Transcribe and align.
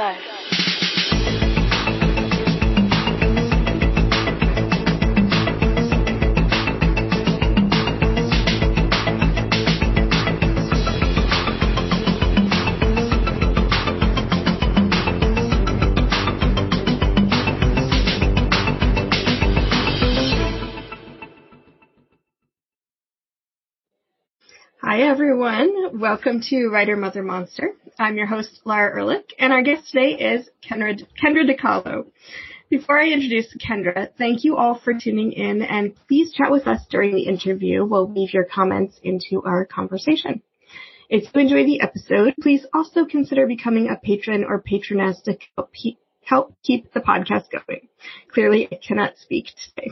Hi 0.00 0.16
everyone, 25.02 26.00
welcome 26.00 26.40
to 26.40 26.68
Writer 26.68 26.96
Mother 26.96 27.22
Monster. 27.22 27.74
I'm 28.00 28.16
your 28.16 28.24
host 28.24 28.62
Lara 28.64 28.98
Ehrlich, 28.98 29.34
and 29.38 29.52
our 29.52 29.62
guest 29.62 29.90
today 29.90 30.12
is 30.12 30.48
Kendra, 30.66 30.98
Kendra. 31.22 32.06
Before 32.70 32.98
I 32.98 33.10
introduce 33.10 33.54
Kendra, 33.58 34.08
thank 34.16 34.42
you 34.42 34.56
all 34.56 34.80
for 34.82 34.94
tuning 34.94 35.32
in 35.32 35.60
and 35.60 35.94
please 36.08 36.32
chat 36.32 36.50
with 36.50 36.66
us 36.66 36.80
during 36.88 37.14
the 37.14 37.24
interview. 37.24 37.84
We'll 37.84 38.10
leave 38.10 38.32
your 38.32 38.46
comments 38.46 38.98
into 39.02 39.42
our 39.44 39.66
conversation. 39.66 40.40
If 41.10 41.24
you 41.34 41.42
enjoy 41.42 41.66
the 41.66 41.82
episode, 41.82 42.32
please 42.40 42.64
also 42.72 43.04
consider 43.04 43.46
becoming 43.46 43.90
a 43.90 44.00
patron 44.02 44.44
or 44.48 44.62
patroness 44.62 45.20
to 45.26 45.36
help, 45.54 45.70
help 46.24 46.54
keep 46.62 46.94
the 46.94 47.00
podcast 47.00 47.50
going. 47.50 47.88
Clearly, 48.32 48.66
I 48.72 48.76
cannot 48.76 49.18
speak 49.18 49.48
today. 49.48 49.90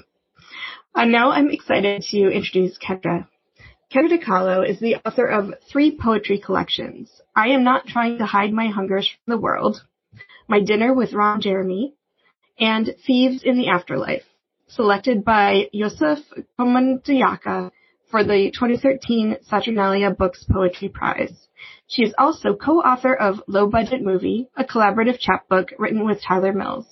And 0.94 1.12
now 1.12 1.32
I'm 1.32 1.50
excited 1.50 2.00
to 2.10 2.30
introduce 2.30 2.78
Kendra. 2.78 3.28
Kendra 3.90 4.18
DeColo 4.18 4.68
is 4.68 4.78
the 4.80 4.96
author 4.96 5.24
of 5.24 5.54
three 5.72 5.96
poetry 5.96 6.38
collections. 6.38 7.22
I 7.34 7.48
am 7.48 7.64
not 7.64 7.86
trying 7.86 8.18
to 8.18 8.26
hide 8.26 8.52
my 8.52 8.66
hungers 8.66 9.08
from 9.08 9.32
the 9.32 9.40
world, 9.40 9.82
My 10.46 10.60
Dinner 10.60 10.92
with 10.92 11.14
Ron 11.14 11.40
Jeremy, 11.40 11.94
and 12.60 12.94
Thieves 13.06 13.42
in 13.42 13.56
the 13.56 13.68
Afterlife, 13.68 14.26
selected 14.66 15.24
by 15.24 15.70
Yusef 15.72 16.18
Komunyakaa 16.60 17.70
for 18.10 18.22
the 18.22 18.50
2013 18.52 19.38
Saturnalia 19.40 20.10
Books 20.10 20.44
Poetry 20.44 20.90
Prize. 20.90 21.48
She 21.86 22.02
is 22.02 22.14
also 22.18 22.56
co-author 22.56 23.14
of 23.14 23.42
Low 23.46 23.68
Budget 23.68 24.02
Movie, 24.02 24.50
a 24.54 24.64
collaborative 24.64 25.18
chapbook 25.18 25.72
written 25.78 26.04
with 26.04 26.20
Tyler 26.20 26.52
Mills. 26.52 26.84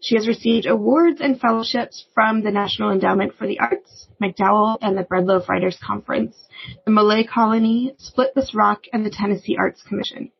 She 0.00 0.14
has 0.16 0.28
received 0.28 0.66
awards 0.66 1.20
and 1.20 1.40
fellowships 1.40 2.04
from 2.14 2.42
the 2.42 2.50
National 2.50 2.90
Endowment 2.90 3.34
for 3.34 3.46
the 3.46 3.60
Arts, 3.60 4.08
MacDowell, 4.20 4.78
and 4.80 4.96
the 4.96 5.04
Breadloaf 5.04 5.48
Writers 5.48 5.78
Conference, 5.82 6.36
the 6.84 6.90
Millay 6.90 7.24
Colony, 7.24 7.94
Split 7.98 8.34
This 8.34 8.54
Rock, 8.54 8.84
and 8.92 9.04
the 9.04 9.10
Tennessee 9.10 9.56
Arts 9.56 9.82
Commission. 9.82 10.30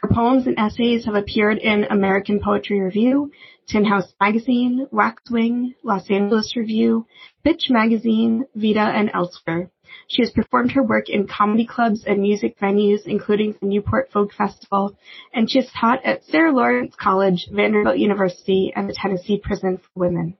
Her 0.00 0.08
poems 0.08 0.46
and 0.46 0.58
essays 0.58 1.06
have 1.06 1.16
appeared 1.16 1.58
in 1.58 1.84
American 1.84 2.38
Poetry 2.40 2.80
Review, 2.80 3.32
Tin 3.66 3.84
House 3.84 4.14
Magazine, 4.20 4.86
Waxwing, 4.92 5.74
Los 5.82 6.08
Angeles 6.08 6.54
Review, 6.56 7.06
Bitch 7.44 7.68
Magazine, 7.68 8.46
Vita, 8.54 8.80
and 8.80 9.10
elsewhere. 9.12 9.70
She 10.06 10.22
has 10.22 10.30
performed 10.30 10.72
her 10.72 10.82
work 10.82 11.08
in 11.08 11.26
comedy 11.26 11.66
clubs 11.66 12.04
and 12.06 12.20
music 12.20 12.58
venues, 12.58 13.06
including 13.06 13.54
the 13.60 13.66
Newport 13.66 14.10
Folk 14.12 14.32
Festival, 14.32 14.96
and 15.32 15.50
she 15.50 15.58
has 15.58 15.70
taught 15.70 16.04
at 16.04 16.24
Sarah 16.24 16.52
Lawrence 16.52 16.94
College, 16.94 17.48
Vanderbilt 17.52 17.98
University, 17.98 18.72
and 18.74 18.88
the 18.88 18.94
Tennessee 18.94 19.40
Prison 19.42 19.78
for 19.78 19.88
Women. 19.94 20.36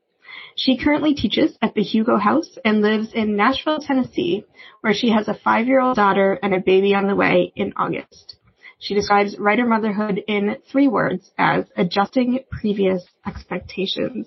She 0.56 0.76
currently 0.76 1.14
teaches 1.14 1.56
at 1.62 1.74
the 1.74 1.82
Hugo 1.82 2.16
House 2.16 2.58
and 2.64 2.82
lives 2.82 3.12
in 3.12 3.36
Nashville, 3.36 3.78
Tennessee, 3.78 4.44
where 4.80 4.94
she 4.94 5.10
has 5.10 5.28
a 5.28 5.34
five-year-old 5.34 5.96
daughter 5.96 6.38
and 6.42 6.54
a 6.54 6.60
baby 6.60 6.94
on 6.94 7.06
the 7.06 7.16
way 7.16 7.52
in 7.56 7.72
August. 7.76 8.36
She 8.78 8.94
describes 8.94 9.38
writer 9.38 9.66
motherhood 9.66 10.22
in 10.28 10.56
three 10.70 10.86
words 10.86 11.30
as 11.36 11.64
adjusting 11.76 12.40
previous 12.50 13.04
expectations. 13.26 14.26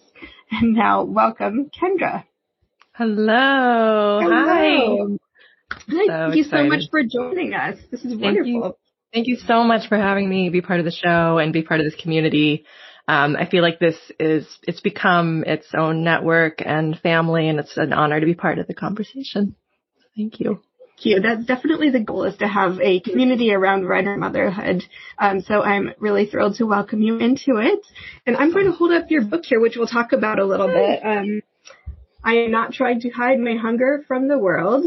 And 0.51 0.73
now 0.73 1.03
welcome, 1.03 1.69
Kendra. 1.69 2.25
Hello. 3.01 4.19
Hello. 4.21 4.45
Hi. 4.45 5.75
Thank 5.89 6.11
So 6.11 6.33
you 6.33 6.43
so 6.43 6.63
much 6.65 6.83
for 6.91 7.01
joining 7.01 7.55
us. 7.55 7.79
This 7.89 8.01
is 8.01 8.11
Thank 8.11 8.21
wonderful. 8.21 8.51
you. 8.51 8.75
Thank 9.11 9.25
you 9.25 9.37
so 9.37 9.63
much 9.63 9.89
for 9.89 9.97
having 9.97 10.29
me 10.29 10.49
be 10.49 10.61
part 10.61 10.79
of 10.79 10.85
the 10.85 10.91
show 10.91 11.39
and 11.39 11.51
be 11.51 11.63
part 11.63 11.79
of 11.79 11.85
this 11.87 11.99
community. 11.99 12.63
Um, 13.07 13.35
I 13.35 13.49
feel 13.49 13.63
like 13.63 13.79
this 13.79 13.95
is, 14.19 14.45
it's 14.67 14.81
become 14.81 15.43
its 15.47 15.65
own 15.75 16.03
network 16.03 16.61
and 16.63 16.95
family 16.99 17.49
and 17.49 17.57
it's 17.59 17.75
an 17.75 17.91
honor 17.91 18.19
to 18.19 18.25
be 18.27 18.35
part 18.35 18.59
of 18.59 18.67
the 18.67 18.75
conversation. 18.75 19.55
Thank 20.15 20.39
you. 20.39 20.61
Thank 20.89 21.05
you. 21.05 21.21
That's 21.21 21.45
definitely 21.45 21.89
the 21.89 22.01
goal 22.01 22.25
is 22.25 22.37
to 22.37 22.47
have 22.47 22.79
a 22.79 22.99
community 22.99 23.51
around 23.51 23.87
writer 23.87 24.15
motherhood. 24.15 24.83
Um, 25.17 25.41
so 25.41 25.63
I'm 25.63 25.93
really 25.97 26.27
thrilled 26.27 26.57
to 26.57 26.67
welcome 26.67 27.01
you 27.01 27.17
into 27.17 27.57
it. 27.57 27.79
And 28.27 28.37
I'm 28.37 28.53
going 28.53 28.65
to 28.65 28.73
hold 28.73 28.91
up 28.91 29.09
your 29.09 29.23
book 29.23 29.43
here, 29.43 29.59
which 29.59 29.73
we'll 29.75 29.87
talk 29.87 30.11
about 30.11 30.37
a 30.37 30.45
little 30.45 30.67
bit. 30.67 30.99
Um, 31.03 31.41
I 32.23 32.35
am 32.35 32.51
not 32.51 32.73
trying 32.73 33.01
to 33.01 33.09
hide 33.09 33.39
my 33.39 33.55
hunger 33.55 34.03
from 34.07 34.27
the 34.27 34.37
world. 34.37 34.85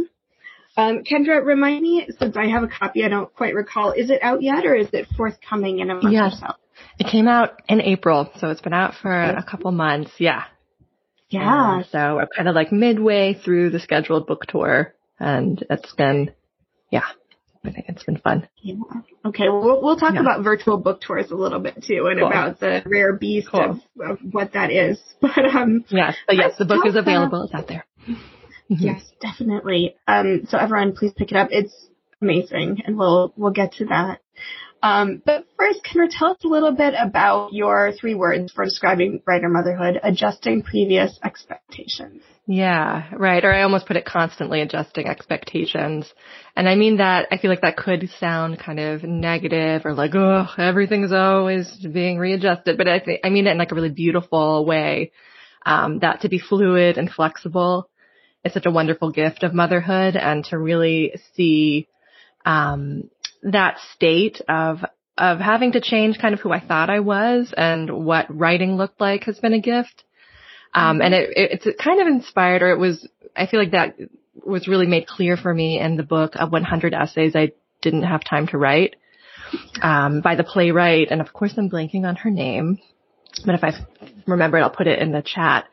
Um, 0.77 1.05
Kendra, 1.05 1.45
remind 1.45 1.83
me, 1.83 2.07
since 2.19 2.37
I 2.37 2.47
have 2.49 2.65
a 2.65 2.69
copy, 2.69 3.05
I 3.05 3.09
don't 3.09 3.33
quite 3.35 3.55
recall, 3.55 3.93
is 3.93 4.11
it 4.11 4.21
out 4.23 4.43
yet 4.43 4.67
or 4.67 4.75
is 4.75 4.89
it 4.93 5.07
forthcoming 5.17 5.79
in 5.79 5.91
a 5.91 5.95
month 5.95 6.13
Yes. 6.13 6.35
or 6.43 6.49
so? 6.49 6.55
It 6.99 7.11
came 7.11 7.29
out 7.29 7.63
in 7.69 7.81
April, 7.81 8.31
so 8.39 8.49
it's 8.51 8.61
been 8.61 8.73
out 8.73 8.95
for 9.01 9.13
a 9.13 9.45
couple 9.49 9.71
months. 9.71 10.11
Yeah. 10.19 10.45
Yeah. 11.29 11.77
And 11.77 11.87
so 11.87 12.19
I'm 12.19 12.29
kind 12.35 12.49
of 12.49 12.55
like 12.55 12.73
midway 12.73 13.35
through 13.35 13.71
the 13.71 13.81
scheduled 13.81 14.27
book 14.27 14.47
tour 14.47 14.95
and 15.19 15.65
it's 15.71 15.93
been, 15.95 16.33
yeah, 16.91 17.05
I 17.65 17.71
think 17.71 17.87
it's 17.89 18.03
been 18.05 18.19
fun. 18.19 18.47
Yeah. 18.61 18.75
Okay. 19.25 19.49
Well, 19.49 19.63
we'll, 19.63 19.83
we'll 19.83 19.97
talk 19.97 20.15
Yeah. 20.15 20.21
about 20.21 20.45
virtual 20.45 20.77
book 20.77 21.01
tours 21.01 21.31
a 21.31 21.35
little 21.35 21.61
bit 21.61 21.83
too, 21.83 22.07
and 22.11 22.19
Cool. 22.21 22.29
about 22.29 22.61
the 22.61 22.83
rare 22.85 23.15
beast 23.15 23.49
Cool. 23.51 23.81
of, 24.01 24.11
of 24.11 24.19
what 24.31 24.53
that 24.53 24.71
is. 24.71 25.01
But 25.21 25.45
um, 25.47 25.85
Yes, 25.89 26.17
but 26.27 26.37
yes, 26.37 26.53
the 26.59 26.65
book 26.67 26.85
is 26.87 26.95
Let's 26.95 27.07
available. 27.07 27.45
It's 27.45 27.55
out 27.55 27.67
there. 27.69 27.87
yes, 28.69 29.03
definitely. 29.21 29.97
Um, 30.07 30.43
so 30.49 30.59
everyone, 30.59 30.95
please 30.95 31.13
pick 31.17 31.31
it 31.31 31.37
up. 31.37 31.49
It's 31.51 31.75
amazing, 32.21 32.83
and 32.87 32.99
we'll 32.99 33.33
we'll 33.37 33.53
get 33.53 33.73
to 33.75 33.87
that. 33.87 34.21
Um, 34.83 35.23
but 35.25 35.47
first, 35.57 35.83
can 35.83 36.03
you 36.03 36.09
tell 36.11 36.33
us 36.33 36.39
a 36.45 36.49
little 36.49 36.73
bit 36.73 36.93
about 37.01 37.55
your 37.55 37.93
three 37.99 38.15
words 38.15 38.53
for 38.53 38.65
describing 38.65 39.23
writer 39.27 39.49
motherhood: 39.49 39.99
adjusting 40.03 40.63
previous 40.63 41.19
expectations. 41.25 42.23
Yeah, 42.47 43.09
right. 43.17 43.43
Or 43.43 43.51
I 43.53 43.63
almost 43.63 43.87
put 43.87 43.97
it 43.97 44.05
constantly 44.05 44.61
adjusting 44.61 45.07
expectations. 45.07 46.13
And 46.55 46.69
I 46.69 46.75
mean 46.75 46.99
that, 46.99 47.29
I 47.31 47.39
feel 47.39 47.51
like 47.51 47.63
that 47.63 47.79
could 47.79 48.11
sound 48.21 48.59
kind 48.59 48.79
of 48.79 49.03
negative 49.03 49.87
or 49.87 49.95
like, 49.95 50.15
oh, 50.15 50.47
everything's 50.59 51.13
always 51.13 51.75
being 51.91 52.19
readjusted. 52.19 52.77
But 52.77 52.87
I 52.87 53.01
think, 53.01 53.21
I 53.25 53.31
mean 53.31 53.47
it 53.47 53.53
in 53.53 53.59
like 53.59 53.73
a 53.73 53.75
really 53.75 53.91
beautiful 53.91 54.67
way. 54.67 55.13
Um, 55.65 56.01
that 56.01 56.21
to 56.21 56.29
be 56.29 56.39
fluid 56.39 56.99
and 56.99 57.11
flexible 57.11 57.89
is 58.45 58.53
such 58.53 58.67
a 58.67 58.71
wonderful 58.71 59.11
gift 59.11 59.43
of 59.43 59.55
motherhood 59.55 60.15
and 60.15 60.45
to 60.47 60.59
really 60.59 61.15
see, 61.35 61.89
um, 62.45 63.09
that 63.43 63.79
state 63.95 64.43
of, 64.51 64.85
of 65.17 65.39
having 65.39 65.73
to 65.73 65.81
change 65.81 66.19
kind 66.19 66.35
of 66.35 66.41
who 66.41 66.53
I 66.53 66.61
thought 66.61 66.91
I 66.91 67.01
was 67.01 67.55
and 67.57 68.05
what 68.05 68.27
writing 68.29 68.77
looked 68.77 69.01
like 69.01 69.25
has 69.25 69.39
been 69.39 69.55
a 69.55 69.61
gift. 69.61 70.05
Um, 70.75 71.01
and 71.01 71.15
it, 71.15 71.31
it, 71.37 71.61
it's 71.65 71.83
kind 71.83 72.01
of 72.01 72.09
inspired, 72.09 72.63
or 72.63 72.71
it 72.71 72.79
was, 72.79 73.09
I 73.37 73.47
feel 73.47 73.61
like 73.61 73.71
that 73.71 73.97
was 74.35 74.69
really 74.69 74.87
made 74.87 75.07
clear 75.07 75.37
for 75.37 75.53
me 75.55 75.79
in 75.79 75.97
the 75.97 76.03
book 76.03 76.33
of 76.35 76.53
100 76.53 76.93
essays 76.93 77.37
I 77.37 77.53
didn't 77.81 78.03
have 78.03 78.25
time 78.25 78.49
to 78.49 78.59
write, 78.59 78.97
um, 79.81 80.21
by 80.21 80.35
the 80.35 80.45
playwright. 80.45 81.09
And 81.11 81.21
of 81.21 81.33
course 81.33 81.55
I'm 81.57 81.71
blanking 81.71 82.05
on 82.05 82.17
her 82.17 82.31
name, 82.31 82.79
but 83.45 83.55
if 83.55 83.65
I 83.65 83.73
remember 84.27 84.59
it, 84.59 84.63
I'll 84.63 84.71
put 84.71 84.87
it 84.87 84.99
in 85.01 85.13
the 85.13 85.23
chat. 85.23 85.67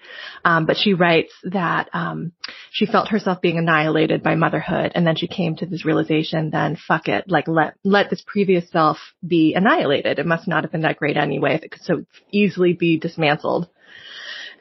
Um, 0.43 0.65
but 0.65 0.77
she 0.77 0.93
writes 0.93 1.33
that, 1.43 1.89
um, 1.93 2.31
she 2.71 2.85
felt 2.85 3.09
herself 3.09 3.41
being 3.41 3.57
annihilated 3.57 4.23
by 4.23 4.35
motherhood. 4.35 4.91
And 4.95 5.05
then 5.05 5.15
she 5.15 5.27
came 5.27 5.55
to 5.57 5.65
this 5.65 5.85
realization, 5.85 6.49
then 6.49 6.75
fuck 6.75 7.07
it, 7.07 7.25
like 7.27 7.47
let, 7.47 7.75
let 7.83 8.09
this 8.09 8.23
previous 8.25 8.69
self 8.69 8.97
be 9.25 9.53
annihilated. 9.55 10.19
It 10.19 10.25
must 10.25 10.47
not 10.47 10.63
have 10.63 10.71
been 10.71 10.81
that 10.81 10.97
great 10.97 11.17
anyway 11.17 11.55
if 11.55 11.63
it 11.63 11.71
could 11.71 11.83
so 11.83 12.05
easily 12.31 12.73
be 12.73 12.97
dismantled 12.97 13.67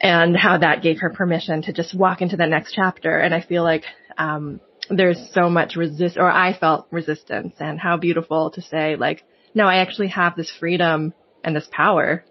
and 0.00 0.36
how 0.36 0.58
that 0.58 0.82
gave 0.82 1.00
her 1.00 1.10
permission 1.10 1.62
to 1.62 1.72
just 1.72 1.94
walk 1.94 2.22
into 2.22 2.36
the 2.36 2.46
next 2.46 2.72
chapter. 2.74 3.18
And 3.18 3.34
I 3.34 3.40
feel 3.42 3.62
like, 3.62 3.84
um, 4.18 4.60
there's 4.88 5.18
so 5.32 5.48
much 5.48 5.76
resist, 5.76 6.16
or 6.16 6.28
I 6.30 6.56
felt 6.58 6.86
resistance 6.90 7.54
and 7.60 7.78
how 7.78 7.96
beautiful 7.96 8.50
to 8.52 8.62
say 8.62 8.96
like, 8.96 9.22
no, 9.54 9.66
I 9.66 9.76
actually 9.76 10.08
have 10.08 10.34
this 10.36 10.50
freedom 10.58 11.12
and 11.44 11.54
this 11.54 11.68
power 11.70 12.24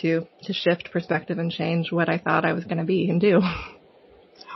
to, 0.00 0.26
to 0.44 0.52
shift 0.52 0.90
perspective 0.92 1.38
and 1.38 1.50
change 1.52 1.92
what 1.92 2.08
I 2.08 2.18
thought 2.18 2.44
I 2.44 2.52
was 2.54 2.64
going 2.64 2.78
to 2.78 2.84
be 2.84 3.08
and 3.10 3.20
do. 3.20 3.40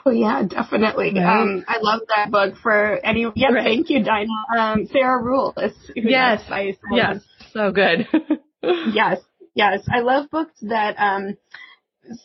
Oh 0.04 0.10
yeah, 0.10 0.44
definitely. 0.44 1.12
Right. 1.16 1.40
Um, 1.40 1.64
I 1.66 1.78
love 1.80 2.00
that 2.14 2.30
book 2.30 2.54
for 2.62 3.04
any. 3.04 3.26
Yeah, 3.34 3.50
Right. 3.52 3.64
thank 3.64 3.90
you, 3.90 4.04
Dinah. 4.04 4.30
Um, 4.56 4.86
Sarah 4.86 5.20
Ruhl 5.20 5.52
is 5.56 5.72
Yes. 5.96 6.42
by 6.48 6.74
yes. 6.92 7.18
So 7.52 7.72
good. 7.72 8.06
yes, 8.62 9.18
yes. 9.54 9.80
I 9.92 10.00
love 10.00 10.30
books 10.30 10.54
that 10.62 10.94
um, 10.98 11.36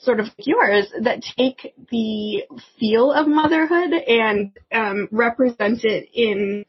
sort 0.01 0.19
of 0.19 0.25
like 0.27 0.47
yours 0.47 0.87
that 1.01 1.21
take 1.37 1.73
the 1.89 2.43
feel 2.79 3.11
of 3.11 3.27
motherhood 3.27 3.91
and 3.93 4.51
um, 4.71 5.07
represent 5.11 5.83
it 5.83 6.09
in 6.13 6.65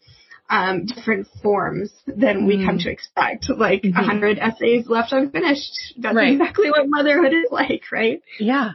um, 0.50 0.84
different 0.86 1.26
forms 1.42 1.90
than 2.06 2.46
we 2.46 2.56
come 2.64 2.78
Mm. 2.78 2.82
to 2.84 2.90
expect. 2.90 3.48
Like 3.48 3.84
a 3.84 3.88
Mhm. 3.88 4.04
hundred 4.04 4.38
essays 4.38 4.86
left 4.88 5.12
unfinished. 5.12 5.94
That's 5.98 6.14
Right. 6.14 6.32
exactly 6.32 6.70
what 6.70 6.88
motherhood 6.88 7.32
is 7.32 7.50
like, 7.50 7.90
right? 7.90 8.20
Yeah. 8.38 8.72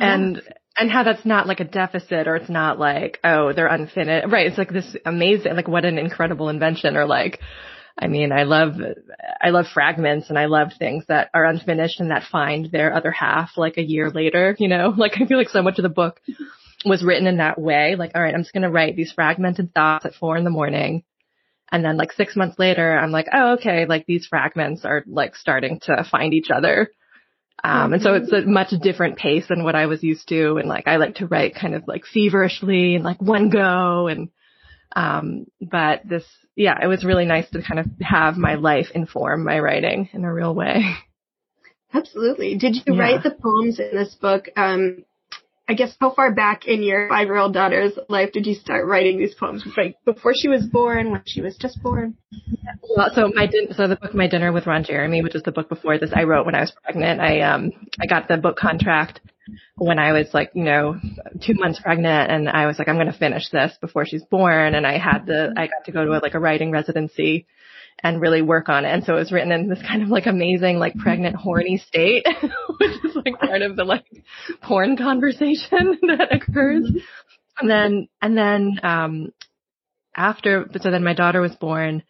And 0.00 0.42
and 0.76 0.90
how 0.90 1.02
that's 1.02 1.24
not 1.24 1.46
like 1.48 1.58
a 1.60 1.64
deficit 1.64 2.28
or 2.28 2.36
it's 2.36 2.48
not 2.48 2.78
like, 2.78 3.18
oh, 3.24 3.52
they're 3.52 3.66
unfinished. 3.66 4.28
Right. 4.28 4.46
It's 4.46 4.58
like 4.58 4.70
this 4.72 4.96
amazing 5.04 5.54
like 5.56 5.66
what 5.68 5.84
an 5.84 5.98
incredible 5.98 6.48
invention 6.48 6.96
or 6.96 7.04
like 7.06 7.40
I 8.00 8.06
mean, 8.06 8.30
I 8.30 8.44
love 8.44 8.74
I 9.40 9.50
love 9.50 9.66
fragments 9.74 10.28
and 10.28 10.38
I 10.38 10.46
love 10.46 10.68
things 10.78 11.04
that 11.08 11.30
are 11.34 11.44
unfinished 11.44 11.98
and 11.98 12.10
that 12.10 12.22
find 12.30 12.70
their 12.70 12.94
other 12.94 13.10
half 13.10 13.56
like 13.56 13.76
a 13.76 13.82
year 13.82 14.10
later, 14.10 14.54
you 14.58 14.68
know? 14.68 14.94
Like 14.96 15.20
I 15.20 15.26
feel 15.26 15.38
like 15.38 15.48
so 15.48 15.62
much 15.62 15.78
of 15.78 15.82
the 15.82 15.88
book 15.88 16.20
was 16.84 17.04
written 17.04 17.26
in 17.26 17.38
that 17.38 17.60
way. 17.60 17.96
Like, 17.96 18.12
all 18.14 18.22
right, 18.22 18.34
I'm 18.34 18.42
just 18.42 18.54
gonna 18.54 18.70
write 18.70 18.94
these 18.94 19.12
fragmented 19.12 19.74
thoughts 19.74 20.06
at 20.06 20.14
four 20.14 20.36
in 20.36 20.44
the 20.44 20.50
morning. 20.50 21.02
And 21.72 21.84
then 21.84 21.96
like 21.96 22.12
six 22.12 22.36
months 22.36 22.58
later, 22.58 22.96
I'm 22.96 23.10
like, 23.10 23.26
oh, 23.32 23.54
okay, 23.54 23.84
like 23.86 24.06
these 24.06 24.26
fragments 24.26 24.84
are 24.84 25.02
like 25.06 25.34
starting 25.34 25.80
to 25.82 26.06
find 26.10 26.32
each 26.32 26.50
other. 26.54 26.90
Um, 27.62 27.92
and 27.92 28.00
so 28.00 28.14
it's 28.14 28.32
a 28.32 28.42
much 28.42 28.70
different 28.80 29.18
pace 29.18 29.46
than 29.48 29.64
what 29.64 29.74
I 29.74 29.86
was 29.86 30.02
used 30.04 30.28
to. 30.28 30.58
And 30.58 30.68
like, 30.68 30.86
I 30.86 30.96
like 30.96 31.16
to 31.16 31.26
write 31.26 31.56
kind 31.56 31.74
of 31.74 31.82
like 31.88 32.04
feverishly 32.06 32.94
and 32.94 33.04
like 33.04 33.20
one 33.20 33.50
go. 33.50 34.06
And, 34.06 34.30
um, 34.94 35.46
but 35.60 36.02
this, 36.08 36.24
yeah, 36.56 36.78
it 36.82 36.86
was 36.86 37.04
really 37.04 37.24
nice 37.26 37.48
to 37.50 37.62
kind 37.62 37.80
of 37.80 37.86
have 38.00 38.36
my 38.36 38.54
life 38.54 38.86
inform 38.94 39.44
my 39.44 39.58
writing 39.58 40.08
in 40.12 40.24
a 40.24 40.32
real 40.32 40.54
way. 40.54 40.94
Absolutely. 41.94 42.56
Did 42.56 42.76
you 42.76 42.94
Yeah. 42.94 43.00
write 43.00 43.22
the 43.22 43.30
poems 43.30 43.78
in 43.80 43.96
this 43.96 44.14
book? 44.14 44.48
Um, 44.56 45.04
I 45.70 45.74
guess 45.74 45.94
how 46.00 46.14
far 46.14 46.34
back 46.34 46.66
in 46.66 46.82
your 46.82 47.08
five-year-old 47.10 47.52
daughter's 47.52 47.92
life 48.08 48.32
did 48.32 48.46
you 48.46 48.54
start 48.54 48.86
writing 48.86 49.18
these 49.18 49.34
poems? 49.34 49.62
Like 49.76 49.96
before 50.06 50.32
she 50.34 50.48
was 50.48 50.64
born, 50.64 51.10
when 51.10 51.22
she 51.26 51.42
was 51.42 51.58
just 51.58 51.82
born? 51.82 52.16
Well, 52.96 53.10
so 53.14 53.30
my 53.34 53.46
din- 53.46 53.74
so 53.74 53.86
the 53.86 53.96
book 53.96 54.14
My 54.14 54.28
Dinner 54.28 54.50
with 54.50 54.66
Ron 54.66 54.82
Jeremy, 54.82 55.22
which 55.22 55.34
is 55.34 55.42
the 55.42 55.52
book 55.52 55.68
before 55.68 55.98
this, 55.98 56.10
I 56.14 56.22
wrote 56.24 56.46
when 56.46 56.54
I 56.54 56.60
was 56.60 56.72
pregnant. 56.82 57.20
I 57.20 57.40
um 57.42 57.70
I 58.00 58.06
got 58.06 58.28
the 58.28 58.38
book 58.38 58.56
contract 58.56 59.20
when 59.76 59.98
I 59.98 60.12
was 60.12 60.28
like 60.32 60.50
you 60.54 60.64
know 60.64 60.96
two 61.44 61.54
months 61.54 61.80
pregnant, 61.80 62.30
and 62.30 62.48
I 62.48 62.66
was 62.66 62.78
like 62.78 62.88
I'm 62.88 62.96
going 62.96 63.12
to 63.12 63.18
finish 63.18 63.48
this 63.50 63.76
before 63.80 64.06
she's 64.06 64.24
born, 64.24 64.74
and 64.74 64.86
I 64.86 64.98
had 64.98 65.26
the 65.26 65.52
I 65.56 65.66
got 65.66 65.84
to 65.86 65.92
go 65.92 66.04
to 66.04 66.12
a, 66.12 66.20
like 66.20 66.34
a 66.34 66.40
writing 66.40 66.70
residency 66.70 67.46
and 68.02 68.20
really 68.20 68.42
work 68.42 68.68
on 68.68 68.84
it. 68.84 68.88
And 68.88 69.04
so 69.04 69.14
it 69.14 69.18
was 69.18 69.32
written 69.32 69.52
in 69.52 69.68
this 69.68 69.82
kind 69.82 70.02
of 70.02 70.08
like 70.08 70.26
amazing 70.26 70.78
like 70.78 70.96
pregnant 70.96 71.36
horny 71.36 71.78
state, 71.78 72.24
which 72.78 73.04
is 73.04 73.16
like 73.16 73.38
part 73.40 73.62
of 73.62 73.76
the 73.76 73.84
like 73.84 74.04
porn 74.62 74.96
conversation 74.96 75.98
that 76.02 76.28
occurs. 76.30 76.90
And 77.60 77.68
then 77.68 78.08
and 78.22 78.36
then 78.36 78.78
um 78.82 79.32
after 80.16 80.68
so 80.80 80.90
then 80.90 81.04
my 81.04 81.14
daughter 81.14 81.40
was 81.40 81.54
born 81.56 82.02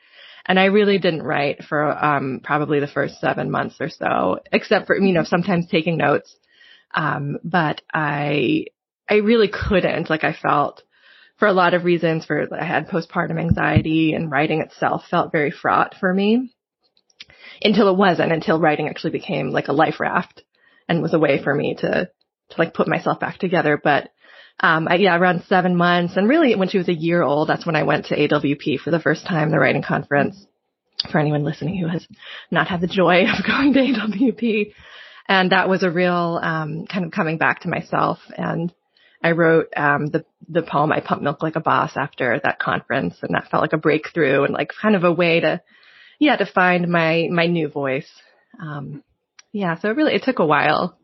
and 0.46 0.58
I 0.58 0.67
really 0.67 0.99
didn't 0.99 1.23
write 1.23 1.64
for 1.64 2.05
um 2.05 2.40
probably 2.43 2.81
the 2.81 2.87
first 2.87 3.20
7 3.20 3.50
months 3.50 3.76
or 3.81 3.88
so 3.88 4.40
except 4.52 4.87
for 4.87 4.99
you 4.99 5.12
know 5.12 5.25
sometimes 5.25 5.67
taking 5.69 5.96
notes 5.96 6.35
um 6.94 7.38
but 7.44 7.82
I 7.93 8.67
I 9.08 9.17
really 9.17 9.49
couldn't 9.49 10.11
like 10.11 10.25
I 10.25 10.32
felt 10.32 10.82
for 11.37 11.46
a 11.46 11.52
lot 11.52 11.75
of 11.75 11.85
reasons 11.85 12.25
for 12.25 12.46
I 12.55 12.64
had 12.64 12.88
postpartum 12.88 13.38
anxiety 13.38 14.14
and 14.14 14.31
writing 14.31 14.61
itself 14.61 15.05
felt 15.08 15.32
very 15.32 15.50
fraught 15.50 15.94
for 15.99 16.12
me 16.12 16.52
until 17.62 17.88
it 17.88 17.96
wasn't 17.96 18.32
until 18.32 18.61
writing 18.61 18.88
actually 18.88 19.11
became 19.11 19.50
like 19.50 19.69
a 19.69 19.73
life 19.73 20.00
raft 20.00 20.43
and 20.88 21.02
was 21.02 21.14
a 21.14 21.19
way 21.19 21.43
for 21.43 21.55
me 21.55 21.75
to 21.75 22.11
to 22.50 22.56
like 22.58 22.75
put 22.75 22.88
myself 22.88 23.20
back 23.20 23.38
together 23.38 23.81
but 23.82 24.11
um, 24.61 24.88
I, 24.88 24.96
yeah, 24.96 25.17
around 25.17 25.44
seven 25.49 25.76
months. 25.76 26.17
And 26.17 26.29
really 26.29 26.56
when 26.56 26.69
she 26.69 26.79
was 26.79 26.88
a 26.88 26.94
year 26.94 27.23
old, 27.23 27.49
that's 27.49 27.64
when 27.64 27.76
I 27.76 27.85
went 27.85 28.06
to 28.06 28.17
AWP 28.17 28.81
for 28.81 28.90
the 28.90 28.99
first 29.00 29.25
time, 29.25 29.50
the 29.50 29.58
writing 29.58 29.82
conference 29.82 30.44
for 31.11 31.19
anyone 31.19 31.44
listening 31.44 31.79
who 31.79 31.87
has 31.87 32.06
not 32.50 32.67
had 32.67 32.81
the 32.81 32.88
joy 32.88 33.23
of 33.38 33.46
going 33.46 33.73
to 33.75 33.81
AWP. 33.81 34.73
And 35.28 35.52
that 35.52 35.69
was 35.69 35.82
a 35.82 35.90
real, 35.90 36.40
um, 36.42 36.86
kind 36.86 37.04
of 37.04 37.12
coming 37.12 37.38
back 37.38 37.60
to 37.60 37.69
myself. 37.69 38.19
And 38.36 38.72
I 39.22 39.32
wrote, 39.32 39.69
um, 39.76 40.06
the, 40.06 40.25
the 40.48 40.62
poem, 40.62 40.90
I 40.90 41.00
pumped 41.00 41.22
milk 41.22 41.42
like 41.42 41.56
a 41.56 41.60
boss 41.60 41.92
after 41.96 42.40
that 42.42 42.58
conference. 42.58 43.16
And 43.22 43.34
that 43.34 43.50
felt 43.50 43.60
like 43.60 43.75
a 43.75 43.78
breakthrough 43.78 44.44
and 44.44 44.54
like 44.54 44.70
kind 44.80 44.96
of 44.96 45.04
a 45.04 45.12
way 45.12 45.40
to, 45.40 45.60
yeah, 46.19 46.36
to 46.36 46.46
find 46.46 46.88
my, 46.88 47.28
my 47.30 47.46
new 47.46 47.69
voice. 47.69 48.10
Um, 48.60 49.02
yeah, 49.52 49.78
so 49.78 49.90
it 49.90 49.96
really, 49.96 50.14
it 50.14 50.22
took 50.22 50.38
a 50.38 50.46
while 50.46 50.98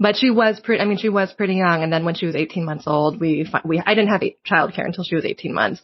but 0.00 0.16
she 0.16 0.30
was 0.30 0.58
pretty, 0.60 0.82
I 0.82 0.86
mean, 0.86 0.96
she 0.96 1.10
was 1.10 1.30
pretty 1.32 1.54
young. 1.54 1.82
And 1.82 1.92
then 1.92 2.06
when 2.06 2.14
she 2.14 2.24
was 2.24 2.34
18 2.34 2.64
months 2.64 2.84
old, 2.86 3.20
we, 3.20 3.46
we, 3.64 3.82
I 3.84 3.94
didn't 3.94 4.08
have 4.08 4.22
childcare 4.50 4.86
until 4.86 5.04
she 5.04 5.14
was 5.14 5.26
18 5.26 5.52
months. 5.52 5.82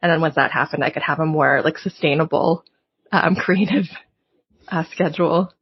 And 0.00 0.10
then 0.10 0.22
once 0.22 0.36
that 0.36 0.50
happened, 0.50 0.82
I 0.82 0.90
could 0.90 1.02
have 1.02 1.20
a 1.20 1.26
more 1.26 1.60
like 1.62 1.76
sustainable, 1.76 2.64
um, 3.12 3.36
creative, 3.44 3.84
uh, 4.68 4.84
schedule. 4.90 5.52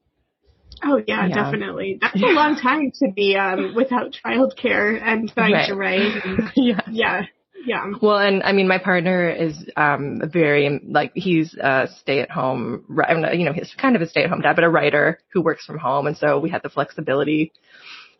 Oh 0.84 1.00
yeah, 1.06 1.26
Yeah. 1.26 1.34
definitely. 1.34 1.98
That's 2.00 2.16
a 2.22 2.26
long 2.26 2.56
time 2.56 2.92
to 3.00 3.10
be 3.10 3.36
um, 3.36 3.74
without 3.74 4.14
childcare 4.24 5.00
and 5.02 5.30
trying 5.32 5.52
Right. 5.52 5.68
to 5.68 5.74
write. 5.74 6.24
And, 6.24 6.50
yeah. 6.56 6.80
yeah, 6.90 7.22
yeah. 7.64 7.84
Well, 8.00 8.18
and 8.18 8.42
I 8.42 8.52
mean, 8.52 8.68
my 8.68 8.78
partner 8.78 9.28
is, 9.30 9.56
um, 9.76 10.20
very, 10.32 10.80
like, 10.86 11.12
he's 11.14 11.54
a 11.54 11.88
stay 12.00 12.20
at 12.20 12.30
home, 12.30 12.84
you 13.32 13.44
know, 13.44 13.52
he's 13.52 13.74
kind 13.76 13.96
of 13.96 14.02
a 14.02 14.08
stay 14.08 14.24
at 14.24 14.30
home 14.30 14.40
dad, 14.42 14.54
but 14.54 14.64
a 14.64 14.68
writer 14.70 15.18
who 15.32 15.40
works 15.42 15.64
from 15.64 15.78
home. 15.78 16.06
And 16.06 16.16
so 16.16 16.38
we 16.38 16.50
had 16.50 16.62
the 16.62 16.68
flexibility 16.68 17.52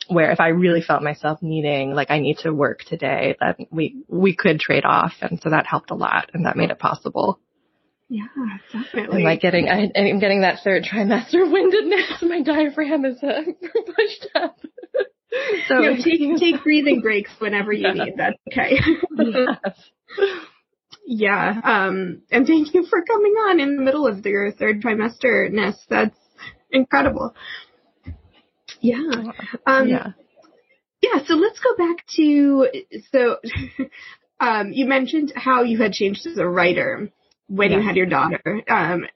where 0.09 0.31
if 0.31 0.39
I 0.41 0.49
really 0.49 0.83
felt 0.83 1.03
myself 1.03 1.43
needing, 1.43 1.93
like, 1.95 2.11
I 2.11 2.21
need 2.21 2.39
to 2.39 2.53
work 2.53 2.81
today, 2.85 3.37
that 3.41 3.57
we, 3.71 4.03
we 4.09 4.35
could 4.37 4.61
trade 4.61 4.85
off. 4.85 5.13
And 5.21 5.41
so 5.43 5.51
that 5.51 5.67
helped 5.67 5.91
a 5.91 5.95
lot 5.97 6.31
and 6.33 6.47
that 6.47 6.57
made 6.57 6.71
it 6.71 6.79
possible. 6.79 7.41
Yeah, 8.09 8.27
definitely. 8.73 9.19
I'm 9.19 9.25
like 9.25 9.41
getting, 9.41 9.69
I, 9.69 9.91
I'm 9.97 10.21
getting 10.21 10.43
that 10.43 10.61
third 10.63 10.85
trimester 10.85 11.51
windedness. 11.51 12.23
My 12.23 12.41
diaphragm 12.43 13.05
is 13.05 13.23
uh, 13.23 13.43
pushed 13.61 14.29
up. 14.35 14.57
so 15.69 15.81
You 15.81 15.91
know, 15.91 15.97
take 16.03 16.39
take 16.39 16.63
breathing 16.63 17.01
breaks 17.01 17.31
whenever 17.39 17.73
you 17.73 17.89
Yeah. 17.89 18.05
need. 18.05 18.15
That's 18.17 18.37
okay. 18.53 18.79
yes. 19.19 19.59
yeah. 21.05 21.61
Um, 21.65 22.23
and 22.31 22.47
thank 22.47 22.75
you 22.75 22.87
for 22.87 23.03
coming 23.03 23.33
on 23.33 23.61
in 23.61 23.77
the 23.77 23.83
middle 23.83 24.07
of 24.07 24.25
your 24.25 24.53
third 24.53 24.83
trimester 24.83 25.51
ness. 25.51 25.77
That's 25.89 26.17
incredible. 26.71 27.35
Yeah. 28.81 29.01
Um, 29.67 29.89
yeah. 29.89 30.13
Yeah, 31.03 31.25
so 31.27 31.35
let's 31.35 31.59
go 31.61 31.77
back 31.77 32.05
to 32.17 32.69
so 33.13 33.37
um, 34.41 34.73
you 34.73 34.87
mentioned 34.87 35.33
how 35.37 35.63
you 35.63 35.79
had 35.79 35.93
changed 35.93 36.27
as 36.27 36.39
a 36.39 36.47
writer 36.47 37.11
when 37.49 37.73
you 37.73 37.81
had 37.81 37.97
your 37.97 38.07
daughter, 38.07 38.63
um, 38.69 39.07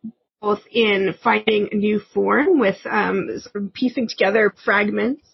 both 0.41 0.61
in 0.71 1.15
finding 1.23 1.69
a 1.73 1.75
new 1.75 2.01
form 2.15 2.59
with 2.59 2.79
um, 2.91 3.29
sort 3.39 3.65
of 3.65 3.75
piecing 3.75 4.09
together 4.09 4.55
fragments, 4.65 5.27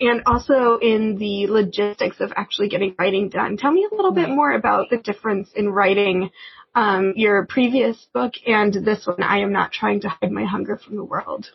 and 0.00 0.22
also 0.26 0.78
in 0.78 1.16
the 1.18 1.46
logistics 1.46 2.20
of 2.20 2.32
actually 2.36 2.68
getting 2.68 2.94
writing 2.98 3.28
done. 3.28 3.56
Tell 3.56 3.70
me 3.72 3.86
a 3.90 3.94
little 3.94 4.12
bit 4.12 4.28
more 4.28 4.52
about 4.52 4.90
the 4.90 4.98
difference 4.98 5.50
in 5.54 5.68
writing 5.68 6.30
um, 6.74 7.14
your 7.16 7.46
previous 7.46 8.06
book 8.12 8.34
and 8.46 8.72
this 8.72 9.06
one. 9.06 9.22
I 9.22 9.40
am 9.40 9.52
not 9.52 9.72
trying 9.72 10.00
to 10.02 10.08
hide 10.08 10.30
my 10.30 10.44
hunger 10.44 10.78
from 10.78 10.96
the 10.96 11.04
world. 11.04 11.50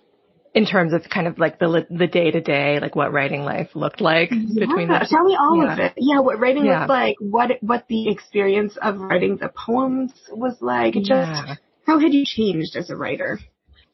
In 0.53 0.65
terms 0.65 0.93
of 0.93 1.03
kind 1.10 1.27
of 1.27 1.39
like 1.39 1.60
the 1.60 1.86
the 1.89 2.07
day 2.07 2.31
to 2.31 2.41
day, 2.41 2.79
like 2.79 2.95
what 2.95 3.12
writing 3.12 3.41
life 3.41 3.69
looked 3.75 4.01
like 4.01 4.29
between 4.29 4.89
Yeah, 4.89 5.00
the 5.00 5.07
tell 5.10 5.24
me 5.24 5.36
all 5.39 5.62
of 5.67 5.77
yeah. 5.77 5.86
it. 5.88 5.93
Yeah, 5.98 6.19
what 6.19 6.39
writing 6.39 6.65
Yeah. 6.65 6.81
was 6.81 6.89
like, 6.89 7.15
what 7.19 7.51
what 7.62 7.86
the 7.88 8.10
experience 8.10 8.77
of 8.81 9.00
writing 9.00 9.38
the 9.38 9.50
poems 9.50 10.13
was 10.29 10.57
like. 10.62 10.93
Just 10.93 11.60
how 11.86 12.00
had 12.00 12.13
you 12.13 12.24
changed 12.25 12.75
as 12.75 12.89
a 12.89 12.95
writer? 12.95 13.39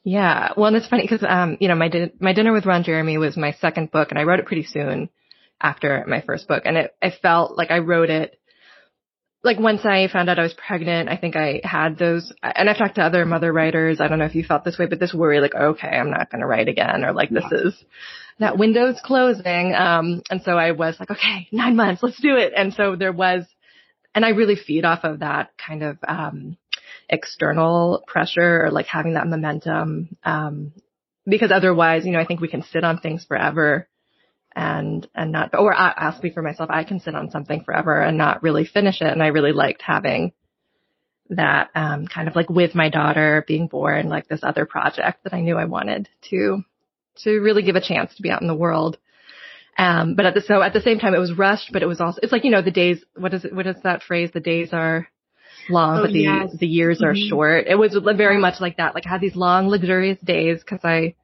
Yeah. 0.03 0.53
Well, 0.55 0.67
and 0.67 0.75
it's 0.77 0.87
funny 0.87 1.03
because, 1.03 1.23
um, 1.27 1.57
you 1.59 1.67
know, 1.67 1.75
my, 1.75 1.89
din- 1.89 2.13
my 2.19 2.33
dinner 2.33 2.53
with 2.53 2.65
Ron 2.65 2.83
Jeremy 2.83 3.17
was 3.17 3.35
my 3.35 3.51
second 3.53 3.91
book 3.91 4.09
and 4.11 4.17
I 4.19 4.23
wrote 4.23 4.39
it 4.39 4.45
pretty 4.45 4.63
soon 4.63 5.09
after 5.59 6.05
my 6.07 6.21
first 6.21 6.47
book. 6.47 6.63
And 6.65 6.77
it, 6.77 6.95
I 7.01 7.11
felt 7.11 7.57
like 7.57 7.69
I 7.69 7.79
wrote 7.79 8.09
it, 8.09 8.38
like 9.43 9.59
once 9.59 9.85
I 9.85 10.07
found 10.11 10.29
out 10.29 10.39
I 10.39 10.43
was 10.43 10.53
pregnant, 10.53 11.07
I 11.07 11.15
think 11.15 11.35
I 11.35 11.61
had 11.63 11.97
those, 11.97 12.33
and 12.43 12.69
I've 12.69 12.77
talked 12.77 12.95
to 12.95 13.03
other 13.03 13.25
mother 13.25 13.53
writers. 13.53 14.01
I 14.01 14.07
don't 14.07 14.19
know 14.19 14.25
if 14.25 14.35
you 14.35 14.43
felt 14.43 14.65
this 14.65 14.77
way, 14.77 14.85
but 14.85 14.99
this 14.99 15.13
worry, 15.13 15.39
like, 15.39 15.55
okay, 15.55 15.87
I'm 15.87 16.11
not 16.11 16.29
going 16.29 16.41
to 16.41 16.47
write 16.47 16.67
again 16.67 17.05
or 17.05 17.13
like 17.13 17.29
this 17.29 17.45
is, 17.51 17.73
that 18.39 18.57
window's 18.57 18.99
closing. 19.03 19.73
Um, 19.73 20.21
and 20.29 20.41
so 20.41 20.51
I 20.57 20.71
was 20.71 20.97
like, 20.99 21.11
okay, 21.11 21.47
nine 21.51 21.75
months, 21.75 22.03
let's 22.03 22.21
do 22.21 22.35
it. 22.35 22.53
And 22.55 22.73
so 22.73 22.95
there 22.95 23.13
was, 23.13 23.45
and 24.13 24.25
I 24.25 24.29
really 24.29 24.55
feed 24.55 24.85
off 24.85 25.03
of 25.03 25.19
that 25.19 25.51
kind 25.65 25.83
of, 25.83 25.97
um, 26.05 26.57
external 27.07 28.03
pressure 28.07 28.65
or 28.65 28.71
like 28.71 28.87
having 28.87 29.13
that 29.13 29.27
momentum. 29.27 30.17
Um, 30.23 30.73
because 31.25 31.51
otherwise, 31.51 32.05
you 32.05 32.11
know, 32.11 32.19
I 32.19 32.25
think 32.25 32.41
we 32.41 32.47
can 32.47 32.63
sit 32.63 32.83
on 32.83 32.99
things 32.99 33.25
forever 33.25 33.87
and, 34.55 35.07
and 35.15 35.31
not, 35.31 35.53
or 35.57 35.73
I, 35.73 35.93
I'll 35.95 36.17
speak 36.17 36.33
for 36.33 36.41
myself. 36.41 36.69
I 36.71 36.83
can 36.83 36.99
sit 36.99 37.15
on 37.15 37.31
something 37.31 37.63
forever 37.63 38.01
and 38.01 38.17
not 38.17 38.43
really 38.43 38.65
finish 38.65 39.01
it. 39.01 39.07
And 39.07 39.21
I 39.23 39.27
really 39.27 39.51
liked 39.53 39.81
having 39.81 40.31
that, 41.29 41.69
um, 41.75 42.07
kind 42.07 42.27
of 42.27 42.35
like 42.35 42.49
with 42.49 42.75
my 42.75 42.89
daughter 42.89 43.43
being 43.47 43.67
born, 43.67 44.09
like 44.09 44.27
this 44.27 44.41
other 44.43 44.65
project 44.65 45.23
that 45.23 45.33
I 45.33 45.41
knew 45.41 45.57
I 45.57 45.65
wanted 45.65 46.09
to, 46.29 46.63
to 47.23 47.39
really 47.39 47.63
give 47.63 47.75
a 47.75 47.81
chance 47.81 48.15
to 48.15 48.21
be 48.21 48.31
out 48.31 48.41
in 48.41 48.47
the 48.47 48.55
world. 48.55 48.97
Um, 49.77 50.15
but 50.15 50.25
at 50.25 50.33
the, 50.33 50.41
so 50.41 50.61
at 50.61 50.73
the 50.73 50.81
same 50.81 50.99
time, 50.99 51.13
it 51.13 51.19
was 51.19 51.31
rushed, 51.31 51.69
but 51.71 51.83
it 51.83 51.87
was 51.87 52.01
also, 52.01 52.19
it's 52.21 52.31
like, 52.31 52.43
you 52.43 52.51
know, 52.51 52.61
the 52.61 52.71
days, 52.71 53.03
what 53.15 53.33
is 53.33 53.45
it, 53.45 53.55
what 53.55 53.67
is 53.67 53.77
that 53.83 54.03
phrase? 54.03 54.31
The 54.33 54.39
days 54.39 54.69
are, 54.73 55.07
long, 55.69 55.99
Oh, 55.99 56.01
but 56.01 56.11
the 56.11 56.19
yes. 56.21 56.57
the 56.59 56.67
years 56.67 57.01
are 57.01 57.13
Mhm. 57.13 57.29
short. 57.29 57.67
It 57.67 57.75
was 57.75 57.95
very 58.15 58.37
much 58.37 58.59
like 58.59 58.77
that. 58.77 58.95
Like 58.95 59.05
I 59.05 59.09
had 59.09 59.21
these 59.21 59.35
long, 59.35 59.69
luxurious 59.69 60.19
days 60.19 60.59
because 60.59 60.83
I, 60.83 61.15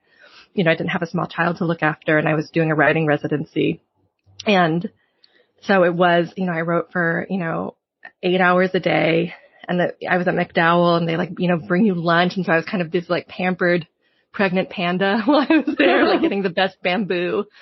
you 0.55 0.63
know, 0.63 0.71
I 0.71 0.75
didn't 0.75 0.91
have 0.91 1.01
a 1.01 1.07
small 1.07 1.27
child 1.27 1.57
to 1.57 1.65
look 1.65 1.83
after, 1.83 2.17
and 2.17 2.27
I 2.27 2.33
was 2.33 2.49
doing 2.49 2.71
a 2.71 2.75
writing 2.75 3.05
residency, 3.05 3.81
and 4.45 4.89
so 5.61 5.83
it 5.83 5.93
was, 5.93 6.31
you 6.35 6.45
know, 6.45 6.53
I 6.53 6.61
wrote 6.61 6.91
for 6.91 7.27
you 7.29 7.37
know 7.37 7.75
eight 8.23 8.41
hours 8.41 8.71
a 8.73 8.79
day, 8.79 9.33
and 9.67 9.79
the, 9.79 9.93
I 10.09 10.17
was 10.17 10.27
at 10.27 10.33
MacDowell, 10.33 10.97
and 10.97 11.07
they 11.07 11.17
like 11.17 11.31
you 11.37 11.49
know 11.49 11.57
bring 11.57 11.85
you 11.85 11.93
lunch, 11.93 12.33
and 12.35 12.45
so 12.45 12.51
I 12.51 12.57
was 12.57 12.65
kind 12.65 12.81
of 12.81 12.91
this 12.91 13.09
like 13.09 13.27
pampered 13.27 13.87
pregnant 14.35 14.69
panda 14.69 15.21
while 15.25 15.45
I 15.49 15.57
was 15.57 15.75
there, 15.77 16.05
like 16.05 16.21
getting 16.21 16.43
the 16.43 16.49
best 16.49 16.77
bamboo. 16.81 17.45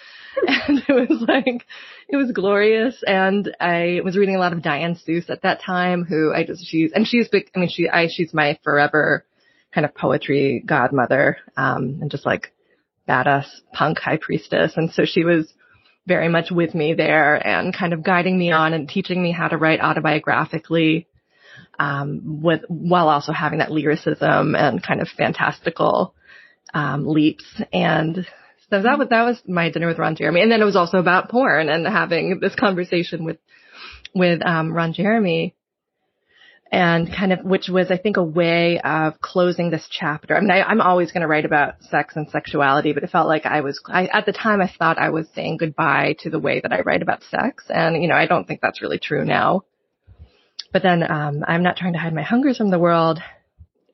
And 0.68 0.82
it 0.88 1.10
was 1.10 1.22
like, 1.28 1.64
it 2.10 2.18
was 2.18 2.32
glorious. 2.32 3.04
And 3.06 3.56
I 3.60 4.00
was 4.04 4.18
reading 4.18 4.36
a 4.36 4.40
lot 4.40 4.52
of 4.52 4.64
Diane 4.64 4.96
Seuss 4.96 5.30
at 5.30 5.44
that 5.44 5.62
time, 5.62 6.06
who 6.06 6.34
I 6.34 6.44
just, 6.44 6.66
she's, 6.66 6.92
and 6.92 7.08
she's 7.08 7.28
big, 7.28 7.52
I 7.56 7.60
mean, 7.60 7.70
she, 7.70 7.88
I, 7.88 8.08
she's 8.08 8.34
my 8.34 8.58
forever 8.64 9.26
kind 9.74 9.86
of 9.86 9.94
poetry 9.94 10.64
godmother, 10.66 11.38
um, 11.58 12.00
and 12.02 12.12
just 12.12 12.26
like 12.26 12.53
badass 13.08 13.46
punk 13.74 14.00
high 14.00 14.18
priestess. 14.18 14.74
And 14.76 14.92
so 14.92 15.04
she 15.06 15.24
was 15.24 15.52
very 16.06 16.30
much 16.30 16.52
with 16.52 16.76
me 16.76 16.94
there 16.94 17.36
and 17.36 17.76
kind 17.76 17.94
of 17.94 18.04
guiding 18.04 18.38
me 18.38 18.52
on 18.52 18.74
and 18.74 18.90
teaching 18.90 19.22
me 19.22 19.32
how 19.32 19.48
to 19.48 19.58
write 19.58 19.80
autobiographically, 19.80 21.06
um, 21.80 22.42
with, 22.42 22.62
while 22.68 23.10
also 23.10 23.32
having 23.32 23.60
that 23.60 23.72
lyricism 23.72 24.56
and 24.56 24.84
kind 24.84 25.02
of 25.02 25.08
fantastical, 25.08 26.14
um, 26.74 27.08
leaps. 27.08 27.46
And 27.72 28.28
so 28.70 28.82
that 28.82 28.98
was, 28.98 29.10
that 29.10 29.24
was 29.24 29.42
my 29.48 29.70
dinner 29.70 29.88
with 29.88 30.00
Ron 30.00 30.16
Jeremy. 30.16 30.42
And 30.42 30.52
then 30.52 30.62
it 30.62 30.66
was 30.66 30.76
also 30.76 30.98
about 30.98 31.30
porn 31.30 31.70
and 31.70 31.86
having 31.88 32.40
this 32.42 32.56
conversation 32.56 33.24
with, 33.24 33.38
with, 34.14 34.46
um, 34.46 34.74
Ron 34.74 34.94
Jeremy 34.94 35.56
and 36.74 37.16
kind 37.16 37.32
of, 37.32 37.46
which 37.46 37.70
was, 37.70 37.92
I 37.92 37.98
think, 37.98 38.18
a 38.18 38.24
way 38.24 38.82
of 38.84 39.22
closing 39.22 39.70
this 39.70 39.88
chapter. 39.92 40.36
I 40.36 40.40
mean, 40.40 40.50
I, 40.50 40.64
I'm 40.64 40.82
always 40.82 41.12
going 41.12 41.22
to 41.22 41.28
write 41.28 41.46
about 41.46 41.84
sex 41.84 42.16
and 42.16 42.28
sexuality, 42.32 42.94
but 42.94 43.04
it 43.04 43.12
felt 43.12 43.28
like 43.28 43.46
I 43.46 43.62
was, 43.62 43.80
I, 43.86 44.08
at 44.08 44.26
the 44.26 44.34
time 44.34 44.60
I 44.60 44.74
thought 44.76 44.98
I 44.98 45.12
was 45.12 45.28
saying 45.36 45.58
goodbye 45.58 46.16
to 46.22 46.32
the 46.32 46.40
way 46.40 46.62
that 46.62 46.74
I 46.74 46.82
write 46.82 47.04
about 47.04 47.22
sex. 47.30 47.66
And, 47.70 48.02
you 48.02 48.08
know, 48.08 48.16
I 48.16 48.26
don't 48.26 48.48
think 48.48 48.60
that's 48.60 48.82
really 48.82 48.98
true 48.98 49.24
now. 49.24 49.62
But 50.72 50.82
then, 50.82 51.04
um, 51.04 51.44
I'm 51.48 51.62
not 51.62 51.78
trying 51.78 51.94
to 51.94 52.00
hide 52.00 52.16
my 52.16 52.24
hungers 52.24 52.58
from 52.58 52.72
the 52.72 52.80
world. 52.80 53.20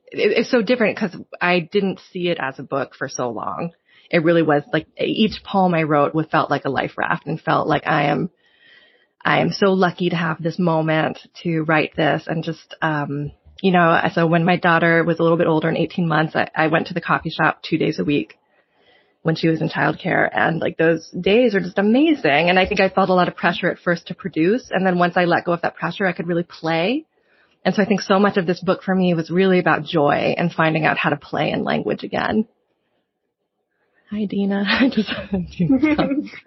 It, 0.06 0.38
it's 0.38 0.50
so 0.50 0.62
different 0.62 0.96
because 0.96 1.14
I 1.38 1.60
didn't 1.60 2.00
see 2.14 2.28
it 2.28 2.38
as 2.40 2.58
a 2.58 2.62
book 2.62 2.94
for 2.94 3.10
so 3.10 3.28
long. 3.28 3.72
It 4.10 4.24
really 4.24 4.42
was 4.42 4.62
like 4.72 4.86
each 4.96 5.44
poem 5.44 5.74
I 5.74 5.82
wrote 5.82 6.14
felt 6.30 6.50
like 6.50 6.64
a 6.64 6.70
life 6.70 6.96
raft 6.96 7.26
and 7.26 7.38
felt 7.38 7.68
like 7.68 7.86
I 7.86 8.04
am 8.04 8.30
I 9.22 9.40
am 9.40 9.50
so 9.50 9.72
lucky 9.72 10.10
to 10.10 10.16
have 10.16 10.42
this 10.42 10.58
moment 10.58 11.18
to 11.42 11.62
write 11.62 11.94
this 11.96 12.24
and 12.26 12.42
just, 12.42 12.74
um, 12.80 13.32
you 13.62 13.72
know, 13.72 14.00
so 14.14 14.26
when 14.26 14.44
my 14.44 14.56
daughter 14.56 15.04
was 15.04 15.18
a 15.18 15.22
little 15.22 15.36
bit 15.36 15.46
older 15.46 15.68
in 15.68 15.76
18 15.76 16.08
months, 16.08 16.34
I, 16.34 16.48
I 16.54 16.68
went 16.68 16.86
to 16.86 16.94
the 16.94 17.00
coffee 17.00 17.30
shop 17.30 17.62
two 17.62 17.76
days 17.76 17.98
a 17.98 18.04
week 18.04 18.38
when 19.22 19.36
she 19.36 19.48
was 19.48 19.60
in 19.60 19.68
childcare 19.68 20.28
and 20.32 20.60
like 20.60 20.78
those 20.78 21.10
days 21.10 21.54
are 21.54 21.60
just 21.60 21.78
amazing. 21.78 22.48
And 22.48 22.58
I 22.58 22.66
think 22.66 22.80
I 22.80 22.88
felt 22.88 23.10
a 23.10 23.14
lot 23.14 23.28
of 23.28 23.36
pressure 23.36 23.70
at 23.70 23.78
first 23.78 24.06
to 24.06 24.14
produce. 24.14 24.68
And 24.70 24.86
then 24.86 24.98
once 24.98 25.16
I 25.16 25.24
let 25.24 25.44
go 25.44 25.52
of 25.52 25.62
that 25.62 25.76
pressure, 25.76 26.06
I 26.06 26.12
could 26.12 26.26
really 26.26 26.42
play. 26.42 27.04
And 27.62 27.74
so 27.74 27.82
I 27.82 27.84
think 27.84 28.00
so 28.00 28.18
much 28.18 28.38
of 28.38 28.46
this 28.46 28.60
book 28.60 28.82
for 28.82 28.94
me 28.94 29.12
was 29.12 29.30
really 29.30 29.58
about 29.58 29.84
joy 29.84 30.34
and 30.38 30.50
finding 30.50 30.86
out 30.86 30.96
how 30.96 31.10
to 31.10 31.16
play 31.16 31.50
in 31.50 31.62
language 31.62 32.02
again. 32.02 32.46
Hi, 34.10 34.24
Dina. 34.24 34.64
I 34.66 34.88
just, 34.88 35.08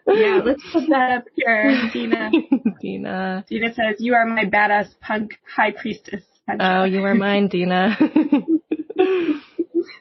yeah, 0.08 0.41
let's 0.43 0.63
put 0.72 0.88
that 0.89 1.12
up 1.17 1.25
here, 1.34 1.89
Dina. 1.93 2.29
Dina. 2.82 3.46
Dina 3.48 3.74
says, 3.74 3.96
"You 4.00 4.15
are 4.15 4.25
my 4.25 4.46
badass 4.46 5.00
punk 5.00 5.39
high 5.48 5.72
priestess." 5.72 6.24
Oh, 6.60 6.84
you 6.84 7.01
are 7.05 7.15
mine, 7.15 7.48
Dina. 7.48 7.96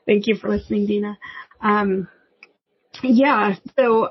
Thank 0.07 0.27
you 0.27 0.35
for 0.35 0.49
listening, 0.49 0.87
Dina. 0.87 1.19
Um, 1.61 2.09
yeah, 3.05 3.55
so 3.79 4.09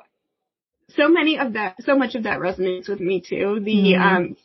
so 0.95 1.09
many 1.09 1.37
of 1.37 1.53
that, 1.53 1.75
so 1.83 1.97
much 1.97 2.15
of 2.15 2.23
that 2.23 2.39
resonates 2.39 2.87
with 2.87 3.01
me 3.01 3.21
too. 3.21 3.59
The 3.61 3.93
Mhm. 3.93 4.01
um, 4.01 4.35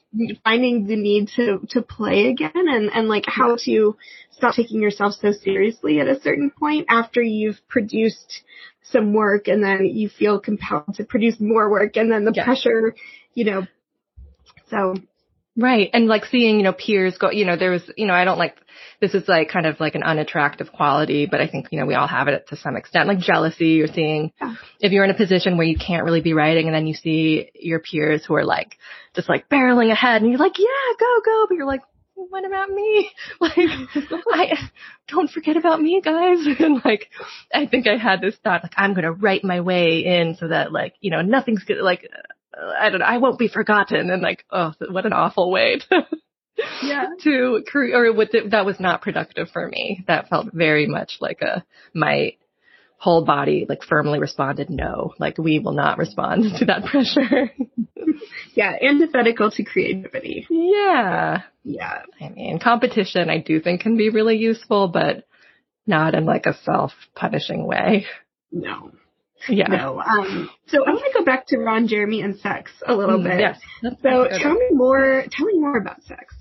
finding 0.45 0.87
the 0.87 0.97
need 0.97 1.29
to 1.37 1.61
to 1.71 1.83
play 1.83 2.27
again, 2.29 2.51
and 2.55 2.91
and 2.93 3.09
like 3.09 3.27
how 3.27 3.57
to 3.67 3.97
stop 4.37 4.55
taking 4.55 4.83
yourself 4.83 5.15
so 5.15 5.33
seriously 5.33 6.01
at 6.01 6.09
a 6.09 6.21
certain 6.21 6.51
point 6.51 6.87
after 6.89 7.23
you've 7.23 7.61
produced 7.69 8.43
some 8.83 9.13
work, 9.13 9.49
and 9.49 9.63
then 9.65 9.87
you 9.87 10.09
feel 10.09 10.39
compelled 10.39 10.95
to 10.95 11.05
produce 11.05 11.41
more 11.41 11.69
work, 11.71 11.97
and 11.97 12.11
then 12.11 12.25
the 12.25 12.33
Yeah. 12.35 12.45
pressure, 12.45 12.95
you 13.35 13.45
know. 13.45 13.67
So 14.71 14.95
Right. 15.59 15.89
And 15.95 16.07
like 16.07 16.27
seeing, 16.27 16.59
you 16.59 16.63
know, 16.63 16.75
peers 16.75 17.17
go, 17.17 17.31
you 17.31 17.47
know, 17.47 17.57
there 17.57 17.71
was, 17.71 17.83
you 17.97 18.07
know, 18.07 18.13
I 18.13 18.27
don't 18.27 18.37
like, 18.37 18.57
this 19.01 19.15
is 19.15 19.27
like 19.27 19.49
kind 19.49 19.65
of 19.65 19.81
like 19.81 19.95
an 19.95 20.03
unattractive 20.03 20.71
quality, 20.71 21.25
but 21.25 21.41
I 21.41 21.49
think, 21.49 21.69
you 21.71 21.81
know, 21.81 21.87
we 21.87 21.95
all 21.95 22.07
have 22.07 22.29
it 22.29 22.47
to 22.49 22.57
some 22.57 22.77
extent, 22.77 23.09
like 23.09 23.21
jealousy. 23.21 23.69
You're 23.69 23.87
seeing 23.87 24.33
if 24.81 24.93
you're 24.93 25.05
in 25.05 25.11
a 25.11 25.15
position 25.17 25.57
where 25.57 25.67
you 25.67 25.79
can't 25.79 26.05
really 26.05 26.21
be 26.21 26.35
writing 26.35 26.67
and 26.67 26.75
then 26.75 26.87
you 26.87 26.93
see 26.93 27.51
your 27.55 27.81
peers 27.81 28.23
who 28.27 28.35
are 28.35 28.45
like, 28.45 28.77
just 29.15 29.31
like 29.31 29.49
barreling 29.49 29.91
ahead 29.91 30.21
and 30.21 30.31
you're 30.31 30.39
like, 30.39 30.59
yeah, 30.59 30.67
go, 31.01 31.21
go. 31.25 31.47
But 31.49 31.55
you're 31.57 31.67
like, 31.67 31.81
what 32.31 32.45
about 32.45 32.71
me? 32.71 33.11
Like, 33.41 33.59
I, 34.33 34.71
don't 35.09 35.31
forget 35.31 35.57
about 35.57 35.81
me, 35.81 36.01
guys. 36.03 36.39
And 36.59 36.81
like, 36.85 37.09
I 37.53 37.67
think 37.67 37.87
I 37.87 37.97
had 37.97 38.21
this 38.21 38.37
thought, 38.43 38.63
like, 38.63 38.75
I'm 38.77 38.95
going 38.95 39.05
to 39.05 39.13
write 39.13 39.45
my 39.45 39.61
way 39.61 40.05
in 40.05 40.37
so 40.39 40.49
that 40.49 40.73
like, 40.73 40.95
you 41.01 41.11
know, 41.11 41.23
nothing's 41.23 41.65
good, 41.65 41.79
like, 41.83 42.09
uh, 42.57 42.73
I 42.79 42.89
don't 42.91 43.01
know, 43.01 43.07
I 43.07 43.19
won't 43.19 43.39
be 43.39 43.49
forgotten. 43.49 44.11
And 44.11 44.23
like, 44.23 44.45
oh, 44.51 44.73
what 44.91 45.07
an 45.07 45.13
awful 45.13 45.51
way 45.51 45.79
to, 45.91 46.07
Yeah. 46.83 47.07
to 47.23 47.63
create, 47.67 47.95
or 47.95 48.13
what 48.13 48.31
the, 48.33 48.49
that 48.51 48.65
was 48.67 48.81
not 48.81 49.03
productive 49.03 49.51
for 49.51 49.69
me. 49.69 50.05
That 50.09 50.29
felt 50.29 50.53
very 50.53 50.87
much 50.87 51.19
like 51.21 51.43
a, 51.43 51.65
my 51.95 52.33
whole 53.07 53.25
body 53.25 53.67
like 53.69 53.83
firmly 53.85 54.19
responded 54.19 54.69
no, 54.69 55.15
like 55.21 55.39
we 55.39 55.61
will 55.61 55.73
not 55.85 55.97
respond 55.99 56.43
to 56.59 56.65
that 56.67 56.85
pressure. 56.85 57.53
yeah, 58.55 58.73
antithetical 58.83 59.51
to 59.53 59.63
creativity. 59.65 60.47
yeah. 60.51 61.43
Yeah. 61.63 62.03
I 62.21 62.29
mean, 62.31 62.59
competition 62.59 63.31
I 63.31 63.39
do 63.39 63.61
think 63.61 63.81
can 63.83 63.97
be 63.97 64.11
really 64.11 64.37
useful, 64.37 64.89
but 64.89 65.25
not 65.87 66.15
in 66.15 66.25
like 66.25 66.47
a 66.47 66.55
self-punishing 66.65 67.65
way. 67.67 68.07
No. 68.51 68.91
Yeah. 69.49 69.69
No. 69.69 70.01
Um, 70.01 70.51
so 70.67 70.85
I 70.85 70.91
want 70.91 71.05
to 71.13 71.19
go 71.19 71.25
back 71.25 71.47
to 71.49 71.59
Ron 71.59 71.87
Jeremy 71.89 72.23
and 72.23 72.37
sex 72.41 72.73
a 72.87 72.95
little 72.95 73.19
Mm, 73.21 73.25
bit. 73.25 73.41
Yes. 73.41 73.61
So 74.03 74.27
tell 74.43 74.55
me 74.55 74.69
more. 74.73 75.25
Tell 75.31 75.47
me 75.47 75.59
more 75.61 75.77
about 75.79 76.03
sex. 76.05 76.35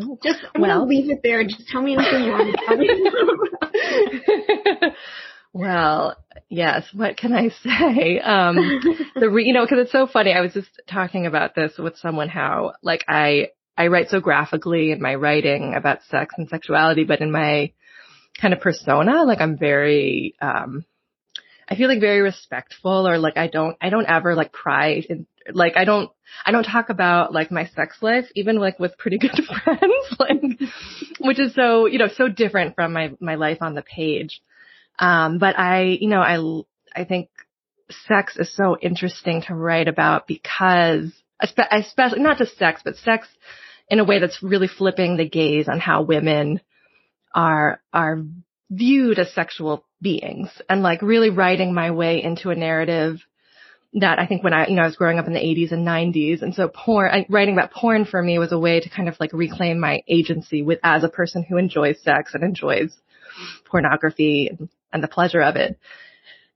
Oh, 0.00 0.16
Just 0.22 0.38
I'm 0.54 0.60
Well- 0.62 0.78
gonna 0.78 0.88
leave 0.88 1.10
it 1.10 1.20
there. 1.22 1.42
Just 1.44 1.66
tell 1.68 1.82
me 1.82 1.96
anything 1.98 2.22
you 2.24 2.30
want 2.32 2.48
to 2.54 2.66
tell 2.66 2.76
me. 2.78 2.88
well, 5.56 6.16
yes. 6.50 6.84
What 6.92 7.16
can 7.16 7.32
I 7.32 7.48
say? 7.48 8.20
Um, 8.20 8.56
the 9.14 9.30
re- 9.30 9.44
you 9.44 9.54
know, 9.54 9.64
because 9.64 9.78
it's 9.80 9.92
so 9.92 10.06
funny. 10.06 10.32
I 10.32 10.42
was 10.42 10.52
just 10.52 10.68
talking 10.86 11.24
about 11.24 11.54
this 11.54 11.72
with 11.78 11.96
someone 11.96 12.28
how 12.28 12.74
like 12.82 13.04
I 13.08 13.48
I 13.76 13.86
write 13.86 14.10
so 14.10 14.20
graphically 14.20 14.92
in 14.92 15.00
my 15.00 15.14
writing 15.14 15.74
about 15.74 16.00
sex 16.10 16.34
and 16.36 16.48
sexuality, 16.48 17.04
but 17.04 17.22
in 17.22 17.32
my 17.32 17.72
kind 18.38 18.52
of 18.52 18.60
persona, 18.60 19.24
like 19.24 19.40
I'm 19.40 19.56
very 19.56 20.34
um 20.42 20.84
I 21.68 21.74
feel 21.74 21.88
like 21.88 22.00
very 22.00 22.20
respectful 22.20 23.08
or 23.08 23.18
like 23.18 23.38
I 23.38 23.46
don't 23.46 23.78
I 23.80 23.88
don't 23.88 24.06
ever 24.06 24.34
like 24.34 24.52
pry 24.52 25.02
in 25.08 25.26
like 25.52 25.78
I 25.78 25.86
don't 25.86 26.10
I 26.44 26.52
don't 26.52 26.64
talk 26.64 26.90
about 26.90 27.32
like 27.32 27.50
my 27.50 27.66
sex 27.74 27.96
life 28.02 28.26
even 28.34 28.58
like 28.58 28.78
with 28.78 28.98
pretty 28.98 29.16
good 29.16 29.30
friends 29.64 30.16
like 30.18 30.42
which 31.20 31.40
is 31.40 31.54
so 31.54 31.86
you 31.86 31.98
know 31.98 32.08
so 32.14 32.28
different 32.28 32.74
from 32.74 32.92
my 32.92 33.12
my 33.20 33.36
life 33.36 33.58
on 33.62 33.74
the 33.74 33.82
page 33.82 34.42
um 34.98 35.38
but 35.38 35.58
I 35.58 35.98
you 36.00 36.08
know 36.08 36.20
I 36.20 37.00
I 37.00 37.04
think 37.04 37.28
sex 38.08 38.36
is 38.36 38.54
so 38.54 38.76
interesting 38.80 39.42
to 39.42 39.54
write 39.54 39.88
about 39.88 40.26
because 40.26 41.12
especially 41.40 42.20
not 42.20 42.38
just 42.38 42.58
sex 42.58 42.80
but 42.84 42.96
sex 42.96 43.28
in 43.88 44.00
a 44.00 44.04
way 44.04 44.18
that's 44.18 44.42
really 44.42 44.68
flipping 44.68 45.16
the 45.16 45.28
gaze 45.28 45.68
on 45.68 45.78
how 45.78 46.02
women 46.02 46.60
are 47.34 47.80
are 47.92 48.22
viewed 48.70 49.18
as 49.18 49.32
sexual 49.32 49.84
beings 50.00 50.48
and 50.68 50.82
like 50.82 51.02
really 51.02 51.30
writing 51.30 51.72
my 51.72 51.90
way 51.90 52.22
into 52.22 52.50
a 52.50 52.56
narrative 52.56 53.20
that 53.94 54.18
I 54.18 54.26
think 54.26 54.44
when 54.44 54.52
I, 54.52 54.66
you 54.66 54.74
know, 54.74 54.82
I 54.82 54.86
was 54.86 54.96
growing 54.96 55.18
up 55.18 55.26
in 55.26 55.32
the 55.32 55.40
80s 55.40 55.72
and 55.72 55.86
90s. 55.86 56.42
And 56.42 56.54
so 56.54 56.68
porn, 56.68 57.24
writing 57.30 57.54
about 57.54 57.72
porn 57.72 58.04
for 58.04 58.22
me 58.22 58.38
was 58.38 58.52
a 58.52 58.58
way 58.58 58.80
to 58.80 58.90
kind 58.90 59.08
of 59.08 59.18
like 59.18 59.32
reclaim 59.32 59.80
my 59.80 60.02
agency 60.06 60.62
with, 60.62 60.80
as 60.82 61.02
a 61.02 61.08
person 61.08 61.42
who 61.42 61.56
enjoys 61.56 62.02
sex 62.02 62.34
and 62.34 62.44
enjoys 62.44 62.94
pornography 63.64 64.48
and, 64.48 64.68
and 64.92 65.02
the 65.02 65.08
pleasure 65.08 65.42
of 65.42 65.56
it. 65.56 65.78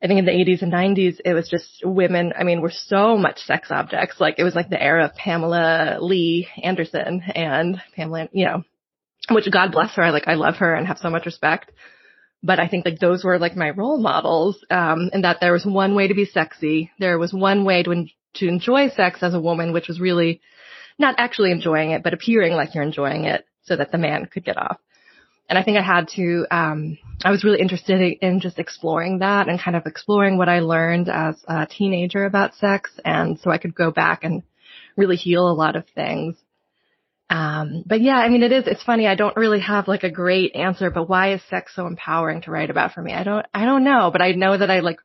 I 0.02 0.06
think 0.06 0.18
in 0.18 0.24
the 0.24 0.32
80s 0.32 0.62
and 0.62 0.72
90s, 0.72 1.20
it 1.24 1.34
was 1.34 1.48
just 1.48 1.82
women, 1.84 2.32
I 2.38 2.42
mean, 2.44 2.62
were 2.62 2.72
so 2.72 3.18
much 3.18 3.38
sex 3.40 3.70
objects. 3.70 4.18
Like 4.18 4.36
it 4.38 4.44
was 4.44 4.54
like 4.54 4.70
the 4.70 4.82
era 4.82 5.04
of 5.04 5.14
Pamela 5.14 5.98
Lee 6.00 6.48
Anderson 6.62 7.22
and 7.34 7.82
Pamela, 7.94 8.28
you 8.32 8.46
know, 8.46 8.62
which 9.30 9.50
God 9.50 9.72
bless 9.72 9.94
her. 9.96 10.02
I 10.02 10.10
like, 10.10 10.26
I 10.26 10.34
love 10.34 10.56
her 10.56 10.74
and 10.74 10.86
have 10.86 10.98
so 10.98 11.10
much 11.10 11.26
respect. 11.26 11.72
But 12.42 12.58
I 12.58 12.68
think 12.68 12.86
like 12.86 12.98
those 12.98 13.22
were 13.22 13.38
like 13.38 13.54
my 13.54 13.68
role 13.68 13.98
models, 14.00 14.64
um, 14.70 15.10
and 15.12 15.24
that 15.24 15.38
there 15.42 15.52
was 15.52 15.66
one 15.66 15.94
way 15.94 16.08
to 16.08 16.14
be 16.14 16.24
sexy. 16.24 16.90
There 16.98 17.18
was 17.18 17.34
one 17.34 17.66
way 17.66 17.82
to, 17.82 17.92
en- 17.92 18.10
to 18.36 18.48
enjoy 18.48 18.88
sex 18.88 19.22
as 19.22 19.34
a 19.34 19.40
woman, 19.40 19.74
which 19.74 19.88
was 19.88 20.00
really 20.00 20.40
not 20.98 21.16
actually 21.18 21.50
enjoying 21.50 21.90
it, 21.90 22.02
but 22.02 22.14
appearing 22.14 22.54
like 22.54 22.74
you're 22.74 22.82
enjoying 22.82 23.24
it. 23.24 23.44
so 23.62 23.76
that 23.76 23.92
the 23.92 23.98
man 23.98 24.24
could 24.24 24.44
get 24.44 24.56
off. 24.56 24.78
And 25.50 25.58
I 25.58 25.64
think 25.64 25.76
I 25.76 25.82
had 25.82 26.06
to, 26.14 26.46
um, 26.52 26.96
I 27.24 27.32
was 27.32 27.42
really 27.42 27.60
interested 27.60 28.00
in 28.22 28.38
just 28.38 28.60
exploring 28.60 29.18
that 29.18 29.48
and 29.48 29.60
kind 29.60 29.76
of 29.76 29.84
exploring 29.84 30.38
what 30.38 30.48
I 30.48 30.60
learned 30.60 31.08
as 31.08 31.42
a 31.48 31.66
teenager 31.66 32.24
about 32.24 32.54
sex. 32.54 32.92
And 33.04 33.36
so 33.40 33.50
I 33.50 33.58
could 33.58 33.74
go 33.74 33.90
back 33.90 34.22
and 34.22 34.44
really 34.96 35.16
heal 35.16 35.50
a 35.50 35.52
lot 35.52 35.74
of 35.74 35.86
things. 35.92 36.36
Um, 37.28 37.82
but 37.84 38.00
yeah, 38.00 38.14
I 38.14 38.28
mean, 38.28 38.44
it 38.44 38.52
is, 38.52 38.68
it's 38.68 38.84
funny. 38.84 39.08
I 39.08 39.16
don't 39.16 39.36
really 39.36 39.58
have 39.58 39.88
like 39.88 40.04
a 40.04 40.10
great 40.10 40.54
answer, 40.54 40.88
but 40.88 41.08
why 41.08 41.32
is 41.32 41.42
sex 41.50 41.72
so 41.74 41.88
empowering 41.88 42.42
to 42.42 42.52
write 42.52 42.70
about 42.70 42.92
for 42.92 43.02
me? 43.02 43.12
I 43.12 43.24
don't, 43.24 43.44
I 43.52 43.64
don't 43.64 43.82
know, 43.82 44.10
but 44.12 44.22
I 44.22 44.30
know 44.32 44.56
that 44.56 44.70
I 44.70 44.80
like 44.80 45.00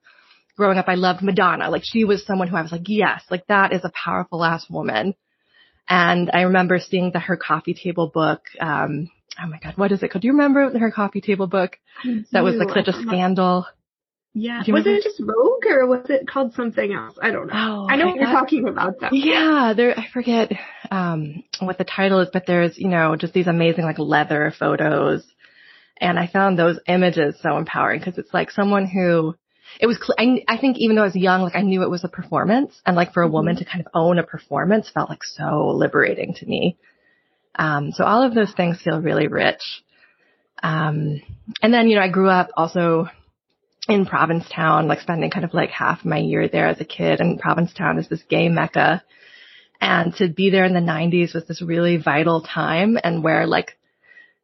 growing 0.56 0.78
up, 0.78 0.88
I 0.88 0.96
loved 0.96 1.24
Madonna. 1.24 1.72
Like 1.72 1.84
she 1.84 2.06
was 2.06 2.24
someone 2.24 2.50
who 2.50 2.56
I 2.56 2.62
was 2.62 2.72
like, 2.72 2.88
yes, 2.88 3.24
like 3.32 3.48
that 3.48 3.74
is 3.74 3.84
a 3.84 3.92
powerful 4.04 4.44
ass 4.44 4.70
woman. 4.70 5.16
And 5.90 6.30
I 6.32 6.42
remember 6.42 6.78
seeing 6.78 7.12
the 7.12 7.20
her 7.20 7.36
coffee 7.36 7.74
table 7.74 8.12
book. 8.14 8.42
Um, 8.60 9.10
oh 9.42 9.48
my 9.48 9.60
God, 9.60 9.78
what 9.78 9.92
is 9.92 10.04
it 10.04 10.12
called? 10.12 10.22
Do 10.22 10.28
you 10.28 10.34
remember 10.34 10.78
her 10.78 10.92
coffee 10.92 11.22
table 11.22 11.48
book? 11.48 11.78
That 12.32 12.44
was 12.44 12.56
like 12.56 12.70
such 12.70 12.88
a 12.88 12.94
scandal. 12.94 13.66
Yeah. 14.38 14.62
Was 14.68 14.86
it 14.86 15.04
just 15.04 15.20
Vogue 15.20 15.66
or 15.66 15.88
was 15.88 16.10
it 16.10 16.28
called 16.28 16.54
something 16.56 16.94
else? 16.94 17.18
I 17.22 17.32
don't 17.32 17.48
know. 17.48 17.54
Oh, 17.56 17.88
I 17.90 17.96
know 17.96 18.04
I 18.04 18.08
what 18.08 18.16
you're 18.18 18.26
talking 18.26 18.68
about 18.68 19.00
though. 19.00 19.10
Yeah, 19.14 19.74
there 19.76 19.98
I 19.98 20.08
forget 20.12 20.52
um 20.92 21.44
what 21.60 21.78
the 21.78 21.86
title 21.86 22.20
is, 22.20 22.28
but 22.34 22.46
there's, 22.46 22.78
you 22.78 22.90
know, 22.90 23.16
just 23.16 23.34
these 23.34 23.48
amazing 23.48 23.86
like 23.86 23.98
leather 23.98 24.54
photos. 24.60 25.26
And 26.02 26.20
I 26.20 26.28
found 26.28 26.60
those 26.60 26.78
images 26.86 27.38
so 27.42 27.58
empowering 27.58 28.02
because 28.02 28.18
it's 28.18 28.34
like 28.34 28.52
someone 28.52 28.86
who 28.86 29.36
it 29.80 29.88
was 29.88 29.98
I, 30.18 30.44
I 30.50 30.58
think 30.58 30.78
even 30.80 30.98
though 30.98 31.04
I 31.04 31.06
was 31.06 31.16
young, 31.16 31.42
like 31.42 31.56
I 31.56 31.62
knew 31.62 31.84
it 31.84 31.90
was 31.90 32.04
a 32.04 32.10
performance 32.10 32.82
and 32.86 32.98
like 32.98 33.14
for 33.14 33.24
a 33.24 33.30
woman 33.30 33.56
mm-hmm. 33.56 33.64
to 33.64 33.70
kind 33.70 33.86
of 33.86 33.92
own 33.94 34.20
a 34.20 34.24
performance 34.24 34.90
felt 34.90 35.10
like 35.10 35.24
so 35.24 35.70
liberating 35.74 36.34
to 36.36 36.46
me. 36.46 36.78
Um 37.58 37.92
so 37.92 38.04
all 38.04 38.24
of 38.24 38.34
those 38.34 38.54
things 38.54 38.82
feel 38.82 39.02
really 39.02 39.28
rich. 39.28 39.84
Um 40.62 41.22
and 41.62 41.74
then, 41.74 41.88
you 41.88 41.96
know, 41.96 42.02
I 42.02 42.10
grew 42.10 42.30
up 42.30 42.50
also 42.56 43.08
in 43.88 44.06
Provincetown, 44.06 44.88
like 44.88 45.02
spending 45.02 45.30
kind 45.30 45.46
of 45.46 45.54
like 45.54 45.70
half 45.70 46.04
my 46.06 46.18
year 46.18 46.48
there 46.48 46.68
as 46.68 46.82
a 46.82 46.86
kid. 46.86 47.20
And 47.20 47.40
Provincetown 47.40 48.00
is 48.00 48.10
this 48.10 48.24
gay 48.30 48.50
mecca. 48.50 49.04
And 49.80 50.16
to 50.16 50.28
be 50.28 50.50
there 50.50 50.66
in 50.66 50.74
the 50.74 50.80
90s 50.80 51.34
was 51.34 51.46
this 51.46 51.62
really 51.62 51.98
vital 51.98 52.42
time 52.42 52.98
and 53.04 53.24
where 53.24 53.46
like 53.46 53.78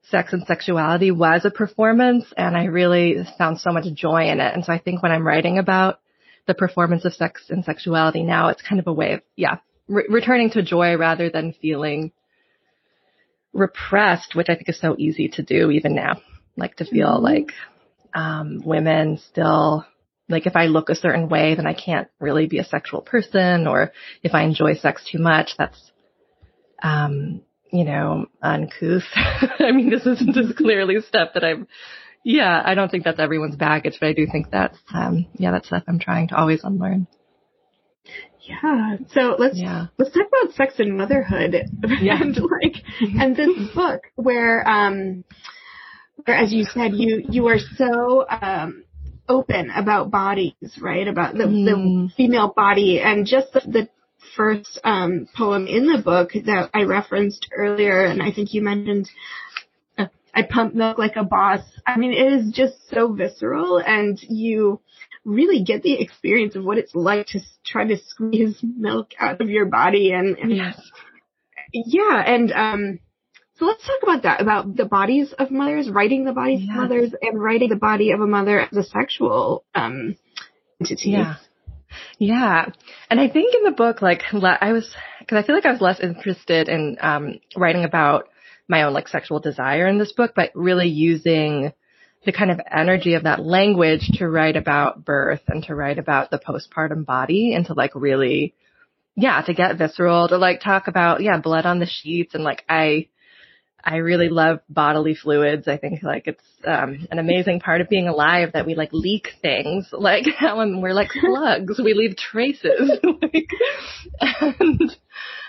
sex 0.10 0.34
and 0.34 0.46
sexuality 0.46 1.12
was 1.12 1.46
a 1.46 1.52
performance. 1.52 2.26
And 2.38 2.56
I 2.56 2.66
really 2.66 3.18
found 3.38 3.60
so 3.60 3.72
much 3.72 3.92
joy 3.94 4.30
in 4.30 4.40
it. 4.40 4.54
And 4.54 4.64
so 4.64 4.74
I 4.74 4.80
think 4.80 5.02
when 5.02 5.12
I'm 5.12 5.26
writing 5.26 5.58
about 5.58 6.00
the 6.48 6.54
performance 6.54 7.06
of 7.06 7.14
sex 7.14 7.46
and 7.50 7.64
sexuality 7.64 8.24
now, 8.24 8.50
it's 8.50 8.62
kind 8.62 8.80
of 8.80 8.88
a 8.88 8.94
way 8.94 9.14
of, 9.14 9.22
yeah, 9.36 9.58
re- 9.88 10.08
returning 10.10 10.50
to 10.52 10.62
joy 10.62 10.98
rather 10.98 11.30
than 11.30 11.54
feeling 11.54 12.12
repressed, 13.54 14.36
which 14.36 14.50
I 14.50 14.56
think 14.56 14.70
is 14.70 14.80
so 14.80 14.96
easy 14.98 15.30
to 15.30 15.44
do 15.44 15.72
even 15.72 15.96
now. 15.96 16.22
Like 16.58 16.76
to 16.78 16.86
feel 16.86 17.16
mm-hmm. 17.16 17.24
like 17.24 17.52
um, 18.14 18.62
women 18.66 19.18
still 19.18 19.86
like 20.30 20.48
if 20.48 20.56
I 20.56 20.68
look 20.68 20.90
a 20.90 20.96
certain 20.96 21.30
way, 21.30 21.56
then 21.56 21.68
I 21.68 21.74
can't 21.74 22.08
really 22.20 22.48
be 22.48 22.60
a 22.60 22.64
sexual 22.64 23.02
person, 23.02 23.68
or 23.68 23.92
if 24.24 24.34
I 24.34 24.44
enjoy 24.44 24.76
sex 24.76 25.04
too 25.12 25.20
much, 25.20 25.52
that's 25.58 25.92
um, 26.82 27.42
you 27.72 27.84
know, 27.84 28.26
uncouth. 28.42 29.04
I 29.16 29.72
mean, 29.72 29.90
this 29.90 30.06
isn't 30.06 30.34
just 30.34 30.58
clearly 30.58 31.02
stuff 31.02 31.30
that 31.34 31.44
I'm. 31.44 31.68
Yeah, 32.24 32.62
I 32.64 32.76
don't 32.76 32.90
think 32.90 33.04
that's 33.04 33.20
everyone's 33.20 33.56
baggage, 33.56 33.98
but 34.00 34.08
I 34.10 34.14
do 34.14 34.28
think 34.32 34.52
that's 34.52 34.78
um, 34.94 35.26
yeah, 35.34 35.52
that's 35.52 35.68
stuff 35.68 35.84
I'm 35.88 36.00
trying 36.00 36.30
to 36.30 36.38
always 36.38 36.64
unlearn. 36.64 37.08
Yeah. 38.42 38.98
So 39.14 39.36
let's 39.38 39.58
yeah. 39.58 39.88
let's 39.98 40.12
talk 40.12 40.28
about 40.28 40.56
sex 40.56 40.76
and 40.80 40.98
motherhood 40.98 41.54
yeah. 42.02 42.22
and 42.22 42.36
like 42.36 42.76
and 43.00 43.36
this 43.36 43.70
book 43.76 44.02
where 44.16 44.68
um 44.68 45.24
as 46.28 46.54
you 46.54 46.66
said, 46.66 46.94
you 46.94 47.24
you 47.30 47.48
are 47.48 47.60
so 47.78 48.26
um, 48.30 48.84
open 49.28 49.70
about 49.72 50.12
bodies, 50.12 50.54
right? 50.80 51.08
About 51.08 51.34
the, 51.34 51.46
mm. 51.46 51.66
the 51.66 52.14
female 52.16 52.54
body, 52.56 53.00
and 53.00 53.26
just 53.26 53.54
the, 53.54 53.62
the 53.62 53.90
first 54.36 54.80
um, 54.84 55.28
poem 55.36 55.68
in 55.68 55.88
the 55.88 56.02
book 56.02 56.32
that 56.34 56.70
I 56.74 56.84
referenced 56.84 57.48
earlier, 57.56 58.06
and 58.06 58.22
I 58.22 58.32
think 58.32 58.54
you 58.54 58.62
mentioned. 58.62 59.10
Uh, 59.98 60.08
I 60.34 60.44
pump 60.44 60.74
milk 60.76 60.98
like 60.98 61.16
a 61.16 61.24
boss. 61.24 61.62
I 61.86 61.98
mean, 61.98 62.14
it 62.14 62.34
is 62.34 62.54
just 62.54 62.76
so 62.90 63.14
visceral, 63.14 63.80
and 63.80 64.20
you 64.22 64.80
really 65.24 65.64
get 65.64 65.84
the 65.84 66.02
experience 66.02 66.56
of 66.56 66.64
what 66.64 66.78
it's 66.78 66.96
like 66.96 67.28
to 67.28 67.40
try 67.66 67.86
to 67.86 67.98
squeeze 67.98 68.58
milk 68.62 69.12
out 69.20 69.42
of 69.42 69.50
your 69.50 69.66
body, 69.66 70.12
and, 70.12 70.38
and 70.38 70.56
yes. 70.56 70.82
yeah, 71.74 72.24
and 72.26 72.52
um, 72.52 73.00
so 73.56 73.66
let's 73.66 73.86
talk 73.86 74.02
about 74.02 74.24
that, 74.24 74.42
about 74.42 74.76
the 74.76 74.86
bodies 74.86 75.34
of 75.38 75.52
mothers, 75.52 75.90
writing 75.90 76.26
the 76.26 76.34
bodies 76.34 76.62
yes. 76.62 76.70
of 76.72 76.76
mothers 76.76 77.14
and 77.22 77.40
writing 77.40 77.70
the 77.70 77.76
body 77.76 78.12
of 78.12 78.20
a 78.20 78.26
mother 78.26 78.60
as 78.60 78.76
a 78.76 78.84
sexual 78.84 79.64
um, 79.76 80.18
entity. 80.80 81.12
Yeah. 81.12 81.36
Yeah. 82.18 82.70
And 83.10 83.20
I 83.20 83.30
think 83.30 83.54
in 83.54 83.64
the 83.64 83.72
book, 83.72 84.02
like, 84.02 84.24
I 84.34 84.72
was, 84.72 84.96
cause 85.28 85.38
I 85.38 85.46
feel 85.46 85.56
like 85.56 85.66
I 85.66 85.72
was 85.72 85.82
less 85.82 86.00
interested 86.00 86.70
in, 86.70 86.98
um, 87.02 87.40
writing 87.56 87.84
about 87.84 88.30
my 88.68 88.84
own, 88.84 88.94
like, 88.94 89.10
sexual 89.10 89.40
desire 89.40 89.88
in 89.88 90.00
this 90.00 90.14
book, 90.14 90.32
but 90.36 90.52
really 90.56 90.88
using 90.88 91.74
the 92.26 92.32
kind 92.32 92.52
of 92.52 92.60
energy 92.70 93.16
of 93.16 93.24
that 93.24 93.44
language 93.44 94.08
to 94.14 94.30
write 94.30 94.56
about 94.56 95.04
birth 95.04 95.42
and 95.48 95.64
to 95.64 95.76
write 95.76 95.98
about 95.98 96.30
the 96.30 96.40
postpartum 96.40 97.06
body 97.06 97.54
and 97.56 97.66
to, 97.66 97.74
like, 97.74 97.92
really, 97.96 98.54
yeah, 99.16 99.42
to 99.42 99.54
get 99.54 99.78
visceral, 99.78 100.28
to, 100.28 100.38
like, 100.38 100.62
talk 100.62 100.88
about, 100.88 101.22
yeah, 101.22 101.40
blood 101.40 101.66
on 101.66 101.80
the 101.80 101.88
sheets 101.88 102.36
and, 102.36 102.44
like, 102.44 102.64
I, 102.70 103.08
I 103.84 103.98
really 103.98 104.30
love 104.30 104.60
bodily 104.70 105.16
fluids. 105.16 105.68
I 105.68 105.78
think 105.78 106.04
like 106.04 106.28
it's 106.28 106.44
um, 106.66 107.08
an 107.10 107.20
amazing 107.20 107.60
part 107.60 107.82
of 107.82 107.90
being 107.90 108.08
alive 108.08 108.52
that 108.54 108.66
we 108.66 108.76
like 108.76 108.94
leak 108.94 109.30
things. 109.42 109.88
Like 110.02 110.26
when 110.42 110.82
we're 110.82 110.94
like 110.94 111.10
slugs, 111.20 111.80
we 111.84 111.94
leave 111.94 112.18
traces. 112.18 112.92
like, 113.22 113.50
and 114.60 114.96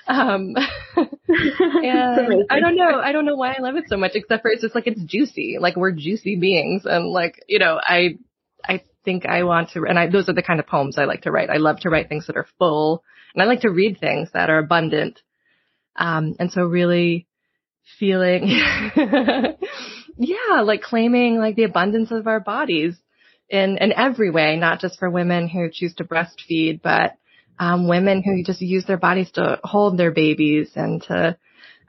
um, 0.07 0.55
and 0.97 2.45
I 2.51 2.61
don't 2.61 2.77
know. 2.77 3.01
I 3.01 3.13
don't 3.13 3.25
know 3.25 3.37
why 3.37 3.55
I 3.57 3.61
love 3.61 3.77
it 3.77 3.85
so 3.89 3.97
much, 3.97 4.13
except 4.15 4.43
for 4.43 4.51
it's 4.51 4.63
just 4.63 4.75
like 4.75 4.87
it's 4.87 5.03
juicy. 5.03 5.59
Like 5.61 5.77
we're 5.77 5.93
juicy 5.93 6.37
beings, 6.37 6.83
and 6.85 7.09
like 7.09 7.43
you 7.49 7.59
know, 7.59 7.81
I 7.83 8.19
I 8.65 8.83
think 9.05 9.27
I 9.27 9.45
want 9.45 9.71
to, 9.71 9.85
and 9.85 9.99
I 9.99 10.09
those 10.09 10.29
are 10.29 10.35
the 10.35 10.43
kind 10.43 10.61
of 10.61 10.67
poems 10.67 10.99
I 10.99 11.05
like 11.05 11.23
to 11.23 11.31
write. 11.31 11.51
I 11.51 11.59
love 11.59 11.81
to 11.81 11.91
write 11.91 12.09
things 12.09 12.27
that 12.27 12.37
are 12.37 12.47
full, 12.59 13.05
and 13.35 13.43
I 13.43 13.47
like 13.47 13.61
to 13.61 13.71
read 13.71 13.99
things 13.99 14.31
that 14.35 14.51
are 14.51 14.59
abundant. 14.59 15.21
Um, 15.97 16.37
and 16.39 16.51
so 16.51 16.63
really 16.63 17.27
feeling, 17.99 18.49
yeah, 20.17 20.61
like 20.63 20.83
claiming 20.83 21.39
like 21.39 21.57
the 21.57 21.65
abundance 21.65 22.11
of 22.11 22.27
our 22.27 22.41
bodies 22.41 22.97
in, 23.49 23.79
in 23.79 23.93
every 23.93 24.31
way, 24.31 24.57
not 24.57 24.81
just 24.81 24.99
for 24.99 25.11
women 25.11 25.49
who 25.49 25.69
choose 25.71 25.95
to 25.97 26.05
breastfeed, 26.05 26.81
but 26.83 27.17
um, 27.63 27.87
women 27.87 28.25
who 28.25 28.43
just 28.43 28.61
use 28.61 28.85
their 28.87 28.99
bodies 28.99 29.31
to 29.31 29.61
hold 29.63 29.97
their 29.97 30.11
babies 30.11 30.73
and 30.75 31.01
to 31.05 31.39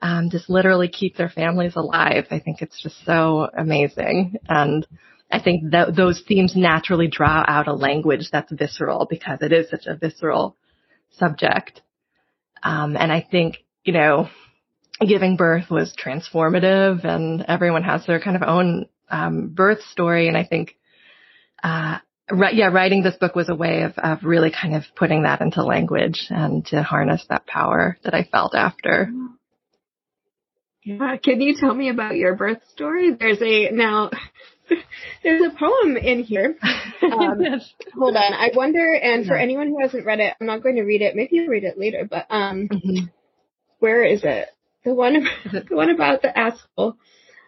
um, 0.04 0.30
just 0.30 0.48
literally 0.48 0.88
keep 0.88 1.18
their 1.18 1.30
families 1.30 1.76
alive. 1.76 2.28
I 2.30 2.38
think 2.38 2.62
it's 2.62 2.80
just 2.80 3.04
so 3.06 3.50
amazing. 3.58 4.36
And 4.48 4.86
I 5.32 5.42
think 5.42 5.72
that 5.72 5.96
those 5.96 6.22
themes 6.28 6.54
naturally 6.56 7.08
draw 7.08 7.44
out 7.48 7.68
a 7.68 7.74
language 7.74 8.30
that's 8.32 8.52
visceral 8.52 9.08
because 9.10 9.40
it 9.42 9.52
is 9.52 9.68
such 9.72 9.88
a 9.88 9.96
visceral 9.96 10.56
subject. 11.18 11.82
Um, 12.62 12.96
and 12.96 13.12
I 13.12 13.26
think, 13.30 13.58
you 13.84 13.94
know, 13.94 14.30
giving 15.00 15.38
birth 15.38 15.72
was 15.72 15.96
transformative 15.96 17.04
and 17.04 17.44
everyone 17.48 17.82
has 17.82 18.06
their 18.06 18.22
kind 18.22 18.36
of 18.36 18.44
own 18.44 18.86
um, 19.10 19.48
birth 19.48 19.82
story. 19.90 20.28
And 20.28 20.38
I 20.38 20.44
think, 20.44 20.76
uh, 21.64 21.98
yeah, 22.54 22.68
writing 22.68 23.04
this 23.04 23.16
book 23.16 23.36
was 23.36 23.50
a 23.50 23.56
way 23.56 23.84
of, 23.84 23.94
of 23.98 24.24
really 24.24 24.52
kind 24.52 24.76
of 24.76 24.84
putting 24.96 25.24
that 25.24 25.42
into 25.42 25.64
language 25.64 26.28
and 26.30 26.66
to 26.68 26.84
harness 26.84 27.26
that 27.30 27.46
power 27.46 27.98
that 28.04 28.14
I 28.14 28.24
felt 28.24 28.56
after. 28.56 29.12
Yeah. 30.84 31.16
Can 31.24 31.42
you 31.42 31.56
tell 31.58 31.74
me 31.74 31.90
about 31.90 32.16
your 32.16 32.36
birth 32.36 32.60
story? 32.74 33.16
There's 33.18 33.42
a, 33.42 33.72
now, 33.72 34.12
there's 35.24 35.42
a 35.42 35.58
poem 35.58 35.96
in 35.98 36.24
here. 36.24 36.58
Um, 37.02 37.38
yes. 37.42 37.74
Hold 37.98 38.16
on. 38.16 38.34
I 38.34 38.50
wonder, 38.54 38.94
and 38.94 39.26
for 39.26 39.36
anyone 39.36 39.68
who 39.68 39.82
hasn't 39.82 40.06
read 40.06 40.20
it, 40.20 40.34
I'm 40.40 40.48
not 40.48 40.62
going 40.62 40.76
to 40.76 40.84
read 40.84 41.02
it. 41.02 41.16
Maybe 41.16 41.38
you'll 41.38 41.48
read 41.48 41.64
it 41.64 41.78
later, 41.78 42.08
but, 42.10 42.28
um, 42.30 42.68
mm-hmm. 42.70 43.06
where 43.80 44.04
is 44.04 44.22
it? 44.24 44.50
The 44.84 44.94
one, 44.94 45.16
about, 45.16 45.68
the 45.70 45.76
one 45.76 45.90
about 45.90 46.22
the 46.22 46.38
asshole. 46.38 46.98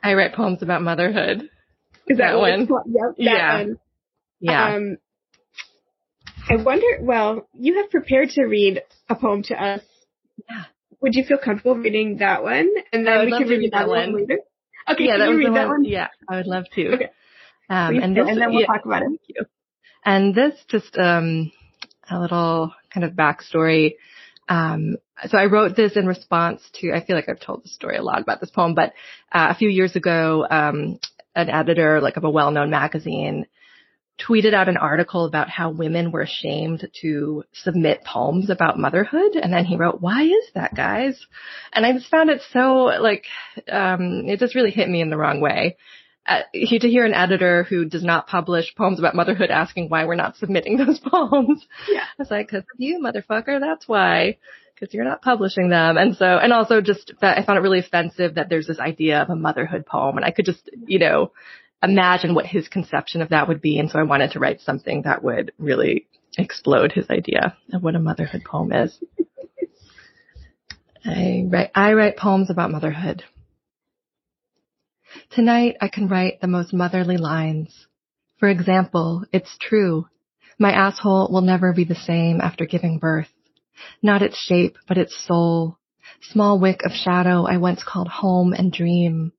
I 0.02 0.14
write 0.14 0.34
poems 0.34 0.62
about 0.62 0.82
motherhood. 0.82 1.50
Is 2.08 2.20
that, 2.20 2.34
that 2.34 2.38
one? 2.38 2.62
Yep, 2.62 2.70
that 2.88 3.14
yeah. 3.18 3.58
One. 3.58 3.80
Yeah. 4.46 4.76
Um, 4.76 4.98
I 6.50 6.56
wonder. 6.58 6.86
Well, 7.02 7.48
you 7.54 7.78
have 7.78 7.90
prepared 7.90 8.30
to 8.32 8.44
read 8.46 8.82
a 9.10 9.16
poem 9.16 9.44
to 9.44 9.56
us. 9.56 9.82
Yeah. 10.50 10.64
Would 11.02 11.16
you 11.16 11.24
feel 11.24 11.38
comfortable 11.38 11.76
reading 11.76 12.18
that 12.18 12.44
one, 12.44 12.70
and 12.92 13.06
then 13.06 13.26
we 13.26 13.32
can 13.32 13.48
read, 13.48 13.60
read 13.60 13.74
that, 13.74 13.88
one. 13.88 14.14
one 14.14 14.22
later? 14.22 14.40
Okay. 14.90 15.06
Yeah, 15.06 15.18
that 15.18 15.30
was 15.30 15.38
read 15.38 15.56
that 15.56 15.68
one, 15.68 15.82
one. 15.82 15.86
Yeah, 15.86 16.08
I 16.30 16.38
would 16.38 16.48
love 16.48 16.66
to. 16.74 16.94
Okay. 16.94 17.10
Um, 17.70 17.98
and, 17.98 18.16
this, 18.16 18.26
and 18.28 18.40
then 18.40 18.52
we'll 18.52 18.62
yeah, 18.62 18.68
talk 18.68 18.86
about 18.86 19.02
it. 19.02 19.08
Thank 19.08 19.22
you. 19.28 19.46
And 20.06 20.36
this 20.36 20.54
just 20.68 20.98
um, 20.98 21.52
a 22.10 22.20
little 22.20 22.74
kind 22.94 23.04
of 23.04 23.14
backstory. 23.14 23.96
Um, 24.48 24.98
so 25.28 25.38
I 25.38 25.46
wrote 25.46 25.76
this 25.76 25.96
in 25.96 26.06
response 26.06 26.62
to, 26.76 26.92
I 26.92 27.04
feel 27.04 27.16
like 27.16 27.28
I've 27.28 27.40
told 27.40 27.64
the 27.64 27.70
story 27.70 27.98
a 27.98 28.04
lot 28.04 28.22
about 28.22 28.40
this 28.40 28.52
poem, 28.52 28.76
but 28.76 28.94
uh, 29.32 29.48
a 29.50 29.56
few 29.56 29.70
years 29.70 29.96
ago, 29.96 30.46
um, 30.50 31.00
an 31.36 31.50
editor 31.50 32.02
like 32.02 32.18
of 32.18 32.24
a 32.24 32.30
well-known 32.30 32.70
magazine 32.70 33.48
tweeted 34.20 34.54
out 34.54 34.70
an 34.70 34.78
article 34.78 35.26
about 35.26 35.50
how 35.50 35.70
women 35.70 36.12
were 36.12 36.22
ashamed 36.22 36.88
to 37.02 37.44
submit 37.54 38.04
poems 38.04 38.50
about 38.50 38.80
motherhood. 38.80 39.36
And 39.36 39.52
then 39.52 39.66
he 39.66 39.76
wrote, 39.76 40.02
why 40.02 40.24
is 40.24 40.46
that 40.54 40.76
guys? 40.76 41.20
And 41.74 41.86
I 41.86 41.94
just 41.94 42.10
found 42.10 42.30
it 42.30 42.42
so 42.54 42.86
like, 43.02 43.26
um, 43.70 44.24
it 44.28 44.40
just 44.40 44.56
really 44.56 44.72
hit 44.72 44.90
me 44.90 45.02
in 45.02 45.10
the 45.10 45.18
wrong 45.18 45.42
way. 45.42 45.78
Uh, 46.28 46.42
he, 46.54 46.80
to 46.80 46.90
hear 46.90 47.06
an 47.06 47.14
editor 47.14 47.64
who 47.64 47.86
does 47.86 48.04
not 48.04 48.26
publish 48.26 48.74
poems 48.76 48.98
about 48.98 49.16
motherhood 49.16 49.52
asking 49.52 49.90
why 49.90 50.06
we're 50.06 50.16
not 50.16 50.38
submitting 50.38 50.78
those 50.86 51.00
poems. 51.00 51.66
Yeah. 51.88 52.00
I 52.00 52.16
was 52.18 52.32
like, 52.32 52.50
cause 52.50 52.60
of 52.60 52.80
you, 52.80 53.00
motherfucker, 53.00 53.60
that's 53.60 53.88
why. 53.88 54.38
Cause 54.80 54.90
you're 54.92 55.06
not 55.06 55.22
publishing 55.22 55.70
them. 55.70 55.98
And 55.98 56.18
so, 56.18 56.26
and 56.26 56.52
also 56.52 56.82
just, 56.82 57.14
that 57.22 57.38
I 57.38 57.46
found 57.46 57.58
it 57.60 57.62
really 57.62 57.80
offensive 57.80 58.36
that 58.36 58.50
there's 58.50 58.68
this 58.68 58.80
idea 58.80 59.22
of 59.22 59.30
a 59.30 59.36
motherhood 59.36 59.86
poem 59.86 60.18
and 60.18 60.26
I 60.26 60.32
could 60.32 60.46
just, 60.46 60.70
you 60.86 61.00
know, 61.00 61.32
imagine 61.90 62.36
what 62.36 62.46
his 62.46 62.68
conception 62.68 63.22
of 63.22 63.30
that 63.30 63.48
would 63.48 63.62
be. 63.62 63.80
And 63.80 63.90
so 63.90 64.00
I 64.00 64.04
wanted 64.04 64.32
to 64.32 64.40
write 64.40 64.62
something 64.62 65.04
that 65.04 65.24
would 65.24 65.52
really 65.58 66.08
explode 66.38 66.92
his 66.92 67.10
idea 67.10 67.56
of 67.74 67.84
what 67.84 67.96
a 67.96 68.00
motherhood 68.00 68.44
poem 68.44 68.72
is. 68.74 68.98
I 71.06 71.46
write, 71.48 71.72
I 71.76 71.94
write 71.94 72.18
poems 72.18 72.50
about 72.50 72.72
motherhood. 72.72 73.24
Tonight 75.32 75.78
I 75.80 75.88
can 75.88 76.08
write 76.08 76.42
the 76.42 76.48
most 76.48 76.74
motherly 76.74 77.18
lines. 77.18 77.88
For 78.40 78.50
example, 78.50 79.24
it's 79.32 79.58
true. 79.62 80.08
My 80.60 80.72
asshole 80.72 81.30
will 81.32 81.42
never 81.42 81.74
be 81.74 81.84
the 81.84 81.96
same 81.96 82.42
after 82.42 82.66
giving 82.66 83.00
birth. 83.00 83.30
Not 84.02 84.22
its 84.22 84.38
shape, 84.38 84.78
but 84.88 84.98
its 84.98 85.16
soul. 85.26 85.78
Small 86.22 86.60
wick 86.60 86.82
of 86.84 86.92
shadow 86.92 87.46
I 87.46 87.58
once 87.58 87.84
called 87.84 88.08
home 88.08 88.54
and 88.54 88.72
dream. 88.72 89.32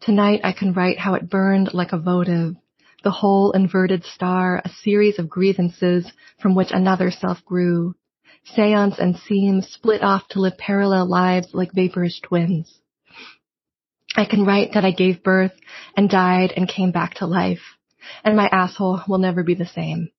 Tonight 0.00 0.40
I 0.44 0.52
can 0.52 0.72
write 0.72 0.98
how 0.98 1.14
it 1.14 1.28
burned 1.28 1.74
like 1.74 1.92
a 1.92 1.98
votive, 1.98 2.56
the 3.02 3.10
whole 3.10 3.52
inverted 3.52 4.04
star, 4.04 4.60
a 4.64 4.68
series 4.68 5.18
of 5.18 5.28
grievances 5.28 6.10
from 6.40 6.54
which 6.54 6.70
another 6.70 7.10
self 7.10 7.44
grew. 7.44 7.94
Seance 8.44 8.98
and 8.98 9.16
seam 9.16 9.62
split 9.62 10.02
off 10.02 10.26
to 10.28 10.40
live 10.40 10.56
parallel 10.56 11.06
lives 11.06 11.48
like 11.52 11.72
vaporish 11.72 12.20
twins. 12.22 12.80
I 14.16 14.24
can 14.24 14.44
write 14.44 14.72
that 14.74 14.84
I 14.84 14.90
gave 14.90 15.22
birth 15.22 15.52
and 15.96 16.08
died 16.08 16.52
and 16.56 16.68
came 16.68 16.90
back 16.90 17.14
to 17.14 17.26
life, 17.26 17.76
and 18.24 18.36
my 18.36 18.48
asshole 18.48 19.02
will 19.06 19.18
never 19.18 19.42
be 19.42 19.54
the 19.54 19.66
same. 19.66 20.10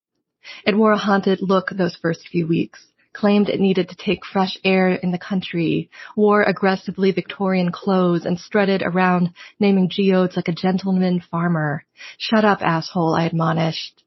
It 0.66 0.78
wore 0.78 0.94
a 0.94 0.98
haunted 0.98 1.40
look 1.42 1.70
those 1.72 1.96
first 1.96 2.28
few 2.28 2.48
weeks 2.48 2.91
claimed 3.14 3.50
it 3.50 3.60
needed 3.60 3.90
to 3.90 3.96
take 3.96 4.26
fresh 4.26 4.58
air 4.64 4.90
in 4.90 5.12
the 5.12 5.18
country, 5.18 5.90
wore 6.16 6.44
aggressively 6.44 7.12
Victorian 7.12 7.72
clothes, 7.72 8.26
and 8.26 8.40
strutted 8.40 8.82
around 8.82 9.34
naming 9.60 9.90
geodes 9.90 10.36
like 10.36 10.48
a 10.48 10.54
gentleman 10.54 11.20
farmer. 11.20 11.84
Shut 12.18 12.46
up, 12.46 12.62
asshole, 12.62 13.16
I 13.16 13.26
admonished. 13.26 14.04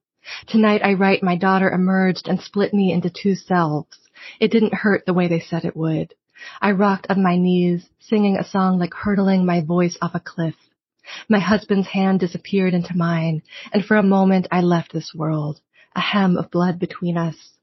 Tonight 0.47 0.81
I 0.83 0.95
write 0.95 1.23
my 1.23 1.37
daughter 1.37 1.71
emerged 1.71 2.29
and 2.29 2.40
split 2.40 2.73
me 2.73 2.93
into 2.93 3.11
two 3.11 3.35
selves. 3.35 3.99
It 4.40 4.51
didn't 4.51 4.75
hurt 4.75 5.05
the 5.05 5.14
way 5.14 5.29
they 5.29 5.40
said 5.40 5.64
it 5.64 5.77
would. 5.77 6.14
I 6.61 6.73
rocked 6.73 7.07
on 7.11 7.23
my 7.23 7.37
knees, 7.37 7.88
singing 8.01 8.37
a 8.37 8.45
song 8.45 8.79
like 8.79 8.95
hurtling 8.95 9.45
my 9.45 9.61
voice 9.61 9.97
off 10.01 10.14
a 10.14 10.21
cliff. 10.21 10.57
My 11.29 11.38
husband's 11.38 11.88
hand 11.88 12.21
disappeared 12.21 12.73
into 12.73 12.97
mine, 12.97 13.43
and 13.73 13.85
for 13.85 13.97
a 13.97 14.03
moment 14.03 14.49
I 14.51 14.62
left 14.62 14.93
this 14.93 15.12
world, 15.14 15.61
a 15.95 16.01
hem 16.01 16.37
of 16.38 16.51
blood 16.51 16.79
between 16.79 17.19
us. 17.19 17.54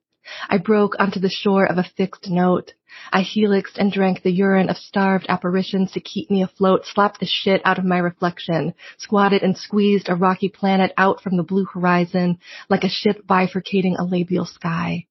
I 0.49 0.59
broke 0.59 0.95
onto 0.99 1.19
the 1.19 1.31
shore 1.31 1.65
of 1.65 1.79
a 1.79 1.83
fixed 1.83 2.29
note. 2.29 2.73
I 3.11 3.23
helixed 3.23 3.79
and 3.79 3.91
drank 3.91 4.21
the 4.21 4.31
urine 4.31 4.69
of 4.69 4.77
starved 4.77 5.25
apparitions 5.29 5.93
to 5.93 5.99
keep 5.99 6.29
me 6.29 6.43
afloat, 6.43 6.85
slapped 6.85 7.19
the 7.19 7.25
shit 7.25 7.59
out 7.65 7.79
of 7.79 7.85
my 7.85 7.97
reflection, 7.97 8.75
squatted 8.99 9.41
and 9.41 9.57
squeezed 9.57 10.09
a 10.09 10.15
rocky 10.15 10.47
planet 10.47 10.93
out 10.95 11.21
from 11.21 11.37
the 11.37 11.43
blue 11.43 11.65
horizon 11.65 12.37
like 12.69 12.83
a 12.83 12.89
ship 12.89 13.25
bifurcating 13.25 13.97
a 13.97 14.03
labial 14.03 14.45
sky. 14.45 15.07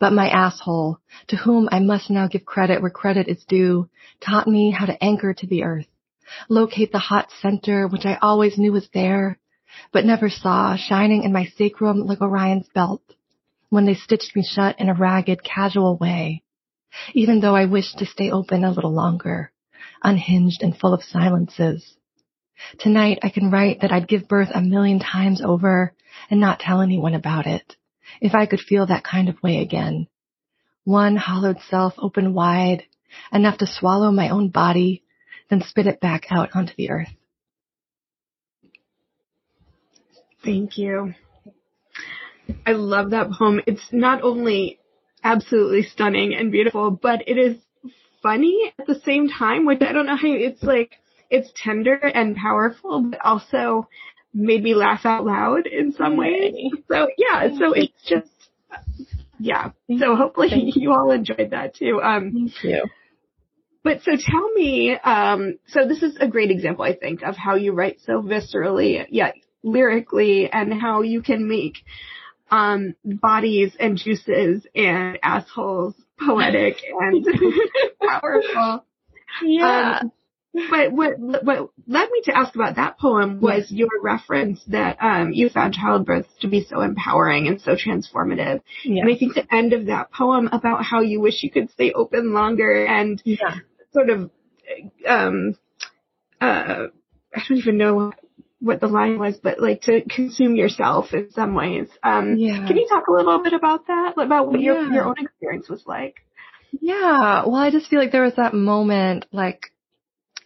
But 0.00 0.12
my 0.12 0.28
asshole, 0.28 0.98
to 1.28 1.36
whom 1.36 1.68
I 1.70 1.78
must 1.78 2.10
now 2.10 2.26
give 2.26 2.44
credit 2.44 2.82
where 2.82 2.90
credit 2.90 3.28
is 3.28 3.44
due, 3.44 3.88
taught 4.20 4.48
me 4.48 4.72
how 4.72 4.86
to 4.86 5.04
anchor 5.04 5.32
to 5.32 5.46
the 5.46 5.62
earth, 5.62 5.86
locate 6.48 6.90
the 6.90 6.98
hot 6.98 7.28
center 7.40 7.86
which 7.86 8.04
I 8.04 8.18
always 8.20 8.58
knew 8.58 8.72
was 8.72 8.88
there, 8.92 9.38
but 9.92 10.04
never 10.04 10.28
saw 10.28 10.74
shining 10.74 11.22
in 11.22 11.32
my 11.32 11.46
sacrum 11.56 12.00
like 12.06 12.20
Orion's 12.20 12.68
belt 12.74 13.02
when 13.68 13.86
they 13.86 13.94
stitched 13.94 14.36
me 14.36 14.44
shut 14.44 14.78
in 14.80 14.88
a 14.88 14.94
ragged, 14.94 15.42
casual 15.42 15.96
way, 15.96 16.42
even 17.12 17.40
though 17.40 17.56
I 17.56 17.66
wished 17.66 17.98
to 17.98 18.06
stay 18.06 18.30
open 18.30 18.64
a 18.64 18.70
little 18.70 18.92
longer, 18.92 19.52
unhinged 20.02 20.62
and 20.62 20.76
full 20.76 20.94
of 20.94 21.02
silences. 21.02 21.96
Tonight 22.78 23.18
I 23.22 23.30
can 23.30 23.50
write 23.50 23.80
that 23.80 23.92
I'd 23.92 24.08
give 24.08 24.28
birth 24.28 24.50
a 24.54 24.60
million 24.60 25.00
times 25.00 25.42
over 25.42 25.92
and 26.30 26.40
not 26.40 26.60
tell 26.60 26.80
anyone 26.80 27.14
about 27.14 27.46
it, 27.46 27.76
if 28.20 28.34
I 28.34 28.46
could 28.46 28.60
feel 28.60 28.86
that 28.86 29.04
kind 29.04 29.28
of 29.28 29.42
way 29.42 29.58
again. 29.58 30.06
One 30.84 31.16
hollowed 31.16 31.58
self 31.68 31.94
open 31.98 32.34
wide, 32.34 32.84
enough 33.32 33.58
to 33.58 33.66
swallow 33.66 34.10
my 34.10 34.28
own 34.28 34.50
body, 34.50 35.02
then 35.50 35.62
spit 35.62 35.86
it 35.86 36.00
back 36.00 36.26
out 36.30 36.50
onto 36.54 36.74
the 36.76 36.90
earth. 36.90 37.08
Thank 40.44 40.76
you. 40.76 41.14
I 42.66 42.72
love 42.72 43.10
that 43.10 43.30
poem. 43.30 43.60
It's 43.66 43.86
not 43.92 44.22
only 44.22 44.78
absolutely 45.22 45.82
stunning 45.82 46.34
and 46.34 46.52
beautiful, 46.52 46.90
but 46.90 47.26
it 47.26 47.38
is 47.38 47.56
funny 48.22 48.72
at 48.78 48.86
the 48.86 49.00
same 49.04 49.28
time, 49.28 49.66
which 49.66 49.80
I 49.82 49.92
don't 49.92 50.06
know 50.06 50.16
how 50.16 50.28
you, 50.28 50.46
it's 50.46 50.62
like, 50.62 50.92
it's 51.30 51.50
tender 51.56 51.94
and 51.94 52.36
powerful, 52.36 53.02
but 53.10 53.20
also 53.24 53.88
made 54.32 54.62
me 54.62 54.74
laugh 54.74 55.04
out 55.04 55.24
loud 55.24 55.66
in 55.66 55.92
some 55.92 56.16
ways. 56.16 56.54
So 56.90 57.08
yeah, 57.16 57.48
so 57.58 57.72
it's 57.72 57.92
just, 58.06 58.30
yeah. 59.38 59.70
So 59.98 60.16
hopefully 60.16 60.50
you 60.74 60.92
all 60.92 61.10
enjoyed 61.10 61.50
that 61.50 61.74
too. 61.76 62.00
Um, 62.02 62.32
Thank 62.32 62.64
you. 62.64 62.84
But 63.82 64.00
so 64.02 64.12
tell 64.12 64.50
me, 64.54 64.96
um, 64.96 65.58
so 65.68 65.86
this 65.86 66.02
is 66.02 66.16
a 66.18 66.26
great 66.26 66.50
example, 66.50 66.86
I 66.86 66.94
think, 66.94 67.22
of 67.22 67.36
how 67.36 67.56
you 67.56 67.72
write 67.72 67.98
so 68.00 68.22
viscerally, 68.22 69.04
yet 69.10 69.34
lyrically, 69.62 70.48
and 70.50 70.72
how 70.72 71.02
you 71.02 71.20
can 71.20 71.46
make 71.46 71.76
um, 72.54 72.94
bodies 73.04 73.72
and 73.80 73.96
juices 73.96 74.66
and 74.74 75.18
assholes 75.22 75.94
poetic 76.24 76.76
and 77.00 77.26
powerful. 78.00 78.84
Yeah. 79.42 79.98
Um, 80.02 80.12
but 80.70 80.92
what 80.92 81.18
what 81.18 81.70
led 81.88 82.08
me 82.12 82.20
to 82.26 82.36
ask 82.36 82.54
about 82.54 82.76
that 82.76 82.96
poem 82.96 83.40
was 83.40 83.72
your 83.72 83.88
reference 84.00 84.60
that 84.68 84.98
um, 85.00 85.32
you 85.32 85.48
found 85.48 85.74
childbirth 85.74 86.26
to 86.42 86.48
be 86.48 86.64
so 86.64 86.80
empowering 86.80 87.48
and 87.48 87.60
so 87.60 87.72
transformative. 87.72 88.60
Yeah. 88.84 89.02
And 89.02 89.12
I 89.12 89.18
think 89.18 89.34
the 89.34 89.52
end 89.52 89.72
of 89.72 89.86
that 89.86 90.12
poem 90.12 90.48
about 90.52 90.84
how 90.84 91.00
you 91.00 91.20
wish 91.20 91.42
you 91.42 91.50
could 91.50 91.70
stay 91.70 91.92
open 91.92 92.34
longer 92.34 92.86
and 92.86 93.20
yeah. 93.24 93.56
sort 93.92 94.10
of 94.10 94.30
um, 95.08 95.56
uh, 96.40 96.86
I 97.34 97.42
don't 97.48 97.58
even 97.58 97.76
know 97.76 98.12
what 98.64 98.80
the 98.80 98.86
line 98.86 99.18
was, 99.18 99.36
but 99.36 99.60
like 99.60 99.82
to 99.82 100.00
consume 100.08 100.56
yourself 100.56 101.12
in 101.12 101.30
some 101.30 101.54
ways. 101.54 101.88
Um, 102.02 102.36
yeah. 102.38 102.66
Can 102.66 102.76
you 102.76 102.86
talk 102.88 103.06
a 103.08 103.12
little 103.12 103.42
bit 103.42 103.52
about 103.52 103.86
that? 103.88 104.14
About 104.16 104.48
what 104.48 104.60
yeah. 104.60 104.72
your 104.72 104.92
your 104.92 105.04
own 105.04 105.16
experience 105.18 105.68
was 105.68 105.82
like? 105.86 106.16
Yeah. 106.80 107.44
Well, 107.46 107.56
I 107.56 107.70
just 107.70 107.88
feel 107.88 108.00
like 108.00 108.10
there 108.10 108.24
was 108.24 108.36
that 108.36 108.54
moment, 108.54 109.26
like, 109.32 109.70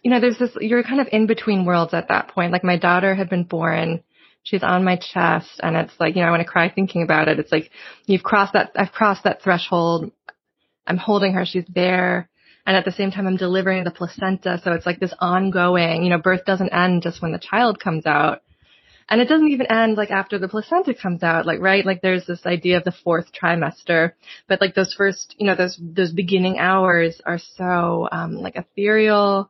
you 0.03 0.11
know, 0.11 0.19
there's 0.19 0.37
this. 0.37 0.51
You're 0.59 0.83
kind 0.83 0.99
of 0.99 1.07
in 1.11 1.27
between 1.27 1.65
worlds 1.65 1.93
at 1.93 2.09
that 2.09 2.27
point. 2.27 2.51
Like 2.51 2.63
my 2.63 2.77
daughter 2.77 3.15
had 3.15 3.29
been 3.29 3.45
born. 3.45 4.03
She's 4.43 4.63
on 4.63 4.83
my 4.83 4.97
chest, 4.97 5.59
and 5.61 5.75
it's 5.75 5.93
like, 5.99 6.15
you 6.15 6.21
know, 6.21 6.27
I 6.27 6.31
want 6.31 6.41
to 6.41 6.47
cry 6.47 6.69
thinking 6.69 7.03
about 7.03 7.27
it. 7.29 7.39
It's 7.39 7.51
like 7.51 7.71
you've 8.05 8.23
crossed 8.23 8.53
that. 8.53 8.71
I've 8.75 8.91
crossed 8.91 9.23
that 9.23 9.41
threshold. 9.41 10.11
I'm 10.85 10.97
holding 10.97 11.33
her. 11.33 11.45
She's 11.45 11.65
there 11.73 12.29
and 12.69 12.77
at 12.77 12.85
the 12.85 12.91
same 12.91 13.09
time 13.09 13.25
I'm 13.25 13.35
delivering 13.35 13.83
the 13.83 13.89
placenta. 13.89 14.61
So 14.63 14.73
it's 14.73 14.85
like 14.85 14.99
this 14.99 15.15
ongoing, 15.17 16.03
you 16.03 16.11
know, 16.11 16.19
birth 16.19 16.45
doesn't 16.45 16.71
end 16.71 17.01
just 17.01 17.19
when 17.19 17.31
the 17.31 17.39
child 17.39 17.79
comes 17.79 18.05
out. 18.05 18.43
And 19.09 19.19
it 19.19 19.27
doesn't 19.27 19.47
even 19.47 19.65
end 19.65 19.97
like 19.97 20.11
after 20.11 20.37
the 20.37 20.47
placenta 20.47 20.93
comes 20.93 21.23
out, 21.23 21.47
like, 21.47 21.61
right? 21.61 21.83
Like 21.83 22.03
there's 22.03 22.27
this 22.27 22.45
idea 22.45 22.77
of 22.77 22.83
the 22.83 22.91
fourth 22.91 23.31
trimester, 23.33 24.11
but 24.47 24.61
like 24.61 24.75
those 24.75 24.93
first, 24.93 25.33
you 25.39 25.47
know, 25.47 25.55
those, 25.55 25.79
those 25.81 26.11
beginning 26.11 26.59
hours 26.59 27.19
are 27.25 27.39
so, 27.57 28.07
um, 28.11 28.35
like 28.35 28.55
ethereal. 28.55 29.49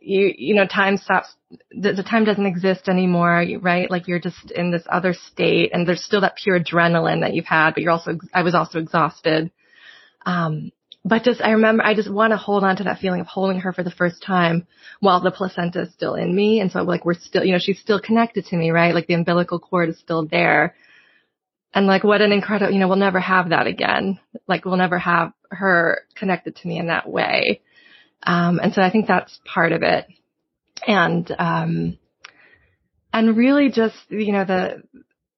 You, 0.00 0.32
you 0.38 0.54
know, 0.54 0.68
time 0.68 0.98
stops, 0.98 1.34
the, 1.72 1.92
the 1.92 2.04
time 2.04 2.24
doesn't 2.24 2.46
exist 2.46 2.88
anymore, 2.88 3.44
right? 3.60 3.90
Like 3.90 4.06
you're 4.06 4.20
just 4.20 4.52
in 4.52 4.70
this 4.70 4.84
other 4.88 5.12
state 5.12 5.70
and 5.74 5.88
there's 5.88 6.04
still 6.04 6.20
that 6.20 6.36
pure 6.36 6.60
adrenaline 6.60 7.22
that 7.22 7.34
you've 7.34 7.46
had, 7.46 7.74
but 7.74 7.82
you're 7.82 7.90
also, 7.90 8.12
I 8.32 8.44
was 8.44 8.54
also 8.54 8.78
exhausted. 8.78 9.50
Um, 10.24 10.70
but 11.04 11.24
just, 11.24 11.40
I 11.40 11.50
remember, 11.50 11.82
I 11.82 11.94
just 11.94 12.10
want 12.10 12.30
to 12.30 12.36
hold 12.36 12.62
on 12.62 12.76
to 12.76 12.84
that 12.84 13.00
feeling 13.00 13.20
of 13.20 13.26
holding 13.26 13.60
her 13.60 13.72
for 13.72 13.82
the 13.82 13.90
first 13.90 14.22
time 14.22 14.66
while 15.00 15.20
the 15.20 15.32
placenta 15.32 15.82
is 15.82 15.92
still 15.92 16.14
in 16.14 16.34
me. 16.34 16.60
And 16.60 16.70
so 16.70 16.82
like 16.82 17.04
we're 17.04 17.14
still, 17.14 17.44
you 17.44 17.52
know, 17.52 17.58
she's 17.60 17.80
still 17.80 18.00
connected 18.00 18.46
to 18.46 18.56
me, 18.56 18.70
right? 18.70 18.94
Like 18.94 19.08
the 19.08 19.14
umbilical 19.14 19.58
cord 19.58 19.88
is 19.88 19.98
still 19.98 20.26
there. 20.26 20.76
And 21.74 21.86
like 21.86 22.04
what 22.04 22.20
an 22.20 22.30
incredible, 22.30 22.72
you 22.72 22.78
know, 22.78 22.86
we'll 22.86 22.96
never 22.98 23.18
have 23.18 23.48
that 23.48 23.66
again. 23.66 24.20
Like 24.46 24.64
we'll 24.64 24.76
never 24.76 24.98
have 24.98 25.32
her 25.50 26.02
connected 26.14 26.54
to 26.56 26.68
me 26.68 26.78
in 26.78 26.86
that 26.86 27.08
way. 27.08 27.62
Um, 28.22 28.60
and 28.62 28.72
so 28.72 28.80
I 28.80 28.90
think 28.90 29.08
that's 29.08 29.40
part 29.44 29.72
of 29.72 29.82
it. 29.82 30.06
And, 30.86 31.34
um, 31.36 31.98
and 33.12 33.36
really 33.36 33.70
just, 33.70 33.96
you 34.08 34.32
know, 34.32 34.44
the, 34.44 34.82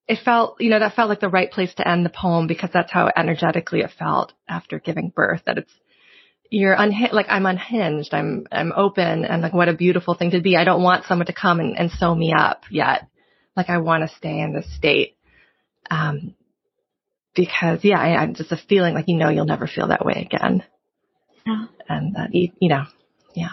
it 0.06 0.18
felt, 0.24 0.60
you 0.60 0.70
know, 0.70 0.78
that 0.78 0.94
felt 0.94 1.08
like 1.08 1.20
the 1.20 1.28
right 1.28 1.50
place 1.50 1.74
to 1.74 1.88
end 1.88 2.04
the 2.04 2.10
poem 2.10 2.46
because 2.46 2.70
that's 2.72 2.92
how 2.92 3.10
energetically 3.16 3.80
it 3.80 3.90
felt 3.98 4.32
after 4.48 4.78
giving 4.78 5.10
birth, 5.14 5.42
that 5.46 5.58
it's, 5.58 5.72
you're 6.50 6.74
unhinged, 6.74 7.14
like 7.14 7.26
I'm 7.28 7.46
unhinged, 7.46 8.12
I'm, 8.12 8.46
I'm 8.52 8.72
open 8.76 9.24
and 9.24 9.42
like 9.42 9.54
what 9.54 9.68
a 9.68 9.74
beautiful 9.74 10.14
thing 10.14 10.32
to 10.32 10.40
be. 10.40 10.56
I 10.56 10.64
don't 10.64 10.82
want 10.82 11.06
someone 11.06 11.26
to 11.26 11.32
come 11.32 11.58
and, 11.58 11.76
and 11.78 11.90
sew 11.90 12.14
me 12.14 12.34
up 12.36 12.64
yet. 12.70 13.08
Like 13.56 13.70
I 13.70 13.78
want 13.78 14.08
to 14.08 14.16
stay 14.16 14.40
in 14.40 14.52
this 14.52 14.66
state. 14.76 15.16
Um, 15.90 16.34
because 17.34 17.80
yeah, 17.82 17.98
I, 17.98 18.16
I'm 18.16 18.34
just 18.34 18.52
a 18.52 18.56
feeling 18.68 18.94
like, 18.94 19.08
you 19.08 19.16
know, 19.16 19.30
you'll 19.30 19.46
never 19.46 19.66
feel 19.66 19.88
that 19.88 20.04
way 20.04 20.28
again. 20.30 20.62
Yeah. 21.46 21.64
And 21.88 22.14
that, 22.14 22.34
you, 22.34 22.52
you 22.60 22.68
know, 22.68 22.84
yeah. 23.34 23.52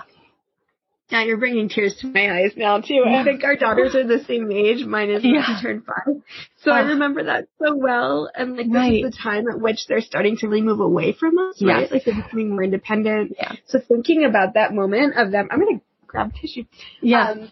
Yeah, 1.11 1.23
you're 1.23 1.37
bringing 1.37 1.67
tears 1.67 1.95
to 2.01 2.07
my 2.07 2.31
eyes 2.31 2.53
now 2.55 2.79
too. 2.79 3.03
Yeah. 3.05 3.19
I 3.21 3.23
think 3.25 3.43
our 3.43 3.55
daughters 3.57 3.95
are 3.95 4.07
the 4.07 4.23
same 4.23 4.49
age. 4.51 4.85
Mine 4.85 5.09
is 5.09 5.21
when 5.23 5.33
Yeah. 5.35 5.43
she 5.57 5.61
turned 5.61 5.83
five. 5.85 6.21
So 6.63 6.71
I 6.71 6.83
Oh. 6.83 6.87
remember 6.87 7.23
that 7.25 7.47
so 7.61 7.75
well. 7.75 8.31
And 8.33 8.55
like 8.55 8.67
this 8.67 8.73
Right. 8.75 9.03
is 9.05 9.11
the 9.11 9.17
time 9.17 9.47
at 9.49 9.59
which 9.59 9.87
they're 9.87 9.99
starting 10.01 10.37
to 10.37 10.47
really 10.47 10.61
move 10.61 10.79
away 10.79 11.11
from 11.11 11.37
us, 11.37 11.61
right? 11.61 11.81
Yes. 11.81 11.91
Like 11.91 12.05
they're 12.05 12.15
becoming 12.15 12.51
more 12.51 12.63
independent. 12.63 13.35
Yeah. 13.37 13.51
So 13.65 13.79
thinking 13.79 14.23
about 14.23 14.53
that 14.53 14.73
moment 14.73 15.15
of 15.17 15.31
them, 15.31 15.49
I'm 15.51 15.59
gonna 15.59 15.81
grab 16.07 16.33
tissue. 16.33 16.63
Yeah. 17.01 17.31
Um, 17.31 17.51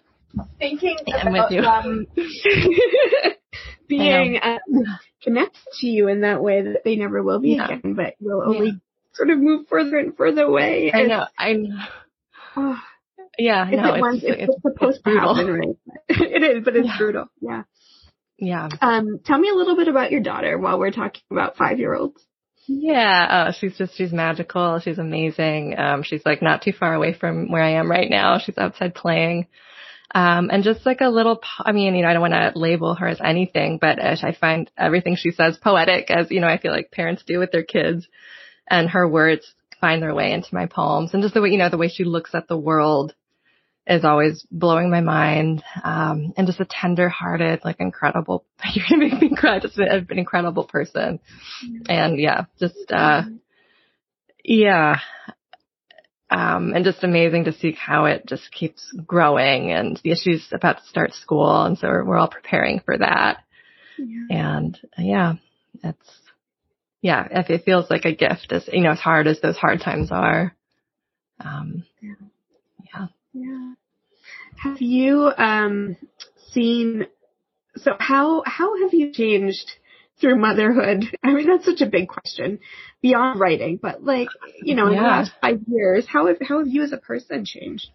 thinking 0.58 0.96
about 1.12 1.50
with 1.50 1.52
you. 1.52 1.62
them 1.62 2.08
being 3.88 4.40
um, 4.42 4.60
connected 5.24 5.60
to 5.82 5.88
you 5.88 6.08
in 6.08 6.22
that 6.22 6.42
way 6.42 6.62
that 6.62 6.84
they 6.86 6.96
never 6.96 7.22
will 7.22 7.40
be 7.40 7.56
Yeah. 7.56 7.66
again, 7.66 7.94
but 7.96 8.14
will 8.22 8.44
only 8.46 8.80
sort 9.14 9.32
of 9.32 9.40
move 9.40 9.68
further 9.68 9.98
and 9.98 10.16
further 10.16 10.44
away. 10.44 10.92
I 10.94 11.04
know, 11.04 11.26
I 11.38 11.54
know. 11.54 11.78
oh, 12.56 12.80
Yeah, 13.40 13.68
if 13.68 13.76
no, 13.80 13.94
it 13.96 14.02
was, 14.02 14.16
it's, 14.16 14.26
it's, 14.26 14.52
it's 14.54 14.62
supposed 14.62 14.98
it's 14.98 15.04
to 15.06 15.20
happen, 15.20 15.48
right? 15.48 15.78
it 16.10 16.44
is, 16.58 16.64
but 16.64 16.76
it's 16.76 16.88
Yeah. 16.88 16.98
brutal. 16.98 17.26
Yeah. 17.42 17.64
Yeah. 18.38 18.70
Um, 18.82 19.20
tell 19.26 19.38
me 19.40 19.50
a 19.50 19.54
little 19.54 19.76
bit 19.76 19.88
about 19.88 20.12
your 20.12 20.22
daughter 20.22 20.58
while 20.58 20.80
we're 20.80 20.92
talking 20.92 21.22
about 21.32 21.58
five 21.58 21.80
year 21.80 21.94
olds. 21.94 22.24
Yeah, 22.68 23.48
oh, 23.50 23.54
she's 23.60 23.76
just 23.78 23.98
she's 23.98 24.12
magical. 24.14 24.80
She's 24.80 25.00
amazing. 25.00 25.76
Um, 25.78 26.04
she's 26.04 26.22
like 26.26 26.42
not 26.42 26.62
too 26.62 26.72
far 26.72 26.94
away 26.94 27.14
from 27.14 27.52
where 27.52 27.64
I 27.64 27.72
am 27.72 27.90
right 27.90 28.10
now. 28.10 28.38
She's 28.38 28.60
outside 28.60 28.94
playing, 28.94 29.48
um, 30.14 30.50
and 30.52 30.64
just 30.64 30.86
like 30.86 31.02
a 31.02 31.10
little. 31.10 31.38
po- 31.38 31.64
I 31.66 31.72
mean, 31.72 31.96
you 31.96 32.04
know, 32.04 32.10
I 32.10 32.14
don't 32.14 32.22
want 32.22 32.34
to 32.34 32.52
label 32.56 32.94
her 32.94 33.08
as 33.08 33.20
anything, 33.24 33.80
but 33.82 33.98
uh, 33.98 34.16
I 34.22 34.34
find 34.40 34.70
everything 34.78 35.16
she 35.16 35.32
says 35.32 35.58
poetic, 35.58 36.12
as 36.12 36.30
you 36.30 36.42
know, 36.42 36.48
I 36.48 36.60
feel 36.60 36.72
like 36.72 36.92
parents 36.92 37.24
do 37.26 37.40
with 37.40 37.52
their 37.52 37.64
kids, 37.64 38.08
and 38.70 38.88
her 38.92 39.08
words 39.08 39.52
find 39.82 40.00
their 40.02 40.14
way 40.14 40.32
into 40.32 40.54
my 40.54 40.68
poems, 40.68 41.14
and 41.16 41.24
just 41.24 41.34
the 41.34 41.42
way 41.42 41.50
you 41.50 41.58
know 41.58 41.70
the 41.70 41.78
way 41.78 41.88
she 41.90 42.04
looks 42.04 42.36
at 42.36 42.48
the 42.48 42.58
world 42.58 43.16
is 43.90 44.06
always 44.06 44.46
blowing 44.52 44.92
my 44.92 45.02
mind, 45.02 45.64
um, 45.84 46.32
and 46.38 46.46
just 46.46 46.60
a 46.60 46.68
tender-hearted, 46.70 47.62
like 47.66 47.80
incredible. 47.80 48.46
You're 48.74 48.86
gonna 48.88 49.10
make 49.10 49.22
me 49.22 49.36
cry. 49.36 49.60
Just 49.60 49.78
an, 49.80 50.08
an 50.10 50.20
incredible 50.20 50.66
person, 50.66 51.20
and 51.90 52.20
yeah, 52.20 52.46
just 52.60 52.92
uh, 52.92 53.24
yeah, 54.44 55.00
um, 56.30 56.74
and 56.76 56.86
just 56.86 57.04
amazing 57.04 57.46
to 57.46 57.54
see 57.54 57.72
how 57.72 58.06
it 58.06 58.28
just 58.28 58.52
keeps 58.52 58.94
growing. 59.06 59.72
And 59.72 60.00
yeah, 60.04 60.16
she's 60.16 60.48
about 60.52 60.78
to 60.78 60.88
start 60.88 61.14
school, 61.14 61.66
and 61.66 61.78
so 61.78 61.88
we're, 61.88 62.06
we're 62.06 62.18
all 62.18 62.30
preparing 62.30 62.82
for 62.86 62.96
that. 62.96 63.44
Yeah. 63.98 64.28
And 64.30 64.80
uh, 64.98 65.02
yeah, 65.02 65.34
it's 65.84 66.10
yeah, 67.02 67.28
it, 67.32 67.50
it 67.50 67.66
feels 67.66 67.90
like 67.90 68.06
a 68.06 68.16
gift. 68.16 68.52
As 68.52 68.70
you 68.72 68.82
know, 68.82 68.92
as 68.92 69.00
hard 69.00 69.26
as 69.28 69.42
those 69.42 69.58
hard 69.58 69.82
times 69.82 70.12
are. 70.12 70.56
Um, 71.44 71.86
yeah. 72.02 73.08
Yeah. 73.34 73.74
Have 74.62 74.82
you 74.82 75.32
um 75.38 75.96
seen 76.52 77.08
so 77.78 77.92
how 78.00 78.44
how 78.46 78.82
have 78.82 78.94
you 78.94 79.14
changed 79.14 79.72
through 80.20 80.38
motherhood? 80.38 81.06
I 81.24 81.34
mean 81.34 81.48
that's 81.48 81.66
such 81.66 81.82
a 81.82 81.90
big 81.90 82.10
question 82.10 82.60
beyond 83.02 83.40
writing, 83.40 83.80
but 83.82 84.04
like, 84.04 84.28
you 84.62 84.76
know, 84.76 84.88
in 84.88 84.96
the 84.96 85.02
last 85.02 85.32
five 85.42 85.62
years, 85.68 86.06
how 86.08 86.28
have 86.28 86.38
how 86.42 86.60
have 86.60 86.68
you 86.68 86.84
as 86.84 86.92
a 86.92 86.98
person 86.98 87.46
changed? 87.46 87.88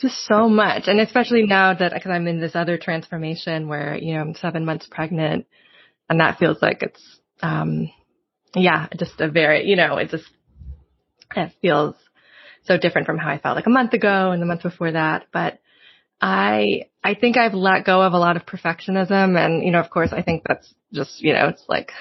Just 0.00 0.26
so 0.26 0.48
much. 0.48 0.84
And 0.88 0.98
especially 0.98 1.46
now 1.46 1.72
that, 1.74 1.92
cause 1.92 2.10
I'm 2.10 2.26
in 2.26 2.40
this 2.40 2.56
other 2.56 2.76
transformation 2.76 3.68
where, 3.68 3.96
you 3.96 4.14
know, 4.14 4.22
I'm 4.22 4.34
seven 4.34 4.64
months 4.64 4.88
pregnant 4.90 5.46
and 6.10 6.18
that 6.18 6.38
feels 6.38 6.60
like 6.60 6.82
it's, 6.82 7.20
um, 7.40 7.90
yeah, 8.56 8.88
just 8.98 9.20
a 9.20 9.30
very, 9.30 9.68
you 9.68 9.76
know, 9.76 9.96
it 9.98 10.10
just, 10.10 10.28
it 11.36 11.52
feels 11.62 11.94
so 12.64 12.76
different 12.76 13.06
from 13.06 13.18
how 13.18 13.30
I 13.30 13.38
felt 13.38 13.54
like 13.54 13.66
a 13.66 13.70
month 13.70 13.92
ago 13.92 14.32
and 14.32 14.42
the 14.42 14.46
month 14.46 14.64
before 14.64 14.90
that. 14.90 15.26
But 15.32 15.60
I, 16.24 16.86
I 17.02 17.14
think 17.14 17.36
I've 17.36 17.52
let 17.52 17.84
go 17.84 18.00
of 18.00 18.14
a 18.14 18.18
lot 18.18 18.36
of 18.36 18.46
perfectionism. 18.46 19.38
And, 19.38 19.62
you 19.62 19.70
know, 19.70 19.80
of 19.80 19.90
course, 19.90 20.08
I 20.10 20.22
think 20.22 20.42
that's 20.48 20.72
just, 20.90 21.20
you 21.20 21.34
know, 21.34 21.48
it's 21.48 21.64
like, 21.68 21.92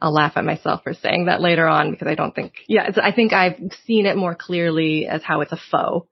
I'll 0.00 0.14
laugh 0.14 0.32
at 0.36 0.44
myself 0.44 0.82
for 0.82 0.94
saying 0.94 1.26
that 1.26 1.42
later 1.42 1.66
on 1.66 1.90
because 1.90 2.08
I 2.08 2.14
don't 2.14 2.34
think, 2.34 2.54
yeah, 2.66 2.90
I 3.02 3.12
think 3.12 3.34
I've 3.34 3.58
seen 3.84 4.06
it 4.06 4.16
more 4.16 4.34
clearly 4.34 5.06
as 5.06 5.22
how 5.22 5.42
it's 5.42 5.52
a 5.52 5.60
foe 5.70 6.06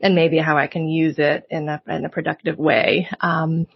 and 0.00 0.14
maybe 0.14 0.38
how 0.38 0.56
I 0.56 0.66
can 0.66 0.88
use 0.88 1.16
it 1.18 1.46
in 1.50 1.68
a, 1.68 1.82
in 1.86 2.06
a 2.06 2.10
productive 2.10 2.56
way. 2.56 3.06
Um, 3.20 3.66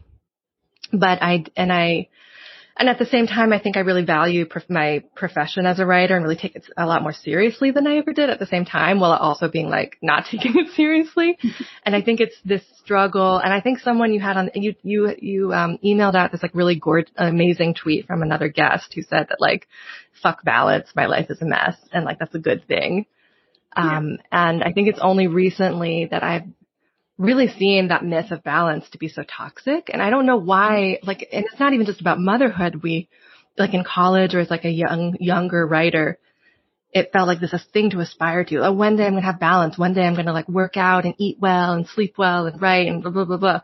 but 0.90 1.22
I, 1.22 1.44
and 1.56 1.70
I, 1.70 2.08
and 2.76 2.88
at 2.88 2.98
the 2.98 3.06
same 3.06 3.28
time, 3.28 3.52
I 3.52 3.60
think 3.60 3.76
I 3.76 3.80
really 3.80 4.04
value 4.04 4.46
prof- 4.46 4.68
my 4.68 5.04
profession 5.14 5.64
as 5.64 5.78
a 5.78 5.86
writer 5.86 6.16
and 6.16 6.24
really 6.24 6.36
take 6.36 6.56
it 6.56 6.66
a 6.76 6.86
lot 6.86 7.02
more 7.02 7.12
seriously 7.12 7.70
than 7.70 7.86
I 7.86 7.98
ever 7.98 8.12
did 8.12 8.30
at 8.30 8.40
the 8.40 8.46
same 8.46 8.64
time 8.64 8.98
while 8.98 9.12
also 9.12 9.48
being 9.48 9.68
like 9.68 9.96
not 10.02 10.24
taking 10.30 10.54
it 10.56 10.74
seriously. 10.74 11.38
and 11.86 11.94
I 11.94 12.02
think 12.02 12.20
it's 12.20 12.34
this 12.44 12.62
struggle. 12.82 13.38
And 13.38 13.52
I 13.52 13.60
think 13.60 13.78
someone 13.78 14.12
you 14.12 14.18
had 14.18 14.36
on, 14.36 14.50
you, 14.54 14.74
you, 14.82 15.14
you, 15.20 15.52
um, 15.52 15.78
emailed 15.84 16.16
out 16.16 16.32
this 16.32 16.42
like 16.42 16.54
really 16.54 16.74
gorgeous, 16.74 17.12
amazing 17.16 17.74
tweet 17.74 18.06
from 18.06 18.22
another 18.22 18.48
guest 18.48 18.92
who 18.92 19.02
said 19.02 19.26
that 19.28 19.40
like, 19.40 19.68
fuck 20.20 20.42
ballots, 20.42 20.90
my 20.96 21.06
life 21.06 21.26
is 21.30 21.40
a 21.42 21.46
mess. 21.46 21.76
And 21.92 22.04
like, 22.04 22.18
that's 22.18 22.34
a 22.34 22.40
good 22.40 22.66
thing. 22.66 23.06
Um, 23.76 24.18
and 24.32 24.64
I 24.64 24.72
think 24.72 24.88
it's 24.88 25.00
only 25.00 25.26
recently 25.28 26.08
that 26.10 26.22
I've 26.22 26.46
really 27.18 27.48
seeing 27.58 27.88
that 27.88 28.04
myth 28.04 28.30
of 28.30 28.42
balance 28.42 28.84
to 28.90 28.98
be 28.98 29.08
so 29.08 29.22
toxic. 29.22 29.90
And 29.92 30.02
I 30.02 30.10
don't 30.10 30.26
know 30.26 30.36
why, 30.36 30.98
like, 31.02 31.28
and 31.32 31.44
it's 31.44 31.60
not 31.60 31.72
even 31.72 31.86
just 31.86 32.00
about 32.00 32.18
motherhood. 32.18 32.82
We, 32.82 33.08
like 33.56 33.74
in 33.74 33.84
college 33.84 34.34
or 34.34 34.40
as 34.40 34.50
like 34.50 34.64
a 34.64 34.70
young, 34.70 35.16
younger 35.20 35.66
writer, 35.66 36.18
it 36.92 37.10
felt 37.12 37.28
like 37.28 37.40
this 37.40 37.52
a 37.52 37.60
thing 37.72 37.90
to 37.90 38.00
aspire 38.00 38.44
to. 38.44 38.66
Oh, 38.66 38.72
one 38.72 38.96
day 38.96 39.04
I'm 39.04 39.12
going 39.12 39.22
to 39.22 39.26
have 39.26 39.40
balance. 39.40 39.78
One 39.78 39.94
day 39.94 40.02
I'm 40.02 40.14
going 40.14 40.26
to 40.26 40.32
like 40.32 40.48
work 40.48 40.76
out 40.76 41.04
and 41.04 41.14
eat 41.18 41.38
well 41.40 41.72
and 41.72 41.86
sleep 41.86 42.14
well 42.18 42.46
and 42.46 42.60
write 42.60 42.88
and 42.88 43.02
blah, 43.02 43.10
blah, 43.10 43.24
blah, 43.24 43.36
blah. 43.36 43.60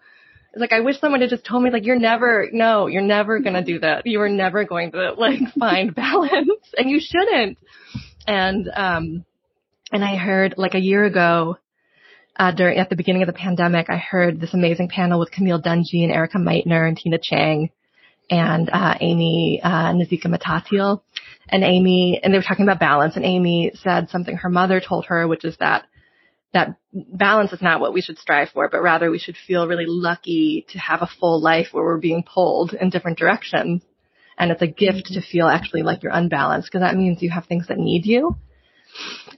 It's 0.52 0.60
like, 0.60 0.72
I 0.72 0.80
wish 0.80 1.00
someone 1.00 1.20
had 1.20 1.30
just 1.30 1.46
told 1.46 1.62
me 1.62 1.70
like, 1.70 1.86
you're 1.86 1.98
never, 1.98 2.48
no, 2.52 2.88
you're 2.88 3.02
never 3.02 3.38
going 3.38 3.54
to 3.54 3.62
do 3.62 3.78
that. 3.80 4.04
You 4.04 4.20
are 4.20 4.28
never 4.28 4.64
going 4.64 4.92
to 4.92 5.12
like 5.12 5.40
find 5.58 5.94
balance 5.94 6.74
and 6.76 6.90
you 6.90 7.00
shouldn't. 7.00 7.58
And, 8.26 8.68
um, 8.74 9.24
and 9.92 10.04
I 10.04 10.16
heard 10.16 10.54
like 10.56 10.74
a 10.74 10.80
year 10.80 11.04
ago, 11.04 11.56
uh, 12.40 12.52
during, 12.52 12.78
at 12.78 12.88
the 12.88 12.96
beginning 12.96 13.20
of 13.20 13.26
the 13.26 13.34
pandemic, 13.34 13.90
I 13.90 13.98
heard 13.98 14.40
this 14.40 14.54
amazing 14.54 14.88
panel 14.88 15.20
with 15.20 15.30
Camille 15.30 15.60
Dungy 15.60 16.04
and 16.04 16.10
Erika 16.10 16.38
Meitner 16.38 16.88
and 16.88 16.96
Tina 16.96 17.18
Chang 17.22 17.68
and, 18.30 18.70
uh, 18.72 18.94
Amy, 18.98 19.60
uh, 19.62 19.92
Nazika 19.92 20.24
Matatiel 20.24 21.02
and 21.50 21.62
Amy, 21.62 22.18
and 22.22 22.32
they 22.32 22.38
were 22.38 22.42
talking 22.42 22.64
about 22.64 22.80
balance 22.80 23.16
and 23.16 23.26
Amy 23.26 23.72
said 23.82 24.08
something 24.08 24.38
her 24.38 24.48
mother 24.48 24.80
told 24.80 25.04
her, 25.06 25.28
which 25.28 25.44
is 25.44 25.54
that, 25.58 25.84
that 26.54 26.76
balance 26.94 27.52
is 27.52 27.60
not 27.60 27.78
what 27.78 27.92
we 27.92 28.00
should 28.00 28.16
strive 28.16 28.48
for, 28.48 28.70
but 28.70 28.82
rather 28.82 29.10
we 29.10 29.18
should 29.18 29.36
feel 29.46 29.68
really 29.68 29.84
lucky 29.86 30.64
to 30.70 30.78
have 30.78 31.02
a 31.02 31.10
full 31.20 31.42
life 31.42 31.66
where 31.72 31.84
we're 31.84 31.98
being 31.98 32.24
pulled 32.24 32.72
in 32.72 32.88
different 32.88 33.18
directions. 33.18 33.82
And 34.38 34.50
it's 34.50 34.62
a 34.62 34.66
gift 34.66 35.08
to 35.08 35.20
feel 35.20 35.46
actually 35.46 35.82
like 35.82 36.02
you're 36.02 36.10
unbalanced 36.10 36.70
because 36.72 36.80
that 36.80 36.96
means 36.96 37.20
you 37.20 37.28
have 37.28 37.44
things 37.44 37.66
that 37.68 37.76
need 37.76 38.06
you. 38.06 38.36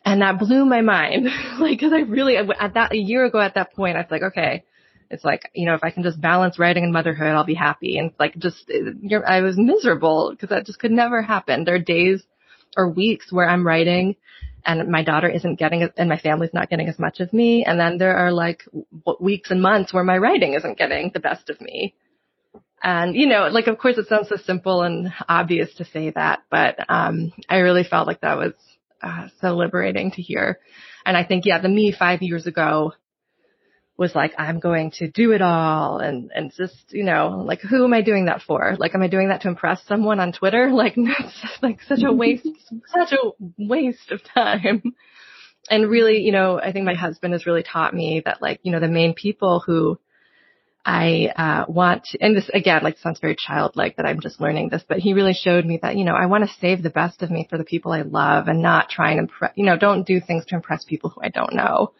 And 0.05 0.23
that 0.23 0.39
blew 0.39 0.65
my 0.65 0.81
mind. 0.81 1.29
like, 1.61 1.81
cause 1.81 1.93
I 1.93 2.01
really, 2.01 2.37
at 2.37 2.75
that, 2.75 2.93
a 2.93 2.97
year 2.97 3.25
ago 3.25 3.41
at 3.41 3.55
that 3.55 3.73
point, 3.75 3.97
I 3.97 4.01
was 4.01 4.11
like, 4.11 4.23
okay, 4.23 4.65
it's 5.11 5.25
like, 5.25 5.51
you 5.55 5.67
know, 5.67 5.75
if 5.75 5.85
I 5.85 5.91
can 5.91 6.03
just 6.03 6.21
balance 6.21 6.59
writing 6.59 6.85
and 6.85 6.93
motherhood, 6.93 7.29
I'll 7.29 7.45
be 7.45 7.55
happy. 7.55 7.99
And 7.99 8.13
like, 8.19 8.37
just, 8.39 8.71
you're, 9.03 9.29
I 9.29 9.43
was 9.43 9.57
miserable 9.59 10.31
because 10.31 10.49
that 10.49 10.67
just 10.67 10.79
could 10.79 10.91
never 10.91 11.21
happen. 11.23 11.65
There 11.65 11.75
are 11.75 11.79
days 11.79 12.23
or 12.77 12.91
weeks 12.91 13.31
where 13.31 13.49
I'm 13.49 13.67
writing 13.67 14.17
and 14.65 14.89
my 14.89 15.03
daughter 15.03 15.29
isn't 15.29 15.59
getting 15.59 15.89
and 15.97 16.09
my 16.09 16.19
family's 16.19 16.55
not 16.55 16.71
getting 16.71 16.89
as 16.89 16.99
much 16.99 17.21
of 17.21 17.33
me. 17.33 17.65
And 17.65 17.79
then 17.79 17.99
there 17.99 18.17
are 18.17 18.33
like 18.33 18.65
weeks 19.21 19.51
and 19.51 19.61
months 19.61 19.93
where 19.93 20.05
my 20.05 20.17
writing 20.17 20.55
isn't 20.55 20.79
getting 20.79 21.11
the 21.13 21.21
best 21.21 21.51
of 21.51 21.61
me. 21.61 21.95
And, 22.83 23.15
you 23.15 23.29
know, 23.29 23.49
like, 23.49 23.69
of 23.69 23.79
course 23.79 23.99
it 23.99 24.09
sounds 24.09 24.29
so 24.29 24.37
simple 24.37 24.83
and 24.83 25.13
obvious 25.29 25.73
to 25.75 25.85
say 25.85 26.11
that, 26.11 26.43
but, 26.51 26.77
um, 26.89 27.33
I 27.49 27.59
really 27.59 27.85
felt 27.85 28.09
like 28.09 28.23
that 28.23 28.39
was, 28.39 28.55
uh, 29.03 29.29
so 29.41 29.57
liberating 29.57 30.11
to 30.13 30.23
hear. 30.23 30.61
And 31.05 31.17
I 31.17 31.25
think, 31.25 31.45
yeah, 31.45 31.61
the 31.61 31.69
me 31.69 31.95
five 31.97 32.23
years 32.23 32.47
ago 32.47 32.93
was 33.97 34.15
like, 34.15 34.33
I'm 34.39 34.59
going 34.59 34.93
to 34.99 35.11
do 35.11 35.33
it 35.33 35.43
all 35.43 35.99
and, 35.99 36.31
and 36.35 36.53
just, 36.57 36.93
you 36.93 37.05
know, 37.05 37.43
like 37.47 37.61
who 37.61 37.85
am 37.85 37.93
I 37.93 38.03
doing 38.03 38.27
that 38.27 38.43
for? 38.43 38.75
Like, 38.79 38.95
am 38.95 39.03
I 39.03 39.09
doing 39.09 39.29
that 39.29 39.43
to 39.43 39.49
impress 39.49 39.83
someone 39.87 40.21
on 40.21 40.33
Twitter? 40.33 40.71
Like, 40.73 40.95
that's 40.97 41.59
like 41.63 41.81
such 41.83 42.03
a 42.03 42.13
waste, 42.23 42.49
such 42.87 43.13
a 43.13 43.31
waste 43.59 44.11
of 44.11 44.21
time. 44.35 44.95
And 45.71 45.89
really, 45.89 46.19
you 46.23 46.33
know, 46.33 46.59
I 46.59 46.73
think 46.73 46.85
my 46.85 46.95
husband 46.95 47.35
has 47.35 47.47
really 47.47 47.63
taught 47.63 47.95
me 47.95 48.23
that 48.25 48.43
like, 48.43 48.61
you 48.63 48.73
know, 48.73 48.81
the 48.81 48.89
main 48.89 49.15
people 49.15 49.63
who 49.65 49.99
I 50.85 51.29
uh, 51.37 51.65
want 51.71 52.09
and 52.21 52.37
this 52.37 52.51
again, 52.53 52.83
like 52.83 52.99
sounds 52.99 53.21
very 53.21 53.37
childlike 53.37 53.97
that 53.97 54.07
I'm 54.07 54.21
just 54.21 54.41
learning 54.41 54.71
this, 54.71 54.83
but 54.87 54.99
he 54.99 55.15
really 55.15 55.35
showed 55.35 55.65
me 55.65 55.79
that, 55.83 55.97
you 55.97 56.05
know, 56.05 56.15
I 56.15 56.27
want 56.27 56.45
to 56.45 56.57
save 56.61 56.83
the 56.83 56.91
best 56.91 57.23
of 57.23 57.31
me 57.31 57.47
for 57.49 57.57
the 57.57 57.65
people 57.65 57.93
I 57.93 58.03
love 58.03 58.49
and 58.49 58.63
not 58.63 58.89
try 58.89 59.11
and 59.11 59.21
impress, 59.21 59.53
you 59.55 59.65
know, 59.65 59.77
don't 59.77 60.07
do 60.07 60.21
things 60.21 60.45
to 60.47 60.57
impress 60.57 60.85
people 60.85 61.11
who 61.11 61.23
I 61.23 61.29
don't 61.29 61.55
know. 61.55 61.93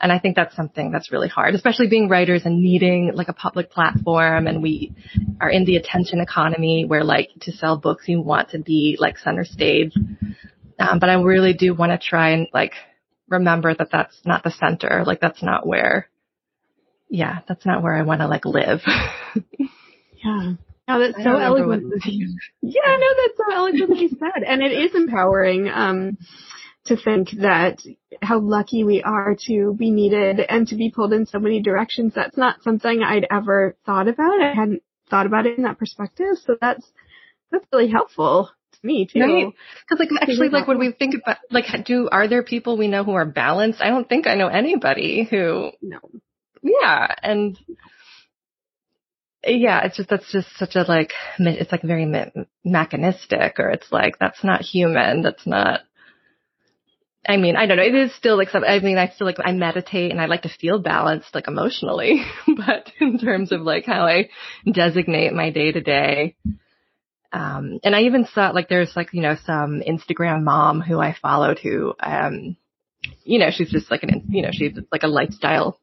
And 0.00 0.10
I 0.10 0.18
think 0.18 0.36
that's 0.36 0.56
something 0.56 0.90
that's 0.90 1.12
really 1.12 1.28
hard, 1.28 1.54
especially 1.54 1.88
being 1.88 2.08
writers 2.08 2.42
and 2.46 2.62
needing 2.62 3.12
like 3.14 3.28
a 3.28 3.34
public 3.34 3.70
platform. 3.70 4.46
And 4.46 4.62
we 4.62 4.94
are 5.40 5.50
in 5.50 5.64
the 5.64 5.76
attention 5.76 6.20
economy 6.20 6.84
where 6.86 7.04
like 7.04 7.30
to 7.42 7.52
sell 7.52 7.76
books, 7.76 8.04
you 8.08 8.20
want 8.20 8.50
to 8.50 8.58
be 8.58 8.96
like 8.98 9.18
center 9.18 9.44
stage. 9.44 9.92
Um, 10.78 11.00
but 11.00 11.10
I 11.10 11.14
really 11.14 11.52
do 11.52 11.74
want 11.74 11.92
to 11.92 11.98
try 11.98 12.30
and 12.30 12.48
like 12.54 12.72
remember 13.28 13.74
that 13.74 13.90
that's 13.92 14.18
not 14.24 14.42
the 14.42 14.50
center. 14.50 15.04
Like 15.06 15.20
that's 15.20 15.42
not 15.42 15.66
where, 15.66 16.08
yeah, 17.10 17.40
that's 17.46 17.66
not 17.66 17.82
where 17.82 17.94
I 17.94 18.02
want 18.02 18.20
to 18.20 18.28
like 18.28 18.44
live. 18.44 18.80
yeah. 19.34 20.52
Oh, 20.88 20.98
that's 20.98 21.22
so 21.22 21.36
eloquent. 21.36 21.92
Yeah, 22.62 22.96
no, 22.98 23.06
that's 23.16 23.38
so 23.38 23.54
eloquently 23.54 24.08
said. 24.18 24.42
And 24.46 24.62
it 24.62 24.72
is 24.72 24.94
empowering. 24.94 25.68
Um, 25.68 26.18
to 26.86 26.96
think 26.96 27.30
that 27.40 27.78
how 28.22 28.40
lucky 28.40 28.84
we 28.84 29.02
are 29.02 29.36
to 29.46 29.74
be 29.78 29.90
needed 29.90 30.40
and 30.40 30.66
to 30.68 30.76
be 30.76 30.90
pulled 30.90 31.12
in 31.12 31.26
so 31.26 31.38
many 31.38 31.60
directions. 31.60 32.14
That's 32.14 32.36
not 32.36 32.62
something 32.62 33.02
I'd 33.02 33.26
ever 33.30 33.76
thought 33.84 34.08
about. 34.08 34.40
I 34.40 34.54
hadn't 34.54 34.82
thought 35.10 35.26
about 35.26 35.46
it 35.46 35.58
in 35.58 35.64
that 35.64 35.78
perspective. 35.78 36.36
So 36.44 36.56
that's, 36.60 36.84
that's 37.52 37.64
really 37.72 37.90
helpful 37.90 38.50
to 38.72 38.78
me 38.86 39.06
too. 39.06 39.20
Right. 39.20 39.52
Cause 39.88 39.98
like 39.98 40.08
actually 40.20 40.48
like 40.48 40.66
when 40.66 40.78
we 40.78 40.92
think 40.92 41.14
about 41.22 41.38
like 41.50 41.66
do, 41.84 42.08
are 42.10 42.28
there 42.28 42.42
people 42.42 42.78
we 42.78 42.88
know 42.88 43.04
who 43.04 43.12
are 43.12 43.26
balanced? 43.26 43.80
I 43.82 43.90
don't 43.90 44.08
think 44.08 44.26
I 44.26 44.34
know 44.34 44.48
anybody 44.48 45.28
who. 45.30 45.72
No. 45.82 45.98
Yeah. 46.62 47.14
And 47.22 47.58
yeah, 49.44 49.84
it's 49.84 49.96
just, 49.96 50.08
that's 50.08 50.30
just 50.30 50.48
such 50.58 50.74
a 50.74 50.82
like, 50.82 51.12
it's 51.38 51.72
like 51.72 51.82
very 51.82 52.06
me- 52.06 52.46
mechanistic 52.64 53.58
or 53.58 53.70
it's 53.70 53.90
like, 53.90 54.18
that's 54.18 54.44
not 54.44 54.62
human. 54.62 55.22
That's 55.22 55.46
not, 55.46 55.80
I 57.26 57.36
mean, 57.36 57.56
I 57.56 57.66
don't 57.66 57.76
know. 57.76 57.82
It 57.82 57.94
is 57.94 58.14
still 58.14 58.36
like 58.36 58.48
some, 58.50 58.64
I 58.64 58.80
mean, 58.80 58.98
I 58.98 59.08
feel 59.08 59.26
like 59.26 59.36
I 59.42 59.52
meditate 59.52 60.10
and 60.10 60.20
I 60.20 60.26
like 60.26 60.42
to 60.42 60.48
feel 60.48 60.78
balanced, 60.78 61.34
like 61.34 61.48
emotionally, 61.48 62.24
but 62.46 62.90
in 62.98 63.18
terms 63.18 63.52
of 63.52 63.60
like 63.62 63.84
how 63.86 64.06
I 64.06 64.30
designate 64.70 65.32
my 65.32 65.50
day 65.50 65.72
to 65.72 65.80
day. 65.80 66.36
Um, 67.32 67.78
and 67.84 67.94
I 67.94 68.02
even 68.02 68.26
saw 68.26 68.50
like 68.50 68.68
there's 68.68 68.96
like, 68.96 69.10
you 69.12 69.22
know, 69.22 69.36
some 69.44 69.82
Instagram 69.86 70.42
mom 70.42 70.80
who 70.80 70.98
I 70.98 71.14
followed 71.20 71.58
who, 71.58 71.94
um, 72.00 72.56
you 73.24 73.38
know, 73.38 73.50
she's 73.50 73.70
just 73.70 73.90
like 73.90 74.02
an, 74.02 74.24
you 74.28 74.42
know, 74.42 74.50
she's 74.52 74.76
like 74.90 75.04
a 75.04 75.08
lifestyle 75.08 75.78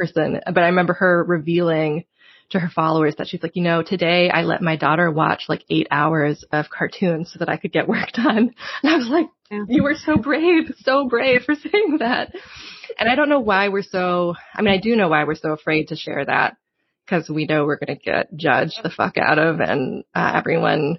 person, 0.00 0.40
but 0.46 0.58
I 0.58 0.66
remember 0.66 0.94
her 0.94 1.22
revealing 1.22 2.04
to 2.50 2.58
her 2.58 2.70
followers 2.74 3.14
that 3.18 3.28
she's 3.28 3.42
like, 3.42 3.54
you 3.54 3.62
know, 3.62 3.82
today 3.82 4.30
I 4.30 4.42
let 4.42 4.62
my 4.62 4.76
daughter 4.76 5.10
watch 5.10 5.44
like 5.48 5.64
eight 5.70 5.86
hours 5.90 6.44
of 6.50 6.66
cartoons 6.68 7.30
so 7.32 7.38
that 7.38 7.48
I 7.48 7.56
could 7.56 7.72
get 7.72 7.88
work 7.88 8.10
done. 8.14 8.54
And 8.82 8.92
I 8.92 8.96
was 8.96 9.08
like, 9.08 9.26
yeah. 9.50 9.64
you 9.68 9.82
were 9.82 9.94
so 9.94 10.16
brave, 10.16 10.72
so 10.78 11.06
brave 11.06 11.42
for 11.42 11.54
saying 11.72 11.98
that. 12.00 12.34
And 12.98 13.08
I 13.08 13.14
don't 13.14 13.28
know 13.28 13.40
why 13.40 13.68
we're 13.68 13.82
so, 13.82 14.34
I 14.54 14.62
mean, 14.62 14.74
I 14.74 14.78
do 14.78 14.96
know 14.96 15.08
why 15.08 15.24
we're 15.24 15.34
so 15.36 15.52
afraid 15.52 15.88
to 15.88 15.96
share 15.96 16.24
that 16.24 16.56
because 17.04 17.28
we 17.28 17.46
know 17.46 17.64
we're 17.64 17.78
going 17.78 17.96
to 17.96 18.04
get 18.04 18.34
judged 18.34 18.80
the 18.82 18.90
fuck 18.90 19.16
out 19.16 19.38
of 19.38 19.60
and 19.60 20.04
uh, 20.14 20.32
everyone 20.34 20.98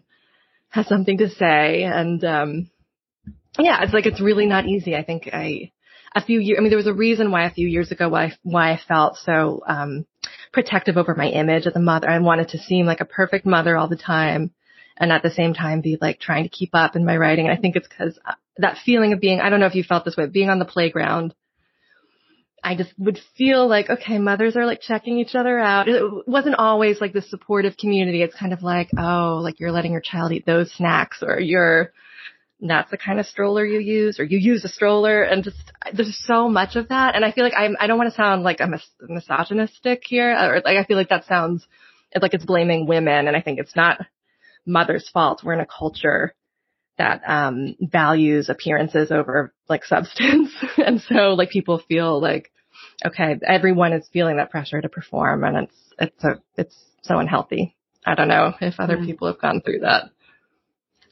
has 0.70 0.88
something 0.88 1.18
to 1.18 1.30
say. 1.30 1.84
And, 1.84 2.24
um, 2.24 2.70
yeah, 3.60 3.84
it's 3.84 3.94
like, 3.94 4.06
it's 4.06 4.22
really 4.22 4.46
not 4.46 4.68
easy. 4.68 4.96
I 4.96 5.04
think 5.04 5.30
I, 5.34 5.72
a 6.14 6.24
few 6.24 6.40
years, 6.40 6.58
I 6.60 6.62
mean, 6.62 6.70
there 6.70 6.78
was 6.78 6.88
a 6.88 6.94
reason 6.94 7.32
why 7.32 7.46
a 7.46 7.54
few 7.54 7.68
years 7.68 7.92
ago 7.92 8.10
why, 8.10 8.34
why 8.44 8.72
I 8.74 8.80
felt 8.88 9.18
so, 9.18 9.64
um, 9.66 10.06
protective 10.52 10.98
over 10.98 11.16
my 11.16 11.28
image 11.28 11.66
as 11.66 11.76
a 11.76 11.80
mother. 11.80 12.10
I 12.10 12.20
wanted 12.20 12.50
to 12.50 12.58
seem 12.58 12.86
like 12.86 13.02
a 13.02 13.06
perfect 13.06 13.46
mother 13.46 13.78
all 13.78 13.88
the 13.88 13.96
time 13.96 14.52
and 14.98 15.12
at 15.12 15.24
the 15.24 15.32
same 15.32 15.54
time 15.54 15.82
be 15.82 15.98
like 16.00 16.20
trying 16.20 16.44
to 16.44 16.50
keep 16.50 16.72
up 16.74 16.96
in 16.96 17.06
my 17.06 17.18
writing. 17.18 17.48
And 17.48 17.58
I 17.58 17.60
think 17.60 17.76
it's 17.76 17.88
because 17.88 18.20
uh, 18.26 18.34
that 18.58 18.78
feeling 18.86 19.14
of 19.14 19.22
being, 19.22 19.40
I 19.40 19.50
don't 19.50 19.60
know 19.60 19.66
if 19.66 19.76
you 19.76 19.84
felt 19.84 20.06
this 20.06 20.18
way, 20.18 20.28
being 20.28 20.50
on 20.50 20.60
the 20.60 20.66
playground. 20.66 21.34
I 22.64 22.76
just 22.76 22.92
would 23.00 23.20
feel 23.36 23.68
like, 23.68 23.90
okay, 23.90 24.20
mothers 24.20 24.56
are 24.56 24.68
like 24.68 24.82
checking 24.82 25.18
each 25.18 25.34
other 25.34 25.58
out. 25.58 25.88
It 25.88 26.28
wasn't 26.28 26.56
always 26.56 27.02
like 27.02 27.14
the 27.14 27.24
supportive 27.24 27.76
community. 27.76 28.22
It's 28.22 28.36
kind 28.36 28.54
of 28.54 28.62
like, 28.62 28.90
oh, 28.96 29.40
like 29.42 29.60
you're 29.60 29.72
letting 29.72 29.94
your 29.94 30.02
child 30.02 30.32
eat 30.32 30.46
those 30.46 30.72
snacks 30.74 31.24
or 31.24 31.40
you're, 31.40 31.92
that's 32.62 32.92
the 32.92 32.98
kind 32.98 33.20
of 33.20 33.26
stroller 33.26 33.66
you 33.66 33.80
use 33.80 34.20
or 34.20 34.24
you 34.24 34.38
use 34.38 34.64
a 34.64 34.68
stroller 34.68 35.24
and 35.24 35.44
just 35.44 35.58
there's 35.94 36.24
so 36.26 36.48
much 36.48 36.76
of 36.76 36.90
that 36.90 37.16
and 37.16 37.26
I 37.26 37.32
feel 37.32 37.44
like 37.44 37.56
I'm 37.58 37.76
I 37.80 37.88
don't 37.88 37.98
want 37.98 38.12
to 38.12 38.16
sound 38.16 38.44
like 38.44 38.62
I'm 38.62 38.76
misogynistic 39.10 40.04
here 40.06 40.32
or 40.32 40.62
like 40.64 40.78
I 40.78 40.86
feel 40.86 40.98
like 40.98 41.10
that 41.10 41.26
sounds 41.26 41.66
it's 42.12 42.22
like 42.22 42.36
it's 42.36 42.46
blaming 42.46 42.86
women 42.86 43.28
and 43.28 43.36
I 43.36 43.42
think 43.42 43.60
it's 43.60 43.76
not 43.76 44.00
mother's 44.66 45.10
fault. 45.10 45.42
We're 45.44 45.54
in 45.54 45.60
a 45.60 45.66
culture 45.66 46.36
that 47.00 47.22
um 47.26 47.76
values 47.80 48.48
appearances 48.48 49.12
over 49.12 49.54
like 49.68 49.84
substance 49.86 50.52
and 50.78 51.02
so 51.02 51.34
like 51.34 51.50
people 51.50 51.82
feel 51.88 52.22
like 52.22 52.52
okay 53.04 53.40
everyone 53.46 53.94
is 53.94 54.08
feeling 54.14 54.38
that 54.38 54.52
pressure 54.52 54.80
to 54.80 54.90
perform 54.90 55.44
and 55.44 55.58
it's 55.58 55.94
it's 56.00 56.24
a 56.24 56.42
it's 56.58 56.76
so 57.02 57.18
unhealthy. 57.18 57.76
I 58.06 58.14
don't 58.14 58.28
know 58.28 58.54
if 58.62 58.80
other 58.80 58.98
yeah. 58.98 59.06
people 59.06 59.28
have 59.28 59.42
gone 59.42 59.62
through 59.62 59.80
that 59.80 60.12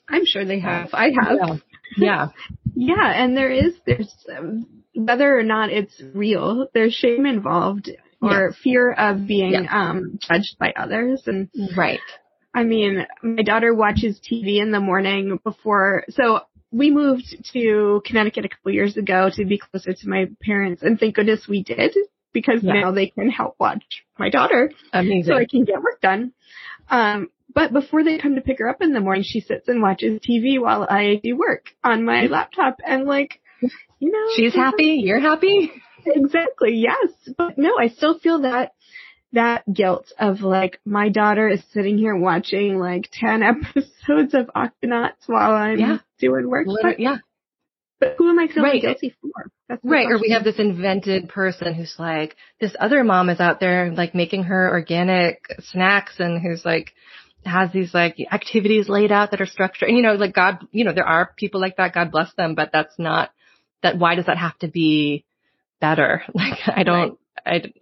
I'm 0.09 0.25
sure 0.25 0.45
they 0.45 0.59
have. 0.59 0.89
I 0.93 1.11
have. 1.21 1.37
Yeah. 1.37 1.55
Yeah. 1.97 2.27
yeah. 2.75 3.23
And 3.23 3.35
there 3.35 3.51
is, 3.51 3.73
there's, 3.85 4.13
um, 4.35 4.65
whether 4.93 5.37
or 5.37 5.43
not 5.43 5.71
it's 5.71 6.01
real, 6.13 6.67
there's 6.73 6.93
shame 6.93 7.25
involved 7.25 7.89
or 8.21 8.49
yes. 8.49 8.59
fear 8.63 8.91
of 8.91 9.27
being, 9.27 9.53
yes. 9.53 9.67
um, 9.71 10.19
judged 10.19 10.57
by 10.59 10.73
others. 10.75 11.23
And, 11.25 11.49
right. 11.77 11.99
I 12.53 12.63
mean, 12.63 13.05
my 13.21 13.43
daughter 13.43 13.73
watches 13.73 14.19
TV 14.19 14.61
in 14.61 14.71
the 14.71 14.79
morning 14.79 15.39
before, 15.43 16.03
so 16.09 16.41
we 16.71 16.91
moved 16.91 17.35
to 17.53 18.01
Connecticut 18.05 18.45
a 18.45 18.49
couple 18.49 18.71
years 18.71 18.97
ago 18.97 19.29
to 19.33 19.45
be 19.45 19.57
closer 19.57 19.93
to 19.93 20.09
my 20.09 20.25
parents 20.41 20.83
and 20.83 20.99
thank 20.99 21.15
goodness 21.15 21.47
we 21.47 21.63
did 21.63 21.95
because 22.33 22.63
yeah. 22.63 22.73
now 22.73 22.91
they 22.91 23.07
can 23.07 23.29
help 23.29 23.55
watch 23.59 23.83
my 24.17 24.29
daughter. 24.29 24.71
Amazing. 24.93 25.23
So 25.23 25.35
I 25.35 25.45
can 25.45 25.63
get 25.63 25.81
work 25.81 26.01
done. 26.01 26.33
Um, 26.89 27.29
but 27.53 27.73
before 27.73 28.03
they 28.03 28.17
come 28.17 28.35
to 28.35 28.41
pick 28.41 28.59
her 28.59 28.69
up 28.69 28.81
in 28.81 28.93
the 28.93 28.99
morning, 28.99 29.23
she 29.25 29.41
sits 29.41 29.67
and 29.67 29.81
watches 29.81 30.19
TV 30.19 30.61
while 30.61 30.85
I 30.89 31.19
do 31.23 31.35
work 31.37 31.65
on 31.83 32.05
my 32.05 32.27
laptop 32.27 32.77
and 32.85 33.05
like, 33.05 33.41
you 33.99 34.11
know. 34.11 34.27
She's 34.35 34.53
happy. 34.53 35.01
You're 35.03 35.19
happy. 35.19 35.71
Exactly. 36.05 36.75
Yes. 36.75 37.11
But 37.37 37.57
no, 37.57 37.77
I 37.77 37.89
still 37.89 38.19
feel 38.19 38.41
that, 38.43 38.73
that 39.33 39.71
guilt 39.71 40.11
of 40.19 40.41
like, 40.41 40.79
my 40.85 41.09
daughter 41.09 41.47
is 41.49 41.61
sitting 41.73 41.97
here 41.97 42.15
watching 42.15 42.77
like 42.77 43.09
10 43.11 43.43
episodes 43.75 44.33
of 44.33 44.49
Octonauts 44.55 45.27
while 45.27 45.51
I'm 45.51 45.79
yeah. 45.79 45.97
doing 46.19 46.49
work. 46.49 46.67
But, 46.81 46.99
yeah. 46.99 47.17
But 47.99 48.15
who 48.17 48.29
am 48.29 48.39
I 48.39 48.47
feeling 48.47 48.63
right. 48.63 48.81
guilty 48.81 49.15
for? 49.21 49.79
right. 49.83 50.07
Or 50.07 50.19
we 50.19 50.31
have 50.31 50.43
this 50.43 50.57
invented 50.57 51.27
person 51.27 51.73
who's 51.73 51.95
like, 51.99 52.37
this 52.61 52.75
other 52.79 53.03
mom 53.03 53.29
is 53.29 53.39
out 53.39 53.59
there 53.59 53.91
like 53.91 54.15
making 54.15 54.43
her 54.43 54.69
organic 54.69 55.41
snacks 55.59 56.13
and 56.19 56.41
who's 56.41 56.63
like, 56.63 56.93
has 57.45 57.71
these 57.71 57.93
like 57.93 58.17
activities 58.31 58.89
laid 58.89 59.11
out 59.11 59.31
that 59.31 59.41
are 59.41 59.45
structured. 59.45 59.89
And 59.89 59.97
you 59.97 60.03
know, 60.03 60.13
like 60.13 60.33
God, 60.33 60.65
you 60.71 60.83
know, 60.83 60.93
there 60.93 61.07
are 61.07 61.33
people 61.37 61.61
like 61.61 61.77
that. 61.77 61.93
God 61.93 62.11
bless 62.11 62.33
them, 62.35 62.55
but 62.55 62.71
that's 62.71 62.97
not 62.97 63.31
that. 63.83 63.97
Why 63.97 64.15
does 64.15 64.25
that 64.25 64.37
have 64.37 64.57
to 64.59 64.67
be 64.67 65.25
better? 65.79 66.23
Like 66.33 66.59
I 66.67 66.83
don't, 66.83 67.17
right. 67.45 67.65
I, 67.65 67.73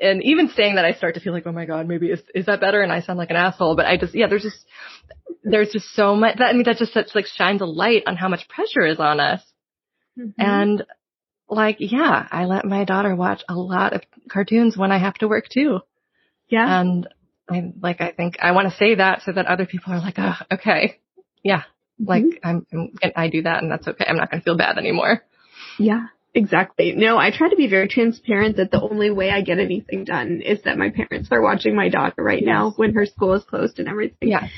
and 0.00 0.22
even 0.24 0.48
saying 0.48 0.76
that, 0.76 0.84
I 0.84 0.94
start 0.94 1.14
to 1.14 1.20
feel 1.20 1.32
like, 1.32 1.46
oh 1.46 1.52
my 1.52 1.64
God, 1.64 1.86
maybe 1.86 2.08
is 2.08 2.20
is 2.34 2.46
that 2.46 2.60
better? 2.60 2.82
And 2.82 2.90
I 2.90 3.00
sound 3.00 3.18
like 3.18 3.30
an 3.30 3.36
asshole. 3.36 3.76
But 3.76 3.86
I 3.86 3.96
just, 3.96 4.14
yeah, 4.14 4.26
there's 4.26 4.42
just 4.42 4.64
there's 5.44 5.70
just 5.70 5.94
so 5.94 6.16
much. 6.16 6.38
That, 6.38 6.48
I 6.48 6.52
mean, 6.54 6.64
that 6.64 6.78
just 6.78 6.92
such 6.92 7.14
like 7.14 7.26
shines 7.26 7.60
a 7.60 7.66
light 7.66 8.04
on 8.06 8.16
how 8.16 8.28
much 8.28 8.48
pressure 8.48 8.86
is 8.86 8.98
on 8.98 9.20
us. 9.20 9.42
Mm-hmm. 10.18 10.40
And 10.40 10.84
like, 11.48 11.76
yeah, 11.78 12.26
I 12.30 12.46
let 12.46 12.64
my 12.64 12.84
daughter 12.84 13.14
watch 13.14 13.42
a 13.48 13.54
lot 13.54 13.92
of 13.92 14.02
cartoons 14.30 14.76
when 14.76 14.90
I 14.90 14.98
have 14.98 15.14
to 15.14 15.28
work 15.28 15.48
too. 15.48 15.80
Yeah. 16.48 16.80
And 16.80 17.06
I 17.52 17.72
like 17.80 18.00
I 18.00 18.12
think 18.12 18.36
I 18.40 18.52
want 18.52 18.70
to 18.70 18.76
say 18.76 18.96
that 18.96 19.22
so 19.24 19.32
that 19.32 19.46
other 19.46 19.66
people 19.66 19.92
are 19.92 20.00
like, 20.00 20.14
oh, 20.18 20.34
okay, 20.52 20.98
yeah, 21.42 21.62
like 21.98 22.24
mm-hmm. 22.24 22.48
I'm, 22.48 22.66
I'm 22.72 23.12
I 23.16 23.28
do 23.28 23.42
that 23.42 23.62
and 23.62 23.70
that's 23.70 23.86
okay. 23.86 24.04
I'm 24.06 24.16
not 24.16 24.30
going 24.30 24.40
to 24.40 24.44
feel 24.44 24.56
bad 24.56 24.78
anymore. 24.78 25.22
Yeah, 25.78 26.06
exactly. 26.34 26.92
No, 26.92 27.18
I 27.18 27.30
try 27.30 27.48
to 27.48 27.56
be 27.56 27.68
very 27.68 27.88
transparent 27.88 28.56
that 28.56 28.70
the 28.70 28.80
only 28.80 29.10
way 29.10 29.30
I 29.30 29.42
get 29.42 29.58
anything 29.58 30.04
done 30.04 30.40
is 30.40 30.62
that 30.64 30.78
my 30.78 30.90
parents 30.90 31.28
are 31.30 31.42
watching 31.42 31.74
my 31.74 31.88
daughter 31.88 32.22
right 32.22 32.40
yes. 32.40 32.46
now 32.46 32.72
when 32.76 32.94
her 32.94 33.06
school 33.06 33.34
is 33.34 33.44
closed 33.44 33.78
and 33.78 33.88
everything. 33.88 34.28
Yeah. 34.28 34.48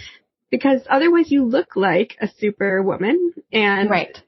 Because 0.51 0.83
otherwise 0.89 1.31
you 1.33 1.45
look 1.45 1.75
like 1.75 2.17
a 2.21 2.29
super 2.39 2.83
woman 2.83 3.33
and 3.53 3.91
right 3.91 4.23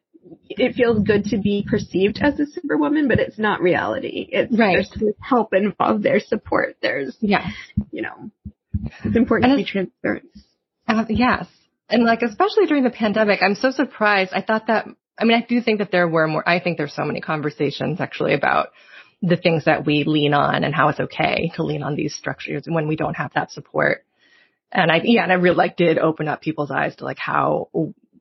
it 0.49 0.75
feels 0.75 1.03
good 1.03 1.25
to 1.25 1.39
be 1.39 1.67
perceived 1.69 2.19
as 2.21 2.39
a 2.41 2.47
superwoman, 2.47 3.09
but 3.09 3.19
it's 3.19 3.39
not 3.39 3.61
reality. 3.61 4.29
It's 4.31 4.57
Right. 4.57 4.87
there's 4.99 5.15
help 5.21 5.55
involved, 5.55 6.03
there's 6.03 6.27
support, 6.29 6.77
there's 6.81 7.17
Yeah. 7.21 7.49
you 7.91 8.03
know, 8.03 8.31
it's 9.05 9.17
important 9.17 9.53
And 9.53 9.59
to 9.59 9.65
be 9.65 9.71
transparent. 9.71 10.29
Uh, 10.89 11.05
yes. 11.09 11.47
And 11.89 12.05
like, 12.05 12.23
especially 12.23 12.67
during 12.67 12.85
the 12.85 12.91
pandemic, 12.91 13.41
I'm 13.43 13.55
so 13.55 13.71
surprised. 13.71 14.33
I 14.33 14.43
thought 14.43 14.67
that, 14.67 14.87
I 15.19 15.25
mean, 15.25 15.37
I 15.37 15.47
do 15.47 15.61
think 15.61 15.79
that 15.79 15.91
there 15.91 16.09
were 16.09 16.27
more, 16.27 16.49
I 16.49 16.61
think 16.61 16.79
there's 16.79 16.95
so 16.95 17.05
many 17.05 17.21
conversations 17.21 18.01
actually 18.01 18.35
about 18.35 18.69
the 19.23 19.37
things 19.37 19.65
that 19.65 19.87
we 19.87 20.05
lean 20.05 20.35
on 20.35 20.65
and 20.65 20.75
how 20.75 20.89
it's 20.89 21.01
okay 21.01 21.51
to 21.55 21.63
lean 21.63 21.83
on 21.83 21.97
these 21.97 22.15
structures 22.15 22.65
when 22.67 22.87
we 22.89 22.97
don't 22.97 23.15
have 23.15 23.33
that 23.35 23.51
support. 23.51 24.05
And 24.73 24.91
I, 24.91 25.01
yeah, 25.05 25.23
and 25.23 25.33
I 25.33 25.37
really 25.37 25.57
like 25.57 25.77
did 25.77 25.99
open 25.99 26.29
up 26.29 26.43
people's 26.43 26.71
eyes 26.71 26.97
to 26.97 27.05
like 27.05 27.19
how 27.19 27.69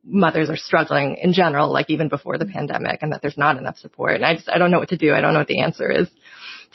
mothers 0.05 0.49
are 0.49 0.55
struggling 0.55 1.17
in 1.21 1.33
general, 1.33 1.73
like 1.73 1.89
even 1.89 2.07
before 2.07 2.37
the 2.37 2.45
pandemic 2.45 2.99
and 3.01 3.11
that 3.11 3.21
there's 3.21 3.37
not 3.37 3.57
enough 3.57 3.77
support. 3.77 4.15
And 4.15 4.25
I 4.25 4.35
just, 4.35 4.49
I 4.49 4.57
don't 4.57 4.71
know 4.71 4.79
what 4.79 4.89
to 4.89 4.97
do. 4.97 5.13
I 5.13 5.21
don't 5.21 5.33
know 5.33 5.39
what 5.39 5.47
the 5.47 5.61
answer 5.61 5.91
is 5.91 6.07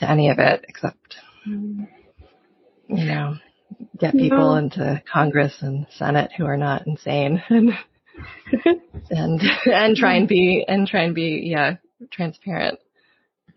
to 0.00 0.10
any 0.10 0.30
of 0.30 0.38
it 0.38 0.64
except, 0.68 1.16
you 1.46 1.86
know, 2.88 3.36
get 3.98 4.12
people 4.12 4.50
No. 4.52 4.54
into 4.56 5.02
Congress 5.10 5.56
and 5.60 5.86
Senate 5.90 6.30
who 6.36 6.44
are 6.46 6.56
not 6.56 6.86
insane 6.86 7.42
and 7.50 7.72
and 9.10 9.40
and 9.66 9.96
try 9.96 10.14
and 10.14 10.28
be 10.28 10.64
and 10.66 10.86
try 10.86 11.02
and 11.02 11.14
be 11.14 11.42
yeah 11.44 11.76
transparent 12.10 12.78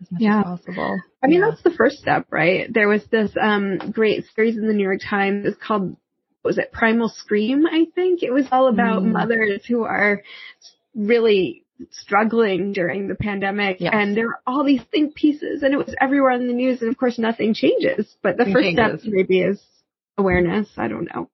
as 0.00 0.10
much 0.12 0.20
Yeah. 0.20 0.40
as 0.40 0.44
possible. 0.44 1.00
I 1.22 1.26
mean, 1.26 1.40
Yeah. 1.40 1.50
that's 1.50 1.62
the 1.62 1.70
first 1.70 1.98
step, 1.98 2.26
right? 2.30 2.72
There 2.72 2.88
was 2.88 3.04
this 3.06 3.30
um 3.40 3.78
great 3.92 4.24
series 4.34 4.56
in 4.56 4.66
the 4.66 4.74
New 4.74 4.82
York 4.84 5.00
Times. 5.08 5.46
It's 5.46 5.58
called 5.62 5.96
was 6.42 6.58
it 6.58 6.72
Primal 6.72 7.08
Scream? 7.08 7.66
I 7.66 7.86
think 7.94 8.22
it 8.22 8.32
was 8.32 8.46
all 8.52 8.68
about 8.68 9.02
Mm. 9.02 9.12
mothers 9.12 9.64
who 9.66 9.84
are 9.84 10.22
really 10.94 11.64
struggling 11.90 12.72
during 12.72 13.08
the 13.08 13.14
pandemic, 13.14 13.78
Yes. 13.80 13.92
and 13.94 14.16
there 14.16 14.26
were 14.28 14.40
all 14.46 14.62
these 14.62 14.82
think 14.92 15.14
pieces, 15.14 15.62
and 15.62 15.72
it 15.74 15.78
was 15.78 15.94
everywhere 16.00 16.32
in 16.32 16.46
the 16.46 16.52
news, 16.52 16.82
and 16.82 16.90
of 16.90 16.96
course 16.98 17.18
nothing 17.18 17.54
changes. 17.54 18.14
But 18.22 18.36
the 18.36 18.44
first 18.46 18.68
step 18.72 19.00
maybe 19.04 19.40
is 19.40 19.60
awareness. 20.18 20.68
I 20.76 20.88
don't 20.88 21.04
know. 21.06 21.30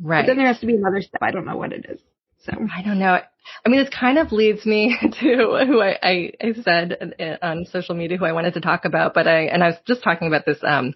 But 0.00 0.08
right. 0.08 0.26
then 0.26 0.36
there 0.36 0.46
has 0.46 0.60
to 0.60 0.66
be 0.66 0.74
another 0.74 1.00
step. 1.00 1.22
I 1.22 1.30
don't 1.30 1.46
know 1.46 1.56
what 1.56 1.72
it 1.72 1.86
is. 1.88 2.00
So 2.44 2.52
I 2.52 2.82
don't 2.82 2.98
know. 2.98 3.18
I 3.64 3.68
mean, 3.68 3.80
this 3.82 3.94
kind 3.94 4.18
of 4.18 4.32
leads 4.32 4.66
me 4.66 4.96
to 5.20 5.64
who 5.66 5.80
I, 5.80 5.98
I, 6.02 6.32
I 6.40 6.52
said 6.62 7.38
on 7.42 7.66
social 7.66 7.94
media 7.94 8.18
who 8.18 8.24
I 8.24 8.32
wanted 8.32 8.54
to 8.54 8.60
talk 8.60 8.84
about, 8.84 9.14
but 9.14 9.26
I, 9.26 9.44
and 9.44 9.62
I 9.62 9.68
was 9.68 9.76
just 9.86 10.02
talking 10.02 10.28
about 10.28 10.44
this, 10.44 10.58
um, 10.62 10.94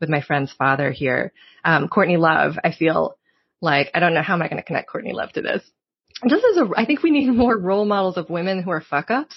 with 0.00 0.08
my 0.08 0.20
friend's 0.20 0.52
father 0.52 0.90
here, 0.90 1.32
um, 1.64 1.88
Courtney 1.88 2.16
Love. 2.16 2.54
I 2.62 2.72
feel 2.72 3.16
like, 3.60 3.90
I 3.94 4.00
don't 4.00 4.14
know 4.14 4.22
how 4.22 4.34
am 4.34 4.42
I 4.42 4.48
going 4.48 4.60
to 4.60 4.66
connect 4.66 4.88
Courtney 4.90 5.12
Love 5.12 5.32
to 5.32 5.42
this. 5.42 5.62
Just 6.28 6.44
as 6.44 6.56
a, 6.58 6.68
I 6.76 6.84
think 6.84 7.02
we 7.02 7.10
need 7.10 7.28
more 7.32 7.56
role 7.58 7.84
models 7.84 8.16
of 8.16 8.30
women 8.30 8.62
who 8.62 8.70
are 8.70 8.80
fuck 8.80 9.10
ups. 9.10 9.34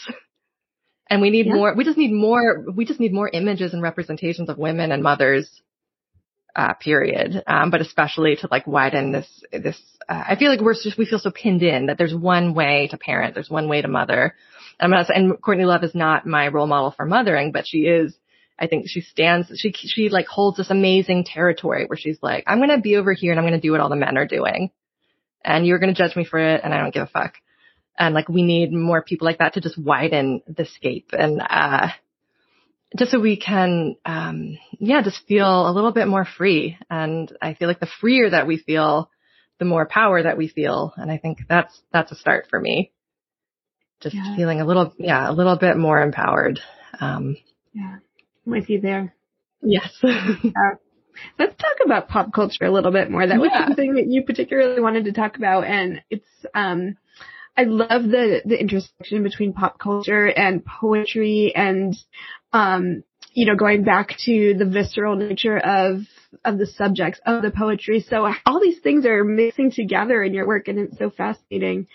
And 1.09 1.21
we 1.21 1.29
need 1.29 1.45
Yeah. 1.45 1.53
more, 1.55 1.73
we 1.75 1.85
just 1.85 1.97
need 1.97 2.11
more, 2.11 2.65
we 2.75 2.85
just 2.85 2.99
need 2.99 3.13
more 3.13 3.29
images 3.31 3.73
and 3.73 3.81
representations 3.81 4.49
of 4.49 4.57
women 4.57 4.91
and 4.91 5.01
mothers, 5.01 5.61
uh, 6.57 6.73
period. 6.73 7.43
Um, 7.45 7.69
but 7.69 7.81
especially 7.81 8.35
to 8.37 8.47
like 8.49 8.65
widen 8.65 9.11
this, 9.11 9.43
this, 9.51 9.79
uh, 10.09 10.23
I 10.29 10.35
feel 10.35 10.49
like 10.49 10.59
we're 10.59 10.73
just, 10.73 10.97
we 10.97 11.05
feel 11.05 11.19
so 11.19 11.31
pinned 11.31 11.61
in 11.61 11.85
that 11.85 11.99
there's 11.99 12.15
one 12.15 12.55
way 12.55 12.87
to 12.89 12.97
parent, 12.97 13.35
there's 13.35 13.49
one 13.49 13.69
way 13.69 13.81
to 13.81 13.87
mother. 13.87 14.33
I'm 14.79 14.89
not, 14.89 15.09
and 15.09 15.39
Courtney 15.39 15.65
Love 15.65 15.83
is 15.83 15.93
not 15.93 16.25
my 16.25 16.47
role 16.47 16.67
model 16.67 16.91
for 16.91 17.05
mothering, 17.05 17.51
but 17.51 17.67
she 17.67 17.81
is, 17.81 18.15
I 18.59 18.65
think 18.65 18.87
she 18.87 19.01
stands, 19.01 19.51
she, 19.55 19.71
she 19.71 20.09
like 20.09 20.25
holds 20.25 20.57
this 20.57 20.71
amazing 20.71 21.25
territory 21.25 21.85
where 21.85 21.97
she's 21.97 22.17
like, 22.23 22.43
I'm 22.47 22.59
to 22.71 22.81
be 22.81 22.95
over 22.95 23.13
here 23.13 23.31
and 23.31 23.39
I'm 23.39 23.45
to 23.59 23.65
do 23.65 23.71
what 23.71 23.79
all 23.79 23.89
the 23.89 23.95
men 23.95 24.17
are 24.17 24.27
doing. 24.27 24.71
And 25.45 25.65
you're 25.65 25.79
to 25.93 25.97
judge 25.97 26.15
me 26.15 26.25
for 26.25 26.39
it 26.39 26.61
and 26.63 26.73
I 26.73 26.79
don't 26.79 26.93
give 26.93 27.03
a 27.03 27.07
fuck. 27.07 27.35
And 27.99 28.15
like 28.15 28.29
we 28.29 28.41
need 28.41 28.71
more 28.73 29.03
people 29.03 29.25
like 29.25 29.37
that 29.39 29.53
to 29.53 29.61
just 29.61 29.77
widen 29.77 30.41
the 30.47 30.65
scape 30.65 31.09
and, 31.13 31.39
uh, 31.39 31.89
just 32.95 33.11
so 33.11 33.19
we 33.19 33.35
can, 33.37 33.95
um, 34.05 34.57
yeah, 34.79 35.01
just 35.01 35.25
feel 35.27 35.69
a 35.69 35.73
little 35.73 35.91
bit 35.91 36.07
more 36.07 36.25
free. 36.25 36.77
And 36.89 37.31
I 37.41 37.53
feel 37.53 37.67
like 37.67 37.79
the 37.79 37.89
freer 37.99 38.29
that 38.29 38.47
we 38.47 38.57
feel, 38.57 39.09
the 39.59 39.65
more 39.65 39.85
power 39.85 40.23
that 40.23 40.37
we 40.37 40.47
feel. 40.47 40.93
And 40.95 41.11
I 41.11 41.17
think 41.17 41.39
that's, 41.49 41.81
that's 41.91 42.11
a 42.11 42.15
start 42.15 42.47
for 42.49 42.59
me. 42.59 42.91
Just 44.01 44.15
Yeah. 44.15 44.35
feeling 44.35 44.61
a 44.61 44.65
little, 44.65 44.93
yeah, 44.97 45.29
a 45.29 45.33
little 45.33 45.57
bit 45.57 45.75
more 45.77 46.01
empowered. 46.01 46.59
Um, 46.99 47.35
yeah, 47.73 47.97
I'm 48.45 48.51
with 48.51 48.69
you 48.69 48.79
there. 48.79 49.13
yes. 49.61 49.91
Let's 51.39 51.55
talk 51.57 51.77
about 51.83 52.09
pop 52.09 52.31
culture 52.31 52.65
a 52.65 52.71
little 52.71 52.91
bit 52.91 53.09
more. 53.09 53.25
That 53.25 53.39
was 53.39 53.49
Yeah. 53.51 53.65
something 53.65 53.95
that 53.95 54.05
you 54.07 54.21
particularly 54.23 54.79
wanted 54.81 55.05
to 55.05 55.11
talk 55.13 55.35
about, 55.37 55.63
and 55.63 56.03
it's 56.11 56.27
um, 56.53 56.95
I 57.57 57.63
love 57.63 58.03
the 58.03 58.43
the 58.45 58.59
intersection 58.59 59.23
between 59.23 59.53
pop 59.53 59.79
culture 59.79 60.27
and 60.27 60.63
poetry, 60.63 61.53
and 61.55 61.95
um, 62.53 63.03
you 63.33 63.45
know, 63.45 63.55
going 63.55 63.83
back 63.83 64.15
to 64.25 64.55
the 64.57 64.65
visceral 64.65 65.15
nature 65.15 65.57
of 65.57 66.01
of 66.43 66.57
the 66.57 66.65
subjects 66.65 67.19
of 67.25 67.41
the 67.41 67.51
poetry. 67.51 68.05
So 68.07 68.27
all 68.45 68.59
these 68.59 68.79
things 68.79 69.05
are 69.05 69.23
mixing 69.23 69.71
together 69.71 70.23
in 70.23 70.33
your 70.33 70.47
work, 70.47 70.67
and 70.67 70.79
it's 70.79 70.97
so 70.97 71.09
fascinating. 71.09 71.87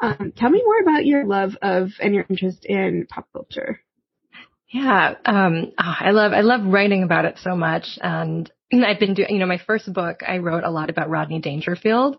Um, 0.00 0.32
tell 0.36 0.50
me 0.50 0.62
more 0.64 0.80
about 0.80 1.06
your 1.06 1.26
love 1.26 1.56
of 1.62 1.88
and 2.00 2.14
your 2.14 2.26
interest 2.28 2.64
in 2.64 3.06
pop 3.08 3.28
culture. 3.32 3.80
Yeah, 4.68 5.14
um, 5.24 5.72
oh, 5.78 5.94
I 6.00 6.10
love 6.10 6.32
I 6.32 6.42
love 6.42 6.60
writing 6.64 7.02
about 7.02 7.24
it 7.24 7.38
so 7.42 7.56
much, 7.56 7.98
and 8.00 8.50
I've 8.72 9.00
been 9.00 9.14
doing. 9.14 9.28
You 9.30 9.38
know, 9.38 9.46
my 9.46 9.60
first 9.66 9.92
book 9.92 10.20
I 10.26 10.38
wrote 10.38 10.64
a 10.64 10.70
lot 10.70 10.90
about 10.90 11.10
Rodney 11.10 11.40
Dangerfield, 11.40 12.18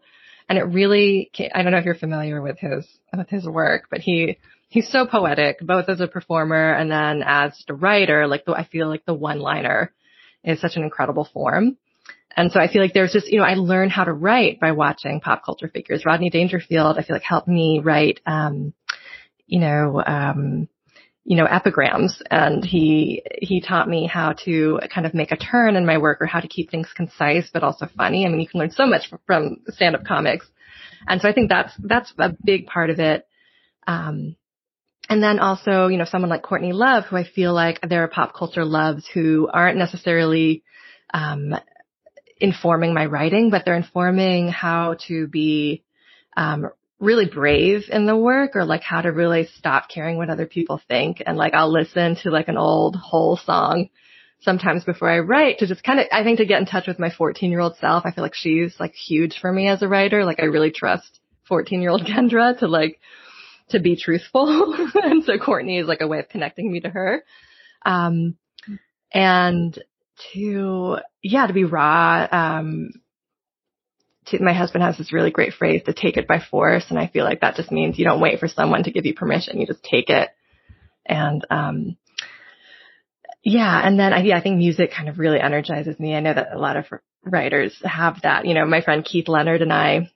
and 0.49 0.57
it 0.57 0.63
really. 0.63 1.31
I 1.53 1.63
don't 1.63 1.71
know 1.71 1.77
if 1.77 1.85
you're 1.85 1.95
familiar 1.95 2.41
with 2.41 2.59
his 2.59 2.85
with 3.15 3.29
his 3.29 3.45
work, 3.45 3.83
but 3.89 4.01
he 4.01 4.37
he's 4.71 4.89
so 4.89 5.05
poetic, 5.05 5.59
both 5.59 5.89
as 5.89 5.99
a 5.99 6.07
performer 6.07 6.73
and 6.73 6.89
then 6.89 7.21
as 7.23 7.61
a 7.67 7.73
writer. 7.73 8.25
Like 8.25 8.45
the, 8.45 8.53
I 8.53 8.63
feel 8.65 8.87
like 8.87 9.05
the 9.05 9.13
one 9.13 9.39
liner 9.39 9.93
is 10.43 10.61
such 10.61 10.77
an 10.77 10.83
incredible 10.83 11.27
form. 11.31 11.77
And 12.35 12.53
so 12.53 12.59
I 12.61 12.71
feel 12.71 12.81
like 12.81 12.93
there's 12.93 13.11
just, 13.11 13.27
you 13.27 13.39
know, 13.39 13.43
I 13.43 13.55
learned 13.55 13.91
how 13.91 14.05
to 14.05 14.13
write 14.13 14.61
by 14.61 14.71
watching 14.71 15.19
pop 15.19 15.43
culture 15.43 15.67
figures. 15.67 16.05
Rodney 16.05 16.29
Dangerfield, 16.29 16.97
I 16.97 17.03
feel 17.03 17.17
like 17.17 17.23
helped 17.23 17.49
me 17.49 17.81
write, 17.83 18.21
um, 18.25 18.73
you 19.45 19.59
know, 19.59 20.01
um, 20.05 20.69
you 21.25 21.35
know, 21.35 21.45
epigrams 21.45 22.21
and 22.31 22.63
he, 22.63 23.23
he 23.41 23.59
taught 23.59 23.89
me 23.89 24.07
how 24.07 24.33
to 24.45 24.79
kind 24.91 25.05
of 25.05 25.13
make 25.13 25.33
a 25.33 25.37
turn 25.37 25.75
in 25.75 25.85
my 25.85 25.97
work 25.97 26.21
or 26.21 26.25
how 26.25 26.39
to 26.39 26.47
keep 26.47 26.71
things 26.71 26.87
concise 26.95 27.49
but 27.53 27.61
also 27.61 27.87
funny. 27.97 28.25
I 28.25 28.29
mean, 28.29 28.39
you 28.39 28.47
can 28.47 28.61
learn 28.61 28.71
so 28.71 28.87
much 28.87 29.09
from, 29.09 29.19
from 29.27 29.57
stand-up 29.67 30.05
comics. 30.05 30.47
And 31.09 31.19
so 31.19 31.27
I 31.27 31.33
think 31.33 31.49
that's, 31.49 31.73
that's 31.83 32.13
a 32.17 32.33
big 32.41 32.67
part 32.67 32.89
of 32.89 32.99
it. 32.99 33.27
Um, 33.85 34.37
and 35.11 35.21
then 35.21 35.39
also, 35.39 35.87
you 35.87 35.97
know, 35.97 36.05
someone 36.05 36.29
like 36.29 36.41
Courtney 36.41 36.71
Love, 36.71 37.03
who 37.03 37.17
I 37.17 37.25
feel 37.25 37.53
like 37.53 37.81
there 37.81 38.05
are 38.05 38.07
pop 38.07 38.33
culture 38.33 38.63
loves 38.63 39.05
who 39.13 39.49
aren't 39.51 39.77
necessarily, 39.77 40.63
um, 41.13 41.53
informing 42.39 42.93
my 42.93 43.07
writing, 43.07 43.49
but 43.49 43.65
they're 43.65 43.75
informing 43.75 44.47
how 44.47 44.95
to 45.09 45.27
be, 45.27 45.83
um, 46.37 46.69
really 47.01 47.25
brave 47.25 47.89
in 47.91 48.05
the 48.05 48.15
work 48.15 48.55
or 48.55 48.63
like 48.63 48.83
how 48.83 49.01
to 49.01 49.11
really 49.11 49.49
stop 49.57 49.89
caring 49.89 50.15
what 50.15 50.29
other 50.29 50.45
people 50.45 50.79
think. 50.87 51.21
And 51.25 51.37
like 51.37 51.53
I'll 51.53 51.73
listen 51.73 52.15
to 52.23 52.31
like 52.31 52.47
an 52.47 52.57
old 52.57 52.95
Hole 52.95 53.35
song 53.35 53.89
sometimes 54.39 54.85
before 54.85 55.09
I 55.09 55.19
write 55.19 55.57
to 55.57 55.67
just 55.67 55.83
kind 55.83 55.99
of, 55.99 56.05
I 56.09 56.23
think 56.23 56.37
to 56.37 56.45
get 56.45 56.61
in 56.61 56.65
touch 56.65 56.87
with 56.87 56.99
my 56.99 57.09
14 57.09 57.51
year 57.51 57.59
old 57.59 57.75
self. 57.81 58.05
I 58.05 58.11
feel 58.11 58.23
like 58.23 58.33
she's 58.33 58.75
like 58.79 58.93
huge 58.93 59.39
for 59.41 59.51
me 59.51 59.67
as 59.67 59.81
a 59.81 59.89
writer. 59.89 60.23
Like 60.23 60.39
I 60.39 60.45
really 60.45 60.71
trust 60.71 61.19
14 61.49 61.81
year 61.81 61.91
old 61.91 62.03
Kendra 62.05 62.57
to 62.59 62.67
like, 62.67 62.97
to 63.71 63.79
be 63.79 63.95
truthful. 63.95 64.75
and 65.03 65.23
so 65.23 65.37
Courtney 65.37 65.79
is 65.79 65.87
like 65.87 66.01
a 66.01 66.07
way 66.07 66.19
of 66.19 66.29
connecting 66.29 66.71
me 66.71 66.81
to 66.81 66.89
her. 66.89 67.23
Um, 67.85 68.37
and 69.13 69.77
to, 70.33 70.97
yeah, 71.21 71.47
to 71.47 71.53
be 71.53 71.63
raw, 71.63 72.27
um, 72.31 72.91
to, 74.27 74.41
my 74.41 74.53
husband 74.53 74.83
has 74.83 74.97
this 74.97 75.13
really 75.13 75.31
great 75.31 75.53
phrase 75.53 75.81
to 75.85 75.93
take 75.93 76.17
it 76.17 76.27
by 76.27 76.39
force. 76.39 76.85
And 76.89 76.99
I 76.99 77.07
feel 77.07 77.25
like 77.25 77.41
that 77.41 77.55
just 77.55 77.71
means 77.71 77.97
you 77.97 78.05
don't 78.05 78.21
wait 78.21 78.39
for 78.39 78.47
someone 78.47 78.83
to 78.83 78.91
give 78.91 79.05
you 79.05 79.13
permission. 79.13 79.59
You 79.59 79.67
just 79.67 79.83
take 79.83 80.09
it. 80.09 80.29
And, 81.05 81.45
um, 81.49 81.97
yeah. 83.43 83.81
And 83.85 83.99
then 83.99 84.13
I, 84.13 84.21
yeah, 84.21 84.37
I 84.37 84.41
think 84.41 84.57
music 84.57 84.91
kind 84.95 85.09
of 85.09 85.17
really 85.17 85.39
energizes 85.39 85.99
me. 85.99 86.15
I 86.15 86.19
know 86.19 86.33
that 86.33 86.53
a 86.53 86.59
lot 86.59 86.77
of 86.77 86.85
writers 87.23 87.75
have 87.83 88.21
that, 88.21 88.45
you 88.45 88.53
know, 88.53 88.65
my 88.65 88.81
friend 88.81 89.03
Keith 89.03 89.27
Leonard 89.27 89.61
and 89.61 89.73
I, 89.73 90.11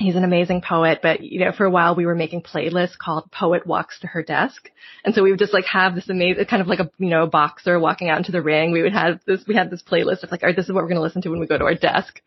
he's 0.00 0.16
an 0.16 0.24
amazing 0.24 0.62
poet, 0.62 1.00
but 1.02 1.22
you 1.22 1.40
know, 1.40 1.52
for 1.52 1.64
a 1.64 1.70
while 1.70 1.94
we 1.94 2.06
were 2.06 2.14
making 2.14 2.42
playlists 2.42 2.96
called 2.96 3.30
Poet 3.30 3.66
Walks 3.66 4.00
to 4.00 4.06
Her 4.06 4.22
Desk. 4.22 4.70
And 5.04 5.14
so 5.14 5.22
we 5.22 5.30
would 5.30 5.38
just 5.38 5.52
like 5.52 5.66
have 5.66 5.94
this 5.94 6.08
amazing, 6.08 6.44
kind 6.46 6.62
of 6.62 6.68
like 6.68 6.80
a, 6.80 6.90
you 6.98 7.10
know, 7.10 7.26
boxer 7.26 7.78
walking 7.78 8.08
out 8.08 8.18
into 8.18 8.32
the 8.32 8.42
ring. 8.42 8.72
We 8.72 8.82
would 8.82 8.94
have 8.94 9.20
this, 9.26 9.44
we 9.46 9.54
had 9.54 9.70
this 9.70 9.82
playlist 9.82 10.22
of 10.22 10.30
like, 10.30 10.42
all 10.42 10.48
right, 10.48 10.56
this 10.56 10.66
is 10.66 10.72
what 10.72 10.82
we're 10.82 10.88
going 10.88 10.96
to 10.96 11.02
listen 11.02 11.22
to 11.22 11.28
when 11.28 11.40
we 11.40 11.46
go 11.46 11.58
to 11.58 11.64
our 11.64 11.74
desk. 11.74 12.20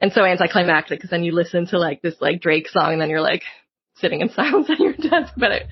And 0.00 0.12
so 0.12 0.24
anticlimactic 0.24 0.98
because 0.98 1.10
then 1.10 1.24
you 1.24 1.32
listen 1.32 1.66
to 1.68 1.78
like 1.78 2.02
this 2.02 2.16
like 2.20 2.40
Drake 2.40 2.68
song 2.68 2.92
and 2.92 3.00
then 3.00 3.10
you're 3.10 3.20
like 3.20 3.42
sitting 3.96 4.20
in 4.20 4.28
silence 4.34 4.68
at 4.68 4.80
your 4.80 4.94
desk. 4.94 5.32
But 5.36 5.52
it, 5.52 5.66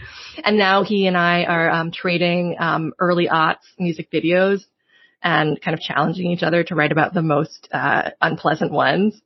and 0.44 0.56
now 0.56 0.84
he 0.84 1.06
and 1.06 1.16
I 1.16 1.44
are 1.44 1.70
um, 1.70 1.90
trading 1.90 2.56
um, 2.58 2.92
early 2.98 3.28
aughts 3.28 3.66
music 3.78 4.10
videos 4.12 4.62
and 5.22 5.60
kind 5.60 5.74
of 5.74 5.80
challenging 5.80 6.30
each 6.30 6.42
other 6.42 6.62
to 6.62 6.74
write 6.74 6.92
about 6.92 7.14
the 7.14 7.22
most 7.22 7.68
uh, 7.72 8.10
unpleasant 8.20 8.70
ones. 8.70 9.20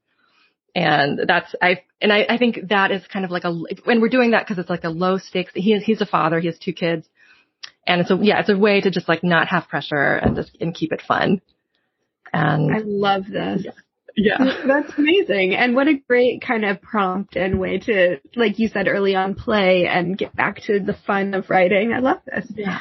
And 0.74 1.20
that's, 1.26 1.54
I, 1.60 1.82
and 2.00 2.12
I, 2.12 2.26
I 2.28 2.38
think 2.38 2.68
that 2.68 2.90
is 2.90 3.02
kind 3.12 3.24
of 3.24 3.30
like 3.30 3.44
a, 3.44 3.52
when 3.84 4.00
we're 4.00 4.08
doing 4.08 4.32
that 4.32 4.46
because 4.46 4.58
it's 4.58 4.70
like 4.70 4.84
a 4.84 4.90
low 4.90 5.18
stakes, 5.18 5.52
he 5.54 5.72
is, 5.72 5.84
he's 5.84 6.00
a 6.00 6.06
father, 6.06 6.40
he 6.40 6.46
has 6.46 6.58
two 6.58 6.72
kids. 6.72 7.08
And 7.86 8.00
it's 8.00 8.10
a, 8.10 8.18
yeah, 8.20 8.40
it's 8.40 8.48
a 8.48 8.56
way 8.56 8.80
to 8.80 8.90
just 8.90 9.08
like 9.08 9.24
not 9.24 9.48
have 9.48 9.68
pressure 9.68 10.14
and 10.14 10.36
just, 10.36 10.56
and 10.60 10.74
keep 10.74 10.92
it 10.92 11.02
fun. 11.06 11.40
And 12.32 12.74
I 12.74 12.78
love 12.84 13.24
this. 13.26 13.62
Yeah. 13.64 13.72
Yeah. 14.16 14.38
That's 14.66 14.92
amazing. 14.98 15.54
And 15.54 15.74
what 15.74 15.88
a 15.88 15.94
great 15.94 16.42
kind 16.42 16.64
of 16.64 16.80
prompt 16.82 17.36
and 17.36 17.58
way 17.58 17.78
to, 17.78 18.18
like 18.36 18.58
you 18.58 18.68
said 18.68 18.88
early 18.88 19.14
on, 19.14 19.34
play 19.34 19.86
and 19.86 20.16
get 20.16 20.34
back 20.34 20.62
to 20.66 20.80
the 20.80 20.96
fun 21.06 21.34
of 21.34 21.48
writing. 21.50 21.92
I 21.92 22.00
love 22.00 22.18
this. 22.26 22.46
Yeah. 22.54 22.80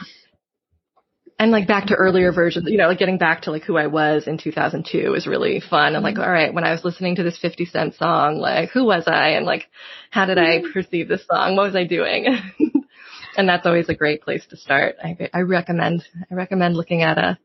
And 1.40 1.52
like 1.52 1.68
back 1.68 1.88
to 1.88 1.96
earlier 1.96 2.34
versions, 2.34 2.68
you 2.70 2.78
know, 2.78 2.90
like 2.90 3.00
getting 3.00 3.18
back 3.18 3.44
to 3.44 3.52
like 3.52 3.64
who 3.64 3.78
I 3.78 3.88
was 3.88 4.28
in 4.28 4.38
2002 4.38 5.14
is 5.14 5.26
really 5.26 5.62
fun. 5.62 5.96
I'm 5.96 6.04
like, 6.04 6.20
all 6.20 6.30
right, 6.30 6.54
when 6.54 6.66
I 6.66 6.72
was 6.72 6.84
listening 6.84 7.16
to 7.16 7.24
this 7.24 7.40
50 7.42 7.66
Cent 7.66 7.96
song, 7.96 8.40
like 8.40 8.72
who 8.72 8.84
was 8.84 9.06
I 9.08 9.30
and 9.30 9.46
like 9.46 9.68
how 10.10 10.26
did 10.26 10.38
I 10.38 10.60
mm-hmm. 10.60 10.74
perceive 10.74 11.08
this 11.08 11.26
song? 11.26 11.56
What 11.56 11.68
was 11.68 11.76
I 11.78 11.86
doing? 11.86 12.26
and 13.38 13.48
that's 13.48 13.66
always 13.66 13.88
a 13.88 13.96
great 13.96 14.22
place 14.22 14.46
to 14.50 14.58
start. 14.58 14.98
I, 15.02 15.30
I 15.34 15.40
recommend, 15.42 16.04
I 16.30 16.36
recommend 16.36 16.76
looking 16.76 17.04
at 17.04 17.18
a 17.18 17.40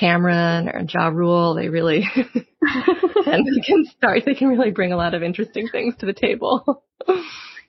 Cam'ron 0.00 0.72
or 0.72 0.84
Ja 0.88 1.08
Rule, 1.08 1.54
they 1.54 1.68
really 1.68 2.04
and 3.26 3.46
they 3.46 3.60
can 3.66 3.84
start. 3.96 4.22
They 4.24 4.34
can 4.34 4.48
really 4.48 4.70
bring 4.70 4.92
a 4.92 4.96
lot 4.96 5.14
of 5.14 5.22
interesting 5.22 5.68
things 5.68 5.94
to 5.98 6.06
the 6.06 6.12
table. 6.12 6.84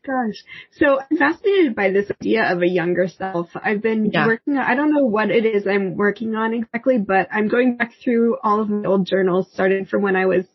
Gosh, 0.06 0.43
so 0.78 0.99
I'm 0.99 1.18
fascinated 1.18 1.76
by 1.76 1.91
this 1.91 2.12
idea 2.12 2.51
of 2.51 2.62
a 2.62 2.68
younger 2.68 3.08
self. 3.08 3.49
I've 3.56 3.82
been 3.82 4.12
yeah. 4.14 4.28
working. 4.28 4.58
I 4.58 4.76
don't 4.76 4.93
know 4.93 5.06
what 5.06 5.32
it 5.32 5.45
is 5.45 5.66
I'm 5.66 5.95
working 5.95 6.36
on 6.36 6.53
exactly, 6.53 6.99
but 6.99 7.28
I'm 7.32 7.47
going 7.47 7.78
back 7.78 7.93
through 8.03 8.38
all 8.43 8.62
of 8.62 8.70
my 8.70 8.88
old 8.88 9.08
journals, 9.08 9.49
starting 9.51 9.86
from 9.86 10.03
when 10.03 10.16
I 10.16 10.28
was 10.28 10.45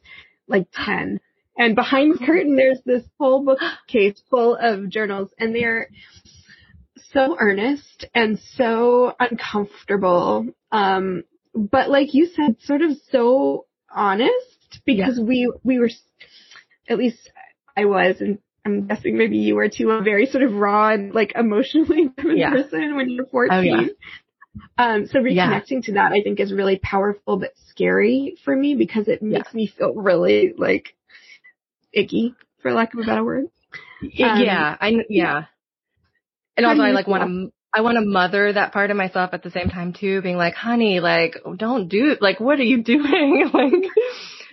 like 0.46 0.68
ten. 0.72 1.20
And 1.58 1.74
behind 1.74 2.14
the 2.14 2.24
curtain, 2.24 2.54
there's 2.54 2.80
this 2.86 3.02
whole 3.18 3.44
bookcase 3.44 4.22
full 4.30 4.54
of 4.54 4.88
journals, 4.88 5.30
and 5.38 5.54
they're 5.54 5.88
so 7.12 7.36
earnest 7.38 8.06
and 8.14 8.38
so 8.54 9.14
uncomfortable. 9.18 10.46
Um, 10.70 11.24
but 11.54 11.90
like 11.90 12.14
you 12.14 12.26
said, 12.26 12.56
sort 12.60 12.82
of 12.82 12.92
so 13.10 13.66
honest 13.92 14.80
because 14.86 15.18
yeah. 15.18 15.24
we 15.24 15.52
we 15.64 15.78
were 15.78 15.90
at 16.88 16.98
least 16.98 17.30
I 17.76 17.86
was 17.86 18.20
and 18.20 18.38
I'm 18.64 18.86
guessing 18.86 19.16
maybe 19.16 19.38
you 19.38 19.54
were 19.54 19.68
too 19.68 19.90
a 19.90 20.02
very 20.02 20.26
sort 20.26 20.42
of 20.42 20.52
raw 20.52 20.90
and 20.90 21.14
like 21.14 21.32
emotionally 21.34 22.08
driven 22.16 22.38
yeah. 22.38 22.50
person 22.50 22.96
when 22.96 23.10
you're 23.10 23.26
14. 23.26 23.52
Oh, 23.52 23.60
yeah. 23.60 23.86
Um, 24.76 25.06
so 25.06 25.20
reconnecting 25.20 25.70
yeah. 25.70 25.80
to 25.82 25.92
that 25.92 26.12
I 26.12 26.22
think 26.22 26.40
is 26.40 26.52
really 26.52 26.78
powerful 26.78 27.36
but 27.36 27.52
scary 27.68 28.36
for 28.44 28.54
me 28.54 28.74
because 28.74 29.08
it 29.08 29.22
makes 29.22 29.54
me 29.54 29.68
feel 29.68 29.94
really 29.94 30.52
like 30.56 30.94
icky 31.92 32.34
for 32.60 32.72
lack 32.72 32.92
of 32.92 33.00
a 33.00 33.04
better 33.04 33.24
word. 33.24 33.44
Um, 34.02 34.10
yeah, 34.12 34.76
I 34.80 34.94
yeah. 35.08 35.44
And 36.56 36.66
also 36.66 36.82
I 36.82 36.90
like 36.90 37.06
want 37.06 37.22
to 37.22 37.52
I 37.72 37.82
want 37.82 37.96
to 37.96 38.04
mother 38.04 38.52
that 38.52 38.72
part 38.72 38.90
of 38.90 38.96
myself 38.96 39.30
at 39.32 39.42
the 39.42 39.50
same 39.50 39.68
time 39.68 39.92
too, 39.92 40.22
being 40.22 40.36
like, 40.36 40.54
honey, 40.54 40.98
like, 40.98 41.36
don't 41.56 41.88
do, 41.88 42.16
like, 42.20 42.40
what 42.40 42.58
are 42.58 42.64
you 42.64 42.82
doing? 42.82 43.48
like, 43.52 43.90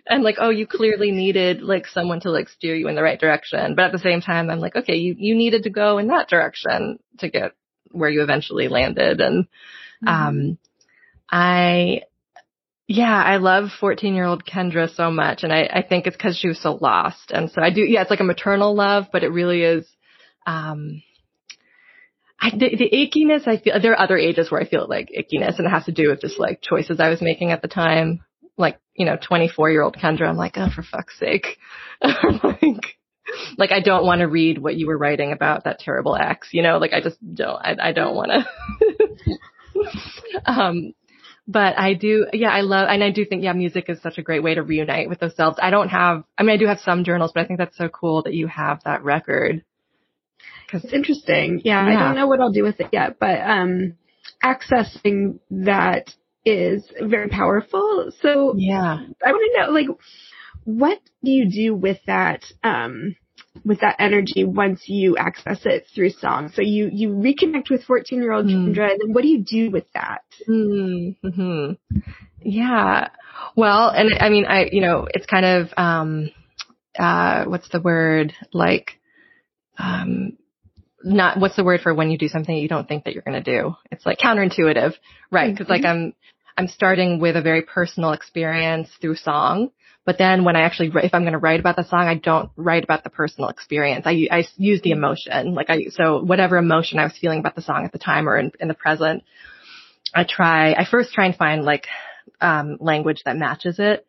and 0.09 0.23
like, 0.23 0.37
oh, 0.39 0.49
you 0.49 0.67
clearly 0.67 1.11
needed 1.11 1.61
like 1.61 1.87
someone 1.87 2.19
to 2.21 2.31
like 2.31 2.49
steer 2.49 2.75
you 2.75 2.87
in 2.87 2.95
the 2.95 3.03
right 3.03 3.19
direction. 3.19 3.75
But 3.75 3.85
at 3.85 3.91
the 3.91 3.99
same 3.99 4.21
time, 4.21 4.49
I'm 4.49 4.59
like, 4.59 4.75
okay, 4.75 4.95
you, 4.95 5.15
you 5.17 5.35
needed 5.35 5.63
to 5.63 5.69
go 5.69 5.97
in 5.97 6.07
that 6.07 6.29
direction 6.29 6.99
to 7.19 7.29
get 7.29 7.53
where 7.91 8.09
you 8.09 8.23
eventually 8.23 8.67
landed. 8.67 9.21
And, 9.21 9.45
mm-hmm. 10.05 10.07
um, 10.07 10.57
I, 11.29 12.01
yeah, 12.87 13.21
I 13.21 13.37
love 13.37 13.69
14 13.79 14.15
year 14.15 14.25
old 14.25 14.45
Kendra 14.45 14.93
so 14.93 15.11
much. 15.11 15.43
And 15.43 15.51
I, 15.51 15.69
I 15.71 15.81
think 15.87 16.07
it's 16.07 16.17
cause 16.17 16.37
she 16.37 16.47
was 16.47 16.61
so 16.61 16.73
lost. 16.73 17.31
And 17.31 17.51
so 17.51 17.61
I 17.61 17.69
do, 17.69 17.81
yeah, 17.81 18.01
it's 18.01 18.09
like 18.09 18.21
a 18.21 18.25
maternal 18.25 18.75
love, 18.75 19.05
but 19.11 19.23
it 19.23 19.29
really 19.29 19.61
is, 19.61 19.85
um, 20.45 21.03
I, 22.39 22.51
the, 22.51 22.75
the 22.77 22.89
ickiness, 22.93 23.47
I 23.47 23.57
feel, 23.57 23.81
there 23.81 23.93
are 23.93 23.99
other 23.99 24.17
ages 24.17 24.51
where 24.51 24.61
I 24.61 24.67
feel 24.67 24.87
like 24.87 25.09
ickiness 25.09 25.57
and 25.57 25.65
it 25.65 25.71
has 25.71 25.85
to 25.85 25.91
do 25.91 26.09
with 26.09 26.21
just 26.21 26.39
like 26.39 26.61
choices 26.61 26.99
I 26.99 27.09
was 27.09 27.21
making 27.21 27.51
at 27.51 27.61
the 27.61 27.67
time. 27.67 28.21
Like, 28.57 28.79
you 28.95 29.05
know, 29.05 29.17
24 29.17 29.71
year 29.71 29.81
old 29.81 29.95
Kendra, 29.95 30.27
I'm 30.27 30.37
like, 30.37 30.53
oh, 30.57 30.69
for 30.73 30.83
fuck's 30.83 31.17
sake. 31.19 31.57
like, 32.01 32.97
like 33.57 33.71
I 33.71 33.81
don't 33.81 34.05
want 34.05 34.19
to 34.19 34.27
read 34.27 34.57
what 34.57 34.75
you 34.75 34.87
were 34.87 34.97
writing 34.97 35.31
about 35.31 35.65
that 35.65 35.79
terrible 35.79 36.15
ex, 36.15 36.49
you 36.51 36.63
know, 36.63 36.77
like 36.77 36.93
I 36.93 37.01
just 37.01 37.17
don't, 37.35 37.55
I, 37.55 37.75
I 37.79 37.91
don't 37.91 38.15
want 38.15 38.31
to. 38.31 39.37
um, 40.45 40.93
but 41.47 41.77
I 41.77 41.93
do, 41.93 42.27
yeah, 42.33 42.49
I 42.49 42.61
love, 42.61 42.87
and 42.89 43.03
I 43.03 43.11
do 43.11 43.25
think, 43.25 43.43
yeah, 43.43 43.53
music 43.53 43.85
is 43.87 44.01
such 44.01 44.17
a 44.17 44.21
great 44.21 44.43
way 44.43 44.55
to 44.55 44.63
reunite 44.63 45.07
with 45.07 45.19
those 45.19 45.35
selves. 45.35 45.57
I 45.61 45.69
don't 45.69 45.89
have, 45.89 46.23
I 46.37 46.43
mean, 46.43 46.55
I 46.55 46.57
do 46.57 46.67
have 46.67 46.79
some 46.79 47.03
journals, 47.03 47.31
but 47.33 47.43
I 47.43 47.47
think 47.47 47.59
that's 47.59 47.77
so 47.77 47.87
cool 47.87 48.23
that 48.23 48.33
you 48.33 48.47
have 48.47 48.83
that 48.83 49.03
record 49.03 49.63
Cause 50.69 50.83
it's 50.83 50.93
interesting. 50.93 51.61
Yeah, 51.63 51.87
yeah, 51.87 51.95
I 51.95 52.07
don't 52.07 52.15
know 52.15 52.27
what 52.27 52.41
I'll 52.41 52.51
do 52.51 52.63
with 52.63 52.81
it 52.81 52.89
yet, 52.91 53.17
but 53.19 53.39
um, 53.39 53.93
accessing 54.43 55.39
that 55.49 56.13
is 56.47 56.83
very 57.01 57.29
powerful. 57.29 58.11
So 58.21 58.55
yeah, 58.57 58.99
I 59.25 59.31
want 59.31 59.51
to 59.53 59.61
know, 59.61 59.71
like, 59.71 59.87
what 60.63 60.99
do 61.23 61.31
you 61.31 61.49
do 61.49 61.75
with 61.75 61.99
that? 62.07 62.43
Um, 62.63 63.15
with 63.65 63.81
that 63.81 63.95
energy 63.99 64.43
once 64.43 64.83
you 64.87 65.17
access 65.17 65.65
it 65.65 65.87
through 65.93 66.11
song. 66.11 66.51
So 66.53 66.61
you 66.61 66.89
you 66.91 67.09
reconnect 67.09 67.69
with 67.69 67.83
14 67.83 68.21
year 68.21 68.31
old 68.31 68.45
mm. 68.45 68.51
Kendra, 68.51 68.91
and 68.91 69.01
then 69.01 69.13
what 69.13 69.23
do 69.23 69.27
you 69.27 69.43
do 69.43 69.71
with 69.71 69.85
that? 69.93 70.21
Mm-hmm. 70.47 71.71
Yeah. 72.41 73.09
Well, 73.55 73.89
and 73.89 74.13
I 74.19 74.29
mean, 74.29 74.45
I 74.45 74.69
you 74.71 74.81
know, 74.81 75.07
it's 75.11 75.25
kind 75.25 75.45
of 75.45 75.69
um, 75.75 76.29
uh, 76.97 77.45
what's 77.45 77.69
the 77.69 77.81
word 77.81 78.33
like 78.53 78.99
um 79.77 80.37
not 81.03 81.39
what's 81.39 81.55
the 81.55 81.63
word 81.63 81.81
for 81.81 81.93
when 81.93 82.09
you 82.09 82.17
do 82.17 82.27
something 82.27 82.55
you 82.55 82.67
don't 82.67 82.87
think 82.87 83.05
that 83.05 83.13
you're 83.13 83.23
going 83.23 83.41
to 83.41 83.59
do. 83.59 83.75
It's 83.91 84.05
like 84.05 84.17
counterintuitive, 84.17 84.93
right? 85.31 85.53
Because 85.53 85.67
mm-hmm. 85.67 85.83
like 85.83 85.85
I'm 85.85 86.13
I'm 86.57 86.67
starting 86.67 87.19
with 87.19 87.35
a 87.35 87.41
very 87.41 87.61
personal 87.61 88.13
experience 88.13 88.89
through 88.99 89.15
song, 89.15 89.69
but 90.05 90.17
then 90.17 90.43
when 90.43 90.55
I 90.55 90.61
actually 90.61 90.91
if 91.03 91.13
I'm 91.13 91.21
going 91.21 91.33
to 91.33 91.39
write 91.39 91.59
about 91.59 91.75
the 91.75 91.83
song, 91.83 92.07
I 92.07 92.15
don't 92.15 92.49
write 92.55 92.83
about 92.83 93.03
the 93.03 93.09
personal 93.09 93.49
experience. 93.49 94.03
I 94.07 94.27
I 94.31 94.45
use 94.55 94.81
the 94.81 94.91
emotion, 94.91 95.53
like 95.53 95.69
I 95.69 95.85
so 95.91 96.23
whatever 96.23 96.57
emotion 96.57 96.97
I 96.97 97.03
was 97.03 97.17
feeling 97.19 97.39
about 97.39 97.55
the 97.55 97.61
song 97.61 97.85
at 97.85 97.91
the 97.91 97.99
time 97.99 98.27
or 98.27 98.37
in, 98.37 98.51
in 98.59 98.67
the 98.67 98.73
present, 98.73 99.23
I 100.15 100.23
try. 100.23 100.73
I 100.73 100.85
first 100.89 101.13
try 101.13 101.25
and 101.25 101.35
find 101.35 101.63
like 101.63 101.85
um, 102.41 102.77
language 102.79 103.21
that 103.25 103.37
matches 103.37 103.79
it, 103.79 104.07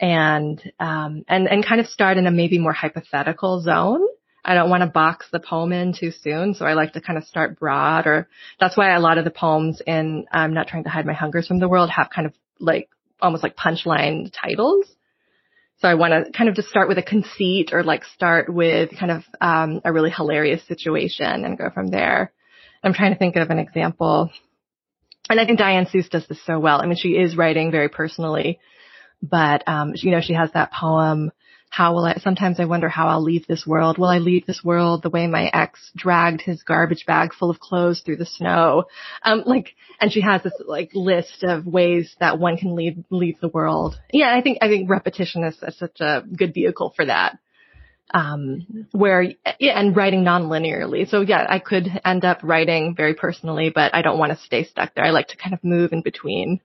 and 0.00 0.60
um, 0.78 1.24
and 1.26 1.48
and 1.48 1.66
kind 1.66 1.80
of 1.80 1.86
start 1.86 2.18
in 2.18 2.26
a 2.26 2.30
maybe 2.30 2.58
more 2.58 2.72
hypothetical 2.72 3.62
zone 3.62 4.02
I 4.44 4.54
don't 4.54 4.70
want 4.70 4.82
to 4.82 4.88
box 4.88 5.26
the 5.30 5.40
poem 5.40 5.72
in 5.72 5.92
too 5.92 6.10
soon, 6.10 6.54
so 6.54 6.64
I 6.64 6.74
like 6.74 6.92
to 6.94 7.00
kind 7.00 7.18
of 7.18 7.24
start 7.24 7.58
broad 7.58 8.06
or 8.06 8.28
that's 8.60 8.76
why 8.76 8.94
a 8.94 9.00
lot 9.00 9.18
of 9.18 9.24
the 9.24 9.30
poems 9.30 9.82
in 9.86 10.26
I'm 10.32 10.54
not 10.54 10.68
trying 10.68 10.84
to 10.84 10.90
hide 10.90 11.06
my 11.06 11.12
hungers 11.12 11.46
from 11.46 11.58
the 11.58 11.68
world 11.68 11.90
have 11.90 12.08
kind 12.14 12.26
of 12.26 12.32
like 12.58 12.88
almost 13.20 13.42
like 13.42 13.56
punchline 13.56 14.32
titles. 14.32 14.86
So 15.80 15.88
I 15.88 15.94
want 15.94 16.26
to 16.26 16.32
kind 16.32 16.48
of 16.48 16.56
just 16.56 16.68
start 16.68 16.88
with 16.88 16.98
a 16.98 17.02
conceit 17.02 17.70
or 17.72 17.84
like 17.84 18.04
start 18.04 18.52
with 18.52 18.90
kind 18.98 19.12
of 19.12 19.22
um, 19.40 19.80
a 19.84 19.92
really 19.92 20.10
hilarious 20.10 20.66
situation 20.66 21.44
and 21.44 21.56
go 21.56 21.70
from 21.72 21.88
there. 21.88 22.32
I'm 22.82 22.94
trying 22.94 23.12
to 23.12 23.18
think 23.18 23.36
of 23.36 23.50
an 23.50 23.58
example. 23.58 24.30
And 25.30 25.38
I 25.38 25.46
think 25.46 25.58
Diane 25.58 25.86
Seuss 25.86 26.10
does 26.10 26.26
this 26.26 26.44
so 26.44 26.58
well. 26.58 26.80
I 26.80 26.86
mean, 26.86 26.96
she 26.96 27.10
is 27.10 27.36
writing 27.36 27.70
very 27.70 27.88
personally, 27.88 28.58
but 29.22 29.68
um, 29.68 29.92
you 29.94 30.10
know, 30.10 30.20
she 30.20 30.34
has 30.34 30.50
that 30.52 30.72
poem 30.72 31.30
how 31.70 31.94
will 31.94 32.04
I, 32.04 32.14
sometimes 32.14 32.58
I 32.58 32.64
wonder 32.64 32.88
how 32.88 33.08
I'll 33.08 33.22
leave 33.22 33.46
this 33.46 33.66
world. 33.66 33.98
Will 33.98 34.08
I 34.08 34.18
leave 34.18 34.46
this 34.46 34.64
world 34.64 35.02
the 35.02 35.10
way 35.10 35.26
my 35.26 35.50
ex 35.52 35.90
dragged 35.94 36.40
his 36.40 36.62
garbage 36.62 37.04
bag 37.06 37.34
full 37.34 37.50
of 37.50 37.60
clothes 37.60 38.00
through 38.00 38.16
the 38.16 38.26
snow? 38.26 38.84
Um, 39.22 39.42
like, 39.46 39.74
and 40.00 40.12
she 40.12 40.20
has 40.22 40.42
this 40.42 40.54
like 40.66 40.90
list 40.94 41.44
of 41.44 41.66
ways 41.66 42.16
that 42.20 42.38
one 42.38 42.56
can 42.56 42.74
leave, 42.74 43.04
leave 43.10 43.38
the 43.40 43.48
world. 43.48 44.00
Yeah, 44.12 44.34
I 44.34 44.40
think, 44.40 44.58
I 44.62 44.68
think 44.68 44.88
repetition 44.88 45.44
is, 45.44 45.56
is 45.62 45.78
such 45.78 46.00
a 46.00 46.22
good 46.22 46.54
vehicle 46.54 46.92
for 46.96 47.06
that. 47.06 47.38
Um, 48.14 48.86
where, 48.92 49.22
yeah, 49.58 49.78
and 49.78 49.94
writing 49.94 50.24
non-linearly. 50.24 51.10
So 51.10 51.20
yeah, 51.20 51.44
I 51.46 51.58
could 51.58 51.86
end 52.04 52.24
up 52.24 52.40
writing 52.42 52.94
very 52.96 53.12
personally, 53.12 53.70
but 53.74 53.94
I 53.94 54.00
don't 54.00 54.18
want 54.18 54.32
to 54.32 54.44
stay 54.44 54.64
stuck 54.64 54.94
there. 54.94 55.04
I 55.04 55.10
like 55.10 55.28
to 55.28 55.36
kind 55.36 55.52
of 55.52 55.62
move 55.62 55.92
in 55.92 56.00
between 56.00 56.60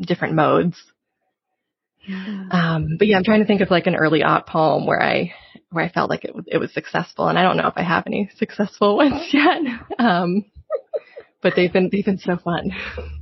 different 0.00 0.34
modes. 0.34 0.80
Yeah. 2.06 2.44
Um, 2.50 2.96
but 2.98 3.08
yeah, 3.08 3.16
I'm 3.16 3.24
trying 3.24 3.40
to 3.40 3.46
think 3.46 3.60
of 3.60 3.70
like 3.70 3.86
an 3.86 3.96
early 3.96 4.22
art 4.22 4.46
poem 4.46 4.86
where 4.86 5.02
I 5.02 5.32
where 5.70 5.84
I 5.84 5.88
felt 5.88 6.10
like 6.10 6.24
it 6.24 6.34
it 6.46 6.58
was 6.58 6.72
successful, 6.72 7.28
and 7.28 7.38
I 7.38 7.42
don't 7.42 7.56
know 7.56 7.68
if 7.68 7.74
I 7.76 7.82
have 7.82 8.04
any 8.06 8.30
successful 8.36 8.96
ones 8.98 9.22
yet. 9.32 9.60
Um, 9.98 10.44
but 11.42 11.54
they've 11.56 11.72
been 11.72 11.90
they've 11.92 12.04
been 12.04 12.18
so 12.18 12.36
fun. 12.36 12.72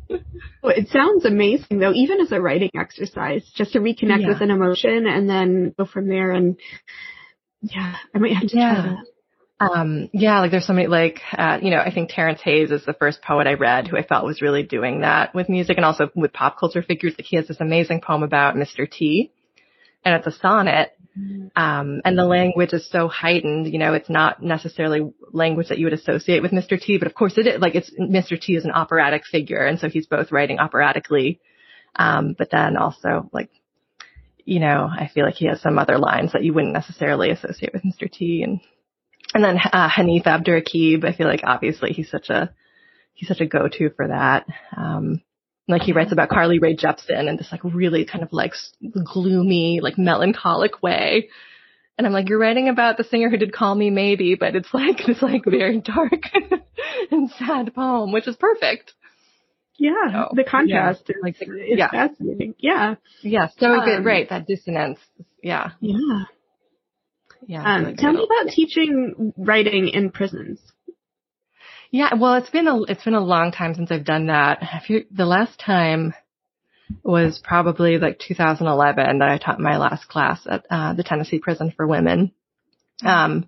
well, 0.09 0.73
it 0.77 0.89
sounds 0.89 1.25
amazing 1.25 1.79
though, 1.79 1.93
even 1.93 2.21
as 2.21 2.33
a 2.33 2.41
writing 2.41 2.71
exercise, 2.79 3.45
just 3.55 3.73
to 3.73 3.81
reconnect 3.81 4.23
yeah. 4.23 4.29
with 4.29 4.41
an 4.41 4.51
emotion 4.51 5.07
and 5.07 5.29
then 5.29 5.75
go 5.77 5.85
from 5.85 6.09
there. 6.09 6.31
And 6.31 6.57
yeah, 7.61 7.97
I 8.15 8.19
might 8.19 8.35
have 8.35 8.49
to 8.49 8.57
yeah. 8.57 8.75
try 8.75 8.83
that. 8.91 9.07
Um, 9.63 10.11
yeah, 10.13 10.41
like 10.41 10.51
there's 10.51 10.67
so 10.67 10.73
many, 10.73 10.89
like, 10.89 11.21
uh, 11.37 11.59
you 11.63 11.71
know, 11.71 11.79
I 11.79 11.93
think 11.93 12.11
Terrence 12.11 12.41
Hayes 12.43 12.73
is 12.73 12.85
the 12.85 12.95
first 12.95 13.23
poet 13.23 13.47
I 13.47 13.55
read 13.55 13.87
who 13.87 13.97
I 13.97 14.03
felt 14.03 14.25
was 14.25 14.43
really 14.43 14.65
doing 14.65 15.03
that 15.03 15.35
with 15.35 15.49
music 15.49 15.77
and 15.77 15.87
also 15.87 16.11
with 16.17 16.33
pop 16.33 16.59
culture 16.59 16.83
figures. 16.83 17.15
Like 17.17 17.27
he 17.27 17.37
has 17.37 17.47
this 17.47 17.61
amazing 17.61 18.01
poem 18.01 18.25
about 18.25 18.57
Mr. 18.57 18.91
T 18.91 19.31
and 20.05 20.15
it's 20.17 20.27
a 20.27 20.39
sonnet 20.39 20.97
Um, 21.55 22.01
and 22.05 22.19
the 22.19 22.25
language 22.25 22.73
is 22.73 22.89
so 22.91 23.07
heightened, 23.07 23.71
you 23.73 23.79
know, 23.79 23.93
it's 23.93 24.09
not 24.09 24.43
necessarily 24.43 25.13
language 25.31 25.69
that 25.69 25.79
you 25.79 25.87
would 25.87 25.93
associate 25.93 26.43
with 26.43 26.53
Mr. 26.53 26.81
T, 26.81 26.99
but 26.99 27.07
of 27.07 27.15
course 27.15 27.37
it 27.37 27.47
is, 27.47 27.61
like 27.61 27.75
it's, 27.75 27.91
Mr. 28.01 28.41
T 28.41 28.57
is 28.57 28.65
an 28.65 28.73
operatic 28.73 29.25
figure. 29.31 29.65
And 29.65 29.79
so 29.79 29.89
he's 29.89 30.07
both 30.07 30.33
writing 30.33 30.59
operatically, 30.59 31.41
um, 31.95 32.35
but 32.37 32.51
then 32.51 32.77
also 32.77 33.29
like, 33.33 33.51
you 34.45 34.59
know, 34.59 34.89
I 34.91 35.11
feel 35.13 35.25
like 35.25 35.35
he 35.35 35.47
has 35.47 35.61
some 35.61 35.79
other 35.79 35.99
lines 35.99 36.33
that 36.33 36.43
you 36.43 36.53
wouldn't 36.53 36.73
necessarily 36.73 37.31
associate 37.31 37.75
with 37.75 37.85
Mr. 37.85 38.11
T 38.11 38.43
and, 38.43 38.61
and 39.35 39.45
then, 39.45 39.59
uh, 39.59 39.89
Hanif 39.89 40.25
Abdurraqib, 40.25 41.05
I 41.05 41.13
feel 41.13 41.27
like 41.27 41.43
obviously 41.45 41.93
he's 41.93 42.11
such 42.11 42.31
a, 42.31 42.53
he's 43.15 43.29
such 43.29 43.41
a 43.41 43.47
go-to 43.47 43.91
for 43.91 44.09
that. 44.09 44.47
Um, 44.77 45.23
like 45.69 45.83
he 45.83 45.93
writes 45.93 46.13
about 46.13 46.29
Carly 46.29 46.59
Rae 46.59 46.77
Jepsen 46.77 47.29
in 47.29 47.37
this 47.37 47.53
like 47.53 47.63
really 47.65 48.05
kind 48.05 48.25
of 48.25 48.33
like 48.33 48.53
gloomy, 49.05 49.81
like 49.81 49.97
melancholic 49.97 50.83
way. 50.83 51.29
And 51.97 52.07
I'm 52.07 52.13
like, 52.13 52.29
you're 52.29 52.39
writing 52.39 52.69
about 52.69 52.97
the 52.97 53.05
singer 53.05 53.29
who 53.29 53.37
did 53.37 53.53
Call 53.53 53.75
Me 53.75 53.91
Maybe, 53.91 54.35
but 54.35 54.57
it's 54.57 54.69
like 54.75 54.99
this 55.07 55.23
like 55.23 55.45
very 55.45 55.81
dark 55.81 56.23
and 57.11 57.31
sad 57.31 57.75
poem, 57.75 58.13
which 58.13 58.27
is 58.27 58.37
perfect. 58.37 58.93
Yeah, 59.79 60.29
so, 60.29 60.35
the 60.37 60.45
contrast 60.45 61.03
yeah, 61.09 61.15
is, 61.17 61.23
like, 61.23 61.37
yeah. 61.49 61.91
fascinating. 61.91 62.55
Yeah. 62.59 62.97
Yeah, 63.23 63.49
so 63.59 63.67
um, 63.67 63.85
good. 63.85 64.05
Right, 64.05 64.29
that 64.29 64.47
dissonance. 64.47 65.01
Yeah. 65.43 65.71
Yeah. 65.81 66.25
Yeah. 67.47 67.63
Um, 67.63 67.97
tell 67.97 68.13
me 68.13 68.25
about 68.25 68.53
teaching 68.53 69.33
writing 69.37 69.89
in 69.89 70.11
prisons. 70.11 70.61
Yeah, 71.91 72.15
well, 72.15 72.35
it's 72.35 72.51
been 72.51 72.69
a 72.69 72.83
it's 72.85 73.05
been 73.05 73.15
a 73.15 73.21
long 73.21 73.53
time 73.53 73.75
since 73.75 73.91
I've 73.91 74.05
done 74.05 74.27
that. 74.29 74.63
You, 74.89 75.05
the 75.11 75.27
last 75.27 75.59
time 75.59 76.15
was 77.03 77.41
probably 77.43 77.99
like 77.99 78.19
2011 78.19 79.19
that 79.19 79.29
I 79.29 79.39
taught 79.39 79.61
my 79.61 79.79
last 79.79 80.09
class 80.09 80.41
at 80.49 80.65
uh, 80.71 80.95
the 80.95 81.03
Tennessee 81.03 81.39
Prison 81.39 81.73
for 81.77 81.87
Women. 81.87 82.33
Um, 83.05 83.47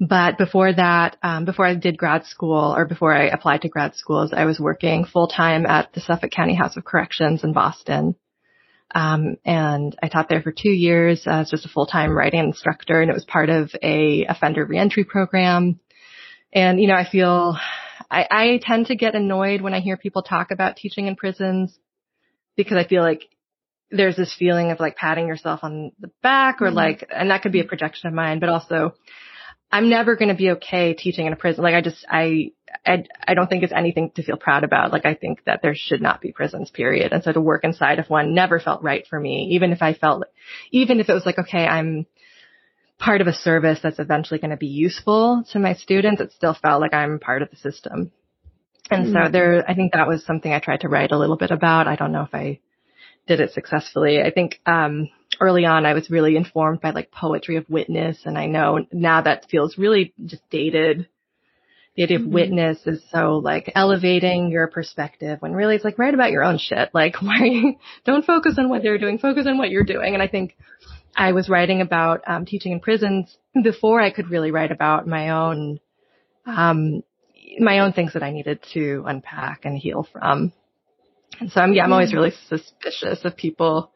but 0.00 0.38
before 0.38 0.72
that, 0.72 1.16
um, 1.22 1.44
before 1.44 1.66
I 1.66 1.74
did 1.74 1.98
grad 1.98 2.24
school 2.24 2.74
or 2.74 2.86
before 2.86 3.14
I 3.14 3.26
applied 3.26 3.62
to 3.62 3.68
grad 3.68 3.94
schools, 3.96 4.32
I 4.34 4.46
was 4.46 4.58
working 4.58 5.04
full 5.04 5.28
time 5.28 5.66
at 5.66 5.92
the 5.92 6.00
Suffolk 6.00 6.30
County 6.30 6.54
House 6.54 6.76
of 6.76 6.84
Corrections 6.84 7.44
in 7.44 7.52
Boston. 7.52 8.14
Um, 8.92 9.36
and 9.44 9.96
I 10.02 10.08
taught 10.08 10.28
there 10.28 10.42
for 10.42 10.52
two 10.52 10.70
years 10.70 11.22
as 11.26 11.50
just 11.50 11.64
a 11.64 11.68
full 11.68 11.86
time 11.86 12.10
writing 12.10 12.40
instructor, 12.40 13.00
and 13.00 13.10
it 13.10 13.14
was 13.14 13.24
part 13.24 13.48
of 13.48 13.70
a 13.82 14.24
offender 14.26 14.64
reentry 14.64 15.04
program. 15.04 15.78
And, 16.52 16.80
you 16.80 16.88
know, 16.88 16.94
I 16.94 17.08
feel, 17.08 17.56
I, 18.10 18.26
I 18.30 18.60
tend 18.62 18.86
to 18.86 18.96
get 18.96 19.14
annoyed 19.14 19.60
when 19.60 19.74
I 19.74 19.80
hear 19.80 19.96
people 19.96 20.22
talk 20.22 20.50
about 20.50 20.76
teaching 20.76 21.06
in 21.06 21.14
prisons 21.14 21.78
because 22.56 22.76
I 22.76 22.86
feel 22.86 23.02
like 23.02 23.28
there's 23.92 24.16
this 24.16 24.34
feeling 24.36 24.70
of 24.70 24.80
like 24.80 24.96
patting 24.96 25.28
yourself 25.28 25.60
on 25.62 25.92
the 26.00 26.10
back 26.22 26.60
or 26.60 26.66
mm-hmm. 26.66 26.76
like, 26.76 27.08
and 27.14 27.30
that 27.30 27.42
could 27.42 27.52
be 27.52 27.60
a 27.60 27.64
projection 27.64 28.08
of 28.08 28.14
mine, 28.14 28.40
but 28.40 28.48
also 28.48 28.94
I'm 29.72 29.88
never 29.88 30.16
going 30.16 30.28
to 30.28 30.34
be 30.34 30.50
okay 30.52 30.94
teaching 30.94 31.26
in 31.26 31.32
a 31.32 31.36
prison. 31.36 31.62
Like 31.62 31.74
I 31.74 31.80
just, 31.80 32.04
I, 32.08 32.52
I, 32.84 33.04
I 33.26 33.34
don't 33.34 33.48
think 33.48 33.62
it's 33.62 33.72
anything 33.72 34.10
to 34.16 34.22
feel 34.22 34.36
proud 34.36 34.64
about. 34.64 34.92
Like 34.92 35.06
I 35.06 35.14
think 35.14 35.44
that 35.44 35.60
there 35.62 35.74
should 35.76 36.02
not 36.02 36.20
be 36.20 36.32
prisons, 36.32 36.70
period. 36.70 37.12
And 37.12 37.22
so 37.22 37.32
to 37.32 37.40
work 37.40 37.62
inside 37.64 37.98
of 37.98 38.10
one 38.10 38.34
never 38.34 38.58
felt 38.58 38.82
right 38.82 39.06
for 39.08 39.18
me, 39.20 39.50
even 39.52 39.72
if 39.72 39.80
I 39.80 39.94
felt, 39.94 40.24
even 40.72 40.98
if 40.98 41.08
it 41.08 41.14
was 41.14 41.24
like, 41.24 41.38
okay, 41.38 41.66
I'm, 41.66 42.06
part 42.98 43.22
of 43.22 43.26
a 43.26 43.32
service 43.32 43.80
that's 43.82 43.98
eventually 43.98 44.38
going 44.38 44.50
to 44.50 44.58
be 44.58 44.66
useful 44.66 45.42
to 45.50 45.58
my 45.58 45.72
students, 45.72 46.20
it 46.20 46.32
still 46.32 46.54
felt 46.54 46.82
like 46.82 46.92
I'm 46.92 47.18
part 47.18 47.40
of 47.40 47.48
the 47.50 47.56
system. 47.56 48.12
And 48.90 49.06
mm-hmm. 49.06 49.26
so 49.26 49.32
there, 49.32 49.64
I 49.66 49.74
think 49.74 49.94
that 49.94 50.06
was 50.06 50.24
something 50.24 50.52
I 50.52 50.58
tried 50.58 50.82
to 50.82 50.88
write 50.88 51.10
a 51.10 51.18
little 51.18 51.38
bit 51.38 51.50
about. 51.50 51.88
I 51.88 51.96
don't 51.96 52.12
know 52.12 52.24
if 52.24 52.34
I 52.34 52.60
did 53.26 53.40
it 53.40 53.52
successfully. 53.52 54.20
I 54.20 54.30
think, 54.30 54.60
um, 54.66 55.08
early 55.38 55.64
on 55.64 55.86
I 55.86 55.94
was 55.94 56.10
really 56.10 56.36
informed 56.36 56.80
by 56.80 56.90
like 56.90 57.10
poetry 57.10 57.56
of 57.56 57.68
witness. 57.68 58.18
And 58.24 58.36
I 58.36 58.46
know 58.46 58.86
now 58.92 59.22
that 59.22 59.48
feels 59.50 59.78
really 59.78 60.12
just 60.24 60.42
dated. 60.50 61.08
The 61.96 62.04
idea 62.04 62.18
of 62.18 62.22
mm-hmm. 62.22 62.32
witness 62.32 62.86
is 62.86 63.02
so 63.10 63.38
like 63.38 63.72
elevating 63.74 64.50
your 64.50 64.68
perspective 64.68 65.40
when 65.40 65.52
really 65.52 65.74
it's 65.74 65.84
like 65.84 65.98
write 65.98 66.14
about 66.14 66.30
your 66.30 66.44
own 66.44 66.58
shit. 66.58 66.90
Like 66.94 67.20
why 67.20 67.44
you, 67.44 67.76
don't 68.04 68.24
focus 68.24 68.54
on 68.58 68.68
what 68.68 68.82
they're 68.82 68.98
doing, 68.98 69.18
focus 69.18 69.46
on 69.46 69.58
what 69.58 69.70
you're 69.70 69.84
doing. 69.84 70.14
And 70.14 70.22
I 70.22 70.28
think 70.28 70.56
I 71.16 71.32
was 71.32 71.48
writing 71.48 71.80
about 71.80 72.22
um, 72.26 72.46
teaching 72.46 72.72
in 72.72 72.80
prisons 72.80 73.36
before 73.62 74.00
I 74.00 74.10
could 74.10 74.30
really 74.30 74.50
write 74.50 74.70
about 74.70 75.06
my 75.06 75.30
own 75.30 75.80
um, 76.46 77.02
my 77.58 77.80
own 77.80 77.92
things 77.92 78.12
that 78.14 78.22
I 78.22 78.30
needed 78.30 78.60
to 78.74 79.04
unpack 79.06 79.64
and 79.64 79.76
heal 79.76 80.06
from. 80.12 80.52
And 81.40 81.50
so 81.50 81.60
I'm 81.60 81.72
yeah, 81.72 81.84
I'm 81.84 81.92
always 81.92 82.14
really 82.14 82.32
suspicious 82.48 83.24
of 83.24 83.36
people 83.36 83.90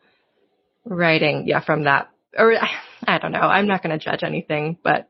writing 0.85 1.45
yeah 1.47 1.65
from 1.65 1.85
that 1.85 2.09
or 2.37 2.55
I 3.07 3.19
don't 3.19 3.33
know. 3.33 3.41
I'm 3.41 3.67
not 3.67 3.83
going 3.83 3.99
to 3.99 4.03
judge 4.03 4.23
anything, 4.23 4.79
but 4.83 5.09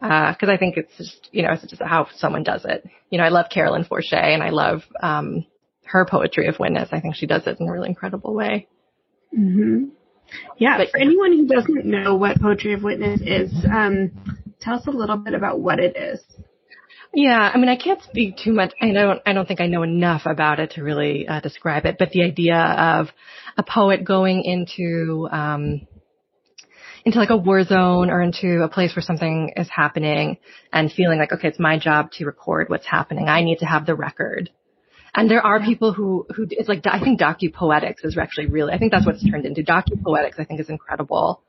because 0.00 0.48
uh, 0.48 0.52
I 0.52 0.56
think 0.56 0.76
it's 0.76 0.92
just 0.96 1.28
you 1.32 1.42
know 1.42 1.52
it's 1.52 1.66
just 1.66 1.82
how 1.82 2.08
someone 2.16 2.42
does 2.42 2.64
it. 2.64 2.88
You 3.10 3.18
know, 3.18 3.24
I 3.24 3.30
love 3.30 3.46
Carolyn 3.50 3.84
Forche 3.84 4.12
and 4.12 4.42
I 4.42 4.50
love 4.50 4.82
um, 5.02 5.46
her 5.84 6.06
poetry 6.08 6.46
of 6.48 6.58
witness. 6.58 6.88
I 6.92 7.00
think 7.00 7.16
she 7.16 7.26
does 7.26 7.46
it 7.46 7.58
in 7.58 7.68
a 7.68 7.72
really 7.72 7.88
incredible 7.88 8.34
way. 8.34 8.68
Mm-hmm. 9.36 9.86
Yeah, 10.58 10.78
but 10.78 10.90
for 10.90 10.98
anyone 10.98 11.32
who 11.32 11.46
doesn't 11.46 11.84
know 11.84 12.16
what 12.16 12.40
Poetry 12.40 12.72
of 12.72 12.82
Witness 12.82 13.20
is, 13.20 13.52
um, 13.64 14.10
tell 14.60 14.74
us 14.74 14.86
a 14.88 14.90
little 14.90 15.16
bit 15.16 15.34
about 15.34 15.60
what 15.60 15.78
it 15.78 15.96
is. 15.96 16.20
Yeah, 17.14 17.50
I 17.54 17.56
mean, 17.56 17.68
I 17.68 17.76
can't 17.76 18.02
speak 18.02 18.36
too 18.36 18.52
much. 18.52 18.72
I 18.80 18.90
don't, 18.90 19.22
I 19.24 19.32
don't 19.32 19.46
think 19.46 19.60
I 19.60 19.68
know 19.68 19.84
enough 19.84 20.22
about 20.26 20.58
it 20.58 20.72
to 20.72 20.82
really 20.82 21.28
uh, 21.28 21.40
describe 21.40 21.86
it. 21.86 21.96
But 21.98 22.10
the 22.10 22.24
idea 22.24 22.56
of 22.56 23.08
a 23.56 23.62
poet 23.62 24.04
going 24.04 24.42
into, 24.44 25.28
um, 25.30 25.86
into 27.04 27.18
like 27.18 27.30
a 27.30 27.36
war 27.36 27.62
zone 27.64 28.10
or 28.10 28.20
into 28.20 28.62
a 28.62 28.68
place 28.68 28.94
where 28.96 29.02
something 29.02 29.52
is 29.56 29.68
happening 29.68 30.38
and 30.72 30.92
feeling 30.92 31.18
like, 31.18 31.32
okay, 31.32 31.48
it's 31.48 31.58
my 31.58 31.78
job 31.78 32.10
to 32.12 32.24
record 32.24 32.68
what's 32.68 32.86
happening. 32.86 33.28
I 33.28 33.42
need 33.42 33.58
to 33.58 33.66
have 33.66 33.86
the 33.86 33.94
record. 33.94 34.50
And 35.14 35.30
there 35.30 35.40
are 35.40 35.60
people 35.60 35.92
who, 35.92 36.26
who, 36.34 36.46
it's 36.50 36.68
like, 36.68 36.82
I 36.84 37.00
think 37.00 37.20
docu-poetics 37.20 38.04
is 38.04 38.18
actually 38.18 38.48
really, 38.48 38.74
I 38.74 38.78
think 38.78 38.92
that's 38.92 39.06
what's 39.06 39.24
turned 39.28 39.46
into. 39.46 39.62
Docu-poetics, 39.62 40.38
I 40.38 40.44
think 40.44 40.60
is 40.60 40.68
incredible. 40.68 41.42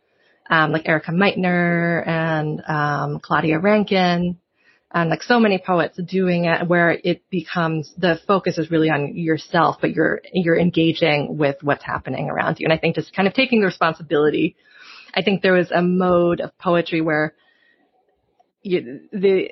Um, 0.50 0.72
like 0.72 0.88
Erika 0.88 1.12
Meitner 1.12 2.08
and, 2.08 2.62
um, 2.66 3.20
Claudia 3.20 3.60
Rankine 3.60 4.38
and 4.94 5.10
like 5.10 5.22
so 5.22 5.40
many 5.40 5.58
poets 5.58 6.00
doing 6.02 6.46
it 6.46 6.68
where 6.68 6.92
it 6.92 7.30
becomes, 7.30 7.94
the 7.98 8.20
focus 8.26 8.58
is 8.58 8.72
really 8.72 8.90
on 8.90 9.16
yourself, 9.16 9.78
but 9.82 9.92
you're, 9.92 10.22
you're 10.34 10.58
engaging 10.58 11.38
with 11.38 11.58
what's 11.62 11.84
happening 11.84 12.30
around 12.30 12.60
you. 12.60 12.66
And 12.66 12.74
I 12.74 12.78
think 12.78 12.96
just 12.96 13.14
kind 13.14 13.28
of 13.28 13.34
taking 13.34 13.60
the 13.60 13.66
responsibility. 13.66 14.56
I 15.14 15.24
think 15.24 15.42
there 15.42 15.54
was 15.54 15.72
a 15.72 15.82
mode 15.82 16.40
of 16.40 16.58
poetry 16.58 17.02
where 17.02 17.34
you, 18.62 19.02
the 19.12 19.50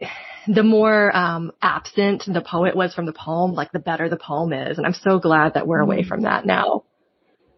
the 0.48 0.64
more 0.64 1.16
um, 1.16 1.52
absent 1.62 2.24
the 2.28 2.42
poet 2.42 2.76
was 2.76 2.94
from 2.94 3.06
the 3.06 3.14
poem, 3.14 3.54
like 3.54 3.72
the 3.72 3.80
better 3.80 4.10
the 4.10 4.18
poem 4.18 4.54
is. 4.54 4.78
And 4.78 4.86
I'm 4.86 4.94
so 4.94 5.20
glad 5.20 5.56
that 5.56 5.68
we're 5.68 5.80
away 5.80 6.04
mm. 6.04 6.08
from 6.08 6.24
that 6.24 6.46
now. 6.46 6.84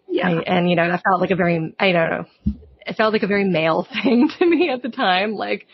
Yeah. 0.08 0.30
I, 0.30 0.42
and 0.42 0.70
you 0.70 0.76
know, 0.76 0.88
that 0.88 1.04
felt 1.04 1.20
like 1.20 1.32
a 1.32 1.36
very 1.36 1.76
I 1.80 1.92
don't 1.92 2.10
know, 2.10 2.26
it 2.86 2.96
felt 2.96 3.14
like 3.14 3.24
a 3.24 3.28
very 3.28 3.44
male 3.44 3.86
thing 4.04 4.30
to 4.40 4.46
me 4.46 4.70
at 4.70 4.82
the 4.82 4.90
time, 4.90 5.34
like 5.34 5.68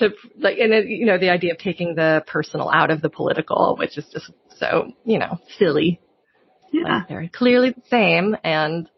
to 0.00 0.10
like 0.38 0.58
and 0.58 0.72
it, 0.72 0.86
you 0.88 1.06
know 1.06 1.18
the 1.18 1.30
idea 1.30 1.52
of 1.52 1.58
taking 1.58 1.94
the 1.94 2.24
personal 2.26 2.68
out 2.68 2.90
of 2.90 3.00
the 3.00 3.08
political, 3.08 3.76
which 3.78 3.96
is 3.96 4.06
just 4.12 4.30
so 4.58 4.92
you 5.04 5.18
know 5.18 5.38
silly. 5.58 6.00
Yeah. 6.72 6.98
Like 6.98 7.08
they're 7.08 7.30
clearly 7.32 7.70
the 7.70 7.82
same 7.88 8.36
and 8.44 8.88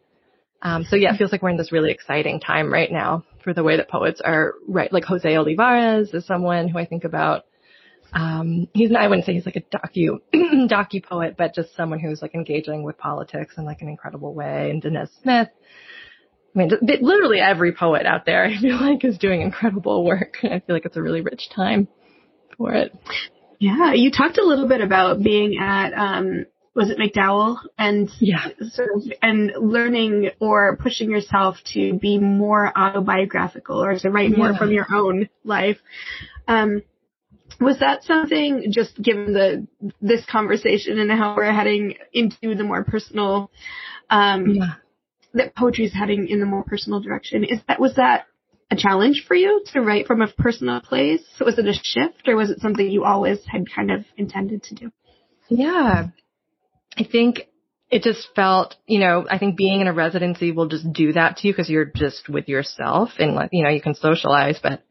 um, 0.63 0.85
so 0.89 0.97
yeah, 0.97 1.13
it 1.13 1.19
feels 1.19 1.33
like 1.33 1.43
we're 1.43 1.51
in 1.51 1.57
this 1.57 1.73
really 1.73 1.91
exciting 1.91 2.39
time 2.39 2.73
right 2.73 2.91
now 2.91 3.25
for 3.43 3.53
the 3.53 3.65
way 3.65 3.77
that 3.77 3.89
poets 3.89 4.21
are 4.25 4.55
right. 4.69 4.93
Like 4.93 5.05
Jose 5.05 5.29
Olivarez 5.29 6.15
is 6.15 6.25
someone 6.25 6.69
who 6.69 6.79
I 6.79 6.87
think 6.87 7.05
about. 7.05 7.45
Um, 8.13 8.69
he's 8.75 8.91
not, 8.91 9.03
I 9.03 9.09
wouldn't 9.09 9.27
say 9.27 9.33
he's 9.33 9.47
like 9.47 9.57
a 9.57 9.63
docu, 9.63 10.21
docu 10.35 11.03
poet, 11.03 11.35
but 11.37 11.55
just 11.55 11.75
someone 11.75 11.99
who's 11.99 12.23
like 12.23 12.35
engaging 12.35 12.85
with 12.85 12.99
politics 12.99 13.55
in 13.57 13.65
like 13.65 13.81
an 13.81 13.89
incredible 13.89 14.35
way. 14.35 14.71
And 14.71 14.83
Danez 14.83 15.09
Smith. 15.23 15.49
I 16.55 16.59
mean, 16.59 16.71
literally 17.01 17.41
every 17.41 17.73
poet 17.73 18.05
out 18.07 18.27
there, 18.27 18.45
I 18.47 18.61
feel 18.61 18.77
like 18.77 19.05
is 19.05 19.19
doing 19.19 19.43
incredible 19.43 20.05
work. 20.05 20.39
I 20.43 20.61
feel 20.61 20.77
like 20.77 20.85
it's 20.85 20.97
a 20.97 21.03
really 21.03 21.21
rich 21.21 21.49
time 21.55 21.89
for 22.57 22.73
it. 22.75 22.95
Yeah, 23.59 23.93
you 23.93 24.11
talked 24.11 24.39
a 24.39 24.45
little 24.45 24.69
bit 24.69 24.81
about 24.81 25.23
being 25.23 25.57
at 25.61 25.93
um, 25.95 26.47
was 26.75 26.91
it 26.91 26.99
MacDowell 26.99 27.59
and 27.79 28.11
yeah. 28.19 28.47
sort 28.71 28.89
of 28.97 29.03
and 29.23 29.53
learning 29.57 30.31
or 30.41 30.77
pushing 30.79 31.11
yourself 31.11 31.57
to 31.75 31.95
be 31.95 32.19
more 32.19 32.77
autobiographical 32.77 33.83
or 33.83 33.99
to 33.99 34.11
write 34.11 34.31
yeah. 34.31 34.37
more 34.37 34.57
from 34.57 34.73
your 34.73 34.87
own 34.93 35.29
life. 35.45 35.79
Um, 36.49 36.83
was 37.61 37.79
that 37.81 38.03
something 38.05 38.73
just 38.73 39.01
given 39.01 39.33
the 39.33 39.67
this 40.01 40.25
conversation 40.27 40.99
and 40.99 41.11
how 41.11 41.37
we're 41.37 41.53
heading 41.53 41.95
into 42.13 42.55
the 42.55 42.65
more 42.65 42.83
personal 42.83 43.51
um 44.11 44.47
yeah. 44.55 44.75
That 45.35 45.55
poetry 45.55 45.85
is 45.85 45.93
heading 45.95 46.29
in 46.29 46.41
the 46.41 46.47
more 46.47 46.65
personal 46.65 47.01
direction 47.01 47.45
is 47.45 47.61
that 47.69 47.81
was 47.81 47.95
that 47.97 48.27
a 48.71 48.77
challenge 48.77 49.25
for 49.27 49.35
you 49.35 49.63
to 49.73 49.81
write 49.81 50.07
from 50.07 50.23
a 50.23 50.29
personal 50.29 50.81
place 50.81 51.23
was 51.41 51.59
it 51.59 51.67
a 51.67 51.75
shift 51.75 52.27
or 52.27 52.37
was 52.37 52.51
it 52.51 52.61
something 52.61 52.91
you 52.91 53.05
always 53.05 53.39
had 53.47 53.65
kind 53.75 53.91
of 53.91 54.05
intended 54.17 54.63
to 54.63 54.75
do 54.75 54.93
yeah 55.49 56.09
I 56.97 57.05
think 57.05 57.49
it 57.91 58.03
just 58.03 58.29
felt, 58.35 58.77
you 58.87 59.01
know, 59.01 59.27
I 59.29 59.39
think 59.39 59.57
being 59.57 59.81
in 59.81 59.87
a 59.87 59.93
residency 59.93 60.51
will 60.51 60.69
just 60.69 60.91
do 60.93 61.13
that 61.13 61.39
to 61.39 61.47
you 61.47 61.53
because 61.53 61.69
you're 61.69 61.85
just 61.85 62.29
with 62.29 62.49
yourself 62.49 63.11
and 63.19 63.35
like, 63.35 63.51
you 63.53 63.63
know, 63.63 63.69
you 63.69 63.83
can 63.83 63.95
socialize, 63.95 64.59
but 64.63 64.83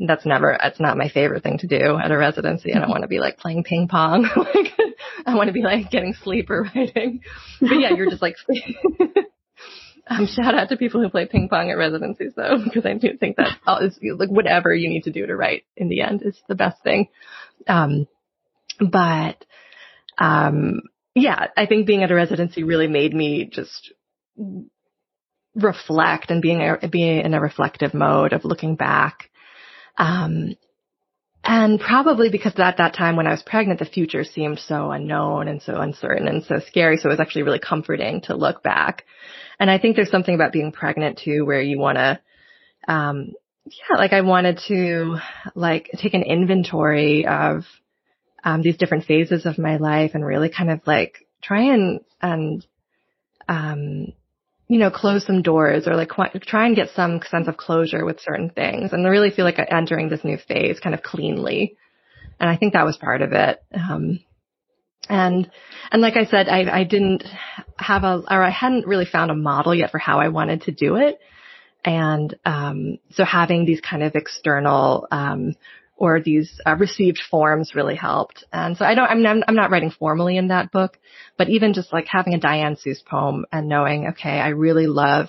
that's 0.00 0.26
never, 0.26 0.58
that's 0.60 0.80
not 0.80 0.96
my 0.96 1.08
favorite 1.08 1.44
thing 1.44 1.58
to 1.58 1.68
do 1.68 1.96
at 2.02 2.10
a 2.10 2.18
residency. 2.18 2.74
I 2.74 2.80
don't 2.80 2.90
want 2.90 3.02
to 3.02 3.08
be 3.08 3.20
like 3.20 3.38
playing 3.38 3.62
ping 3.62 3.86
pong. 3.86 4.22
like, 4.36 4.72
I 5.24 5.36
want 5.36 5.48
to 5.48 5.52
be 5.52 5.62
like 5.62 5.90
getting 5.90 6.14
sleep 6.14 6.50
or 6.50 6.62
writing. 6.74 7.20
But 7.60 7.78
yeah, 7.78 7.94
you're 7.94 8.10
just 8.10 8.22
like, 8.22 8.36
um, 10.18 10.26
shout 10.26 10.54
out 10.54 10.68
to 10.68 10.76
people 10.76 11.00
who 11.00 11.08
play 11.08 11.26
ping 11.26 11.48
pong 11.48 11.70
at 11.70 11.78
residencies 11.78 12.32
though, 12.36 12.58
because 12.64 12.86
I 12.86 12.94
do 12.94 13.16
think 13.18 13.36
that 13.36 13.58
all 13.66 13.78
is 13.78 13.98
like 14.02 14.30
whatever 14.30 14.74
you 14.74 14.88
need 14.88 15.04
to 15.04 15.12
do 15.12 15.26
to 15.26 15.36
write 15.36 15.64
in 15.76 15.88
the 15.88 16.02
end 16.02 16.22
is 16.22 16.40
the 16.48 16.54
best 16.54 16.82
thing. 16.82 17.08
Um, 17.66 18.06
but, 18.78 19.44
um, 20.18 20.82
yeah, 21.14 21.48
I 21.56 21.66
think 21.66 21.86
being 21.86 22.02
at 22.02 22.10
a 22.10 22.14
residency 22.14 22.62
really 22.62 22.88
made 22.88 23.14
me 23.14 23.44
just 23.44 23.92
reflect 25.54 26.30
and 26.30 26.40
being 26.40 26.76
being 26.90 27.20
in 27.20 27.34
a 27.34 27.40
reflective 27.40 27.92
mode 27.92 28.32
of 28.32 28.44
looking 28.44 28.76
back. 28.76 29.30
Um, 29.98 30.56
and 31.44 31.80
probably 31.80 32.28
because 32.30 32.52
at 32.58 32.76
that 32.76 32.94
time 32.94 33.16
when 33.16 33.26
I 33.26 33.32
was 33.32 33.42
pregnant, 33.42 33.80
the 33.80 33.84
future 33.84 34.22
seemed 34.22 34.60
so 34.60 34.92
unknown 34.92 35.48
and 35.48 35.60
so 35.60 35.74
uncertain 35.80 36.28
and 36.28 36.44
so 36.44 36.60
scary. 36.68 36.96
So 36.96 37.08
it 37.08 37.12
was 37.12 37.20
actually 37.20 37.42
really 37.42 37.58
comforting 37.58 38.20
to 38.22 38.36
look 38.36 38.62
back. 38.62 39.04
And 39.58 39.70
I 39.70 39.78
think 39.78 39.96
there's 39.96 40.10
something 40.10 40.34
about 40.34 40.52
being 40.52 40.72
pregnant 40.72 41.18
too, 41.18 41.44
where 41.44 41.60
you 41.60 41.78
want 41.78 41.98
to, 41.98 42.20
um, 42.86 43.32
yeah, 43.64 43.96
like 43.96 44.12
I 44.12 44.20
wanted 44.20 44.60
to 44.68 45.16
like 45.54 45.90
take 45.98 46.14
an 46.14 46.22
inventory 46.22 47.26
of 47.26 47.64
um, 48.44 48.62
these 48.62 48.76
different 48.76 49.04
phases 49.04 49.46
of 49.46 49.58
my 49.58 49.76
life 49.76 50.12
and 50.14 50.24
really 50.24 50.48
kind 50.48 50.70
of 50.70 50.80
like 50.86 51.26
try 51.42 51.72
and, 51.72 52.00
and, 52.20 52.66
um, 53.48 54.12
you 54.72 54.78
know, 54.78 54.90
close 54.90 55.26
some 55.26 55.42
doors 55.42 55.86
or 55.86 55.96
like 55.96 56.08
qu- 56.08 56.38
try 56.40 56.64
and 56.64 56.74
get 56.74 56.88
some 56.96 57.20
sense 57.30 57.46
of 57.46 57.58
closure 57.58 58.06
with 58.06 58.18
certain 58.20 58.48
things 58.48 58.94
and 58.94 59.06
really 59.06 59.28
feel 59.28 59.44
like 59.44 59.58
entering 59.70 60.08
this 60.08 60.24
new 60.24 60.38
phase 60.38 60.80
kind 60.80 60.94
of 60.94 61.02
cleanly. 61.02 61.76
And 62.40 62.48
I 62.48 62.56
think 62.56 62.72
that 62.72 62.86
was 62.86 62.96
part 62.96 63.20
of 63.20 63.32
it. 63.32 63.62
Um, 63.74 64.20
and, 65.10 65.50
and 65.90 66.00
like 66.00 66.16
I 66.16 66.24
said, 66.24 66.48
I, 66.48 66.80
I 66.80 66.84
didn't 66.84 67.22
have 67.76 68.02
a, 68.02 68.22
or 68.30 68.42
I 68.42 68.48
hadn't 68.48 68.86
really 68.86 69.04
found 69.04 69.30
a 69.30 69.34
model 69.34 69.74
yet 69.74 69.90
for 69.90 69.98
how 69.98 70.20
I 70.20 70.28
wanted 70.28 70.62
to 70.62 70.72
do 70.72 70.96
it. 70.96 71.20
And, 71.84 72.34
um, 72.46 72.96
so 73.10 73.24
having 73.24 73.66
these 73.66 73.82
kind 73.82 74.02
of 74.02 74.14
external, 74.14 75.06
um, 75.10 75.54
or 76.02 76.20
these 76.20 76.60
uh, 76.66 76.74
received 76.74 77.20
forms 77.30 77.76
really 77.76 77.94
helped. 77.94 78.42
And 78.52 78.76
so 78.76 78.84
I 78.84 78.96
don't, 78.96 79.06
I'm, 79.06 79.44
I'm 79.46 79.54
not 79.54 79.70
writing 79.70 79.92
formally 79.92 80.36
in 80.36 80.48
that 80.48 80.72
book, 80.72 80.98
but 81.38 81.48
even 81.48 81.74
just 81.74 81.92
like 81.92 82.08
having 82.08 82.34
a 82.34 82.40
Diane 82.40 82.74
Seuss 82.74 83.04
poem 83.04 83.46
and 83.52 83.68
knowing, 83.68 84.08
okay, 84.08 84.40
I 84.40 84.48
really 84.48 84.88
love 84.88 85.28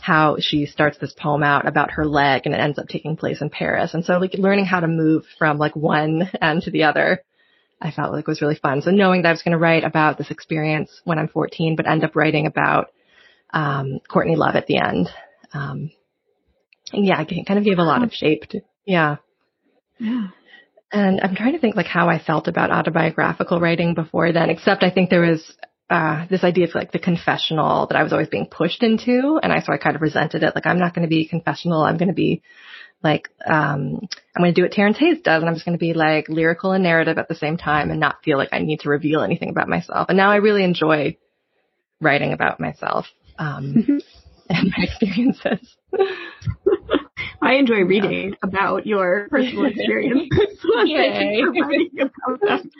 how 0.00 0.38
she 0.40 0.64
starts 0.64 0.96
this 0.96 1.12
poem 1.12 1.42
out 1.42 1.68
about 1.68 1.90
her 1.90 2.06
leg 2.06 2.42
and 2.46 2.54
it 2.54 2.60
ends 2.60 2.78
up 2.78 2.88
taking 2.88 3.14
place 3.14 3.42
in 3.42 3.50
Paris. 3.50 3.92
And 3.92 4.02
so 4.02 4.14
like 4.14 4.32
learning 4.32 4.64
how 4.64 4.80
to 4.80 4.88
move 4.88 5.24
from 5.38 5.58
like 5.58 5.76
one 5.76 6.30
end 6.40 6.62
to 6.62 6.70
the 6.70 6.84
other, 6.84 7.20
I 7.78 7.90
felt 7.90 8.14
like 8.14 8.26
was 8.26 8.40
really 8.40 8.56
fun. 8.56 8.80
So 8.80 8.92
knowing 8.92 9.20
that 9.20 9.28
I 9.28 9.32
was 9.32 9.42
going 9.42 9.52
to 9.52 9.58
write 9.58 9.84
about 9.84 10.16
this 10.16 10.30
experience 10.30 11.02
when 11.04 11.18
I'm 11.18 11.28
14, 11.28 11.76
but 11.76 11.86
end 11.86 12.04
up 12.04 12.16
writing 12.16 12.46
about, 12.46 12.86
um, 13.52 14.00
Courtney 14.08 14.36
Love 14.36 14.56
at 14.56 14.66
the 14.66 14.78
end. 14.78 15.10
Um, 15.52 15.90
yeah, 16.90 17.20
it 17.20 17.46
kind 17.46 17.58
of 17.58 17.66
gave 17.66 17.78
a 17.78 17.84
lot 17.84 18.02
of 18.02 18.14
shape 18.14 18.46
to, 18.48 18.62
yeah. 18.86 19.16
Yeah. 20.00 20.28
And 20.92 21.20
I'm 21.20 21.36
trying 21.36 21.52
to 21.52 21.60
think 21.60 21.76
like 21.76 21.86
how 21.86 22.08
I 22.08 22.18
felt 22.18 22.48
about 22.48 22.72
autobiographical 22.72 23.60
writing 23.60 23.94
before 23.94 24.32
then, 24.32 24.50
except 24.50 24.82
I 24.82 24.90
think 24.90 25.08
there 25.08 25.20
was 25.20 25.54
uh, 25.88 26.26
this 26.28 26.42
idea 26.42 26.66
of 26.66 26.74
like 26.74 26.90
the 26.90 26.98
confessional 26.98 27.86
that 27.86 27.96
I 27.96 28.02
was 28.02 28.12
always 28.12 28.28
being 28.28 28.46
pushed 28.46 28.82
into. 28.82 29.38
And 29.40 29.52
I, 29.52 29.60
so 29.60 29.72
I 29.72 29.76
kind 29.76 29.94
of 29.94 30.02
resented 30.02 30.42
it. 30.42 30.54
Like, 30.54 30.66
I'm 30.66 30.78
not 30.78 30.94
going 30.94 31.02
to 31.02 31.08
be 31.08 31.28
confessional. 31.28 31.82
I'm 31.82 31.96
going 31.96 32.08
to 32.08 32.14
be 32.14 32.42
like, 33.02 33.28
um, 33.46 34.00
I'm 34.34 34.42
going 34.42 34.54
to 34.54 34.60
do 34.60 34.62
what 34.62 34.72
Terrence 34.72 34.98
Hayes 34.98 35.20
does. 35.22 35.42
And 35.42 35.48
I'm 35.48 35.54
just 35.54 35.64
going 35.64 35.78
to 35.78 35.80
be 35.80 35.94
like 35.94 36.28
lyrical 36.28 36.72
and 36.72 36.82
narrative 36.82 37.18
at 37.18 37.28
the 37.28 37.34
same 37.34 37.56
time 37.56 37.90
and 37.90 38.00
not 38.00 38.22
feel 38.24 38.38
like 38.38 38.50
I 38.52 38.58
need 38.58 38.80
to 38.80 38.88
reveal 38.88 39.22
anything 39.22 39.50
about 39.50 39.68
myself. 39.68 40.08
And 40.08 40.16
now 40.16 40.30
I 40.30 40.36
really 40.36 40.64
enjoy 40.64 41.16
writing 42.00 42.32
about 42.32 42.58
myself, 42.58 43.06
um, 43.38 44.00
and 44.48 44.74
my 44.76 44.84
experiences. 44.84 45.76
I 47.50 47.54
enjoy 47.54 47.80
reading 47.80 48.30
yeah. 48.30 48.48
about 48.48 48.86
your 48.86 49.26
personal 49.28 49.64
experiences. 49.74 50.64
Yay. 50.84 51.42
about 52.00 52.40
them. 52.40 52.70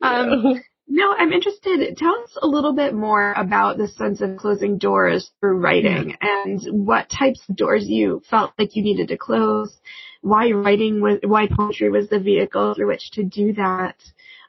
Um, 0.00 0.62
no, 0.86 1.12
I'm 1.12 1.32
interested. 1.32 1.96
Tell 1.96 2.14
us 2.22 2.38
a 2.40 2.46
little 2.46 2.72
bit 2.72 2.94
more 2.94 3.32
about 3.32 3.78
the 3.78 3.88
sense 3.88 4.20
of 4.20 4.36
closing 4.36 4.78
doors 4.78 5.28
through 5.40 5.58
writing 5.58 6.14
and 6.20 6.86
what 6.86 7.10
types 7.10 7.40
of 7.48 7.56
doors 7.56 7.88
you 7.88 8.22
felt 8.30 8.52
like 8.60 8.76
you 8.76 8.84
needed 8.84 9.08
to 9.08 9.16
close, 9.16 9.76
why 10.20 10.52
writing 10.52 11.00
was, 11.00 11.18
why 11.24 11.48
poetry 11.48 11.90
was 11.90 12.08
the 12.08 12.20
vehicle 12.20 12.74
through 12.76 12.86
which 12.86 13.10
to 13.14 13.24
do 13.24 13.54
that. 13.54 13.96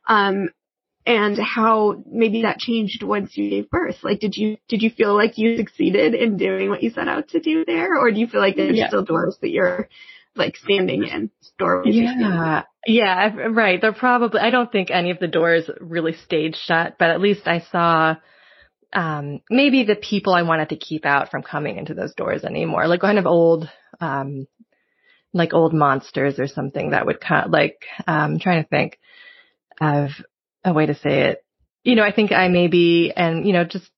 Um, 0.08 0.50
and 1.06 1.38
how 1.38 2.02
maybe 2.10 2.44
that 2.44 2.60
changed 2.60 3.04
once 3.04 3.36
you 3.36 3.50
gave 3.50 3.70
birth. 3.70 3.98
Like, 4.04 4.20
did 4.20 4.36
you 4.36 4.58
did 4.68 4.82
you 4.82 4.90
feel 4.90 5.16
like 5.16 5.38
you 5.38 5.58
succeeded 5.58 6.14
in 6.14 6.38
doing 6.38 6.70
what 6.70 6.84
you 6.84 6.92
set 6.92 7.08
out 7.08 7.30
to 7.30 7.40
do 7.40 7.66
there, 7.66 7.98
or 7.98 8.12
do 8.12 8.20
you 8.20 8.28
feel 8.28 8.42
like 8.42 8.56
there's 8.56 8.78
yeah. 8.78 8.88
still 8.88 9.04
doors 9.04 9.38
that 9.42 9.50
you're 9.50 9.90
like 10.36 10.56
standing 10.56 11.04
in 11.04 11.30
doorways? 11.60 11.96
Yeah, 11.96 12.64
yeah, 12.86 13.36
right. 13.52 13.82
They're 13.82 13.94
probably. 13.94 14.40
I 14.40 14.50
don't 14.50 14.72
think 14.72 14.92
any 14.92 15.12
of 15.12 15.20
the 15.20 15.28
doors 15.28 15.70
really 15.80 16.14
stayed 16.14 16.56
shut, 16.56 16.96
but 16.98 17.10
at 17.10 17.22
least 17.22 17.48
I 17.48 17.60
saw. 17.72 18.16
Um, 18.96 19.42
maybe 19.50 19.84
the 19.86 19.96
people 19.96 20.36
I 20.36 20.44
wanted 20.44 20.70
to 20.70 20.76
keep 20.76 21.04
out 21.04 21.32
from 21.32 21.42
coming 21.42 21.78
into 21.78 21.96
those 21.96 22.14
doors 22.14 22.44
anymore, 22.44 22.88
like 22.88 23.02
kind 23.02 23.18
of 23.18 23.26
old, 23.26 23.68
um, 24.00 24.46
like 25.34 25.52
old 25.52 25.74
monsters 25.74 26.38
or 26.38 26.46
something 26.46 26.92
that 26.92 27.08
would 27.08 27.20
of 27.26 27.50
like, 27.50 27.84
um, 28.06 28.38
trying 28.38 28.62
to 28.62 28.70
think 28.70 29.00
of 29.82 30.12
a 30.64 30.74
way 30.74 30.86
to 30.86 30.96
say 30.96 31.30
it. 31.30 31.44
You 31.84 31.96
know, 31.96 32.04
I 32.04 32.14
think 32.14 32.32
I 32.32 32.48
maybe, 32.48 33.12
and 33.16 33.46
you 33.46 33.54
know, 33.54 33.66
just 33.66 33.90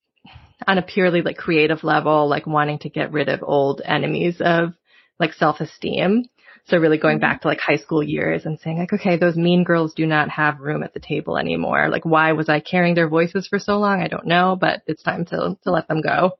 on 0.66 0.78
a 0.78 0.82
purely 0.82 1.22
like 1.22 1.38
creative 1.38 1.84
level, 1.84 2.28
like 2.28 2.48
wanting 2.48 2.80
to 2.80 2.90
get 2.90 3.12
rid 3.12 3.30
of 3.30 3.44
old 3.44 3.82
enemies 3.84 4.38
of 4.40 4.74
like 5.20 5.34
self-esteem. 5.34 6.26
So 6.68 6.78
really 6.78 6.98
going 6.98 7.18
mm-hmm. 7.18 7.22
back 7.22 7.42
to 7.42 7.48
like 7.48 7.60
high 7.60 7.76
school 7.76 8.02
years 8.02 8.46
and 8.46 8.60
saying 8.60 8.80
like, 8.80 8.94
okay, 8.94 9.18
those 9.18 9.36
mean 9.36 9.64
girls 9.64 9.94
do 9.94 10.08
not 10.08 10.30
have 10.30 10.60
room 10.60 10.82
at 10.82 10.94
the 10.96 11.00
table 11.00 11.38
anymore. 11.38 11.90
Like 11.90 12.06
why 12.06 12.32
was 12.32 12.50
I 12.50 12.60
carrying 12.60 12.96
their 12.96 13.10
voices 13.10 13.48
for 13.48 13.60
so 13.60 13.78
long? 13.78 14.02
I 14.02 14.08
don't 14.08 14.26
know, 14.26 14.58
but 14.60 14.82
it's 14.88 15.04
time 15.04 15.26
to, 15.26 15.58
to 15.64 15.72
let 15.72 15.88
them 15.88 16.02
go. 16.02 16.32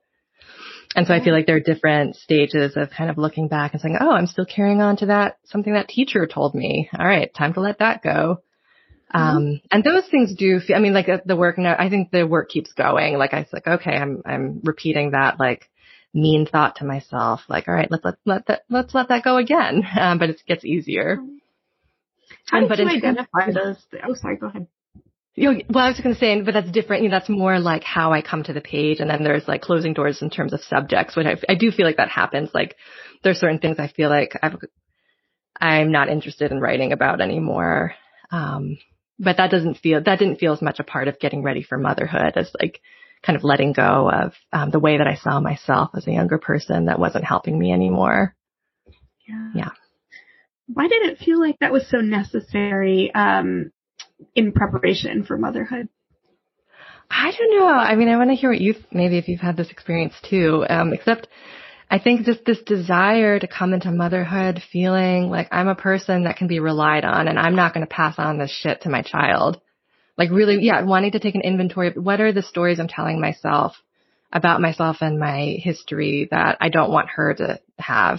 And 0.96 1.06
so 1.06 1.14
I 1.14 1.22
feel 1.22 1.34
like 1.34 1.46
there 1.46 1.56
are 1.56 1.60
different 1.60 2.16
stages 2.16 2.76
of 2.76 2.90
kind 2.90 3.10
of 3.10 3.18
looking 3.18 3.48
back 3.48 3.72
and 3.72 3.80
saying, 3.80 3.98
oh, 4.00 4.10
I'm 4.10 4.26
still 4.26 4.46
carrying 4.46 4.80
on 4.80 4.96
to 4.98 5.06
that, 5.06 5.36
something 5.44 5.74
that 5.74 5.88
teacher 5.88 6.26
told 6.26 6.54
me. 6.54 6.88
All 6.98 7.06
right, 7.06 7.32
time 7.34 7.52
to 7.54 7.60
let 7.60 7.80
that 7.80 8.02
go. 8.02 8.38
Mm-hmm. 9.14 9.36
Um, 9.36 9.60
and 9.70 9.84
those 9.84 10.06
things 10.08 10.34
do 10.34 10.60
feel, 10.60 10.76
I 10.76 10.80
mean, 10.80 10.94
like 10.94 11.08
the 11.24 11.36
work, 11.36 11.58
no, 11.58 11.74
I 11.78 11.88
think 11.88 12.10
the 12.10 12.26
work 12.26 12.48
keeps 12.48 12.72
going. 12.72 13.16
Like 13.18 13.32
I 13.34 13.40
was 13.40 13.52
like, 13.52 13.66
okay, 13.66 13.92
I'm, 13.92 14.22
I'm 14.24 14.60
repeating 14.64 15.12
that 15.12 15.38
like 15.38 15.68
mean 16.12 16.46
thought 16.46 16.76
to 16.76 16.84
myself. 16.84 17.40
Like, 17.48 17.68
all 17.68 17.74
right, 17.74 17.90
let's 17.90 18.04
let, 18.04 18.14
let 18.24 18.46
that, 18.46 18.62
let's 18.68 18.94
let 18.94 19.08
that 19.08 19.24
go 19.24 19.36
again. 19.36 19.82
Um, 19.98 20.18
but 20.18 20.30
it 20.30 20.42
gets 20.46 20.64
easier. 20.64 21.18
How 22.46 22.60
did 22.60 22.68
but 22.68 22.78
you 22.78 22.88
identify 22.88 23.52
those? 23.52 23.76
Oh, 24.04 24.14
sorry, 24.14 24.36
go 24.36 24.46
ahead. 24.46 24.66
You 25.34 25.52
know, 25.52 25.60
well, 25.68 25.84
I 25.84 25.88
was 25.88 26.00
going 26.00 26.14
to 26.14 26.18
say, 26.18 26.40
but 26.40 26.54
that's 26.54 26.70
different. 26.70 27.02
You 27.02 27.10
know, 27.10 27.18
that's 27.18 27.28
more 27.28 27.58
like 27.58 27.84
how 27.84 28.12
I 28.12 28.22
come 28.22 28.42
to 28.44 28.52
the 28.52 28.60
page, 28.60 29.00
and 29.00 29.10
then 29.10 29.22
there's 29.22 29.46
like 29.46 29.60
closing 29.60 29.92
doors 29.92 30.22
in 30.22 30.30
terms 30.30 30.52
of 30.52 30.60
subjects, 30.62 31.14
which 31.14 31.26
I, 31.26 31.36
I 31.48 31.56
do 31.56 31.70
feel 31.70 31.86
like 31.86 31.98
that 31.98 32.08
happens. 32.08 32.50
Like, 32.54 32.76
there's 33.22 33.38
certain 33.38 33.58
things 33.58 33.78
I 33.78 33.88
feel 33.88 34.08
like 34.08 34.38
I've, 34.42 34.56
I'm 35.60 35.92
not 35.92 36.08
interested 36.08 36.52
in 36.52 36.60
writing 36.60 36.92
about 36.92 37.20
anymore. 37.20 37.94
Um, 38.30 38.78
but 39.18 39.38
that 39.38 39.50
doesn't 39.50 39.78
feel 39.78 40.02
that 40.02 40.18
didn't 40.18 40.38
feel 40.38 40.52
as 40.52 40.62
much 40.62 40.78
a 40.78 40.84
part 40.84 41.08
of 41.08 41.18
getting 41.18 41.42
ready 41.42 41.62
for 41.62 41.78
motherhood 41.78 42.32
as 42.36 42.50
like 42.60 42.80
kind 43.22 43.36
of 43.36 43.44
letting 43.44 43.72
go 43.72 44.10
of 44.10 44.34
um, 44.52 44.70
the 44.70 44.78
way 44.78 44.98
that 44.98 45.06
I 45.06 45.16
saw 45.16 45.40
myself 45.40 45.90
as 45.94 46.06
a 46.06 46.12
younger 46.12 46.38
person 46.38 46.86
that 46.86 46.98
wasn't 46.98 47.24
helping 47.24 47.58
me 47.58 47.72
anymore. 47.72 48.34
Yeah. 49.26 49.50
Yeah. 49.54 49.70
Why 50.68 50.88
did 50.88 51.02
it 51.06 51.18
feel 51.18 51.40
like 51.40 51.58
that 51.60 51.72
was 51.72 51.88
so 51.88 51.98
necessary 51.98 53.12
um, 53.14 53.72
in 54.34 54.52
preparation 54.52 55.24
for 55.24 55.38
motherhood? 55.38 55.88
I 57.08 57.32
don't 57.36 57.58
know. 57.58 57.68
I 57.68 57.94
mean, 57.94 58.08
I 58.08 58.16
want 58.16 58.30
to 58.30 58.36
hear 58.36 58.50
what 58.50 58.60
you 58.60 58.74
maybe 58.90 59.16
if 59.16 59.28
you've 59.28 59.40
had 59.40 59.56
this 59.56 59.70
experience 59.70 60.14
too. 60.28 60.66
Um, 60.68 60.92
except 60.92 61.28
I 61.88 61.98
think 62.00 62.26
just 62.26 62.44
this 62.44 62.60
desire 62.62 63.38
to 63.38 63.46
come 63.46 63.72
into 63.72 63.92
motherhood 63.92 64.62
feeling 64.72 65.30
like 65.30 65.48
I'm 65.52 65.68
a 65.68 65.76
person 65.76 66.24
that 66.24 66.36
can 66.36 66.48
be 66.48 66.58
relied 66.58 67.04
on 67.04 67.28
and 67.28 67.38
I'm 67.38 67.54
not 67.54 67.74
going 67.74 67.86
to 67.86 67.94
pass 67.94 68.16
on 68.18 68.38
this 68.38 68.50
shit 68.50 68.82
to 68.82 68.90
my 68.90 69.02
child. 69.02 69.60
Like 70.18 70.30
really, 70.30 70.58
yeah, 70.62 70.82
wanting 70.82 71.12
to 71.12 71.20
take 71.20 71.36
an 71.36 71.42
inventory 71.42 71.88
of 71.88 71.94
what 71.94 72.20
are 72.20 72.32
the 72.32 72.42
stories 72.42 72.80
I'm 72.80 72.88
telling 72.88 73.20
myself 73.20 73.76
about 74.32 74.60
myself 74.60 74.96
and 75.00 75.20
my 75.20 75.56
history 75.60 76.26
that 76.30 76.56
I 76.60 76.70
don't 76.70 76.90
want 76.90 77.10
her 77.10 77.34
to 77.34 77.60
have. 77.78 78.18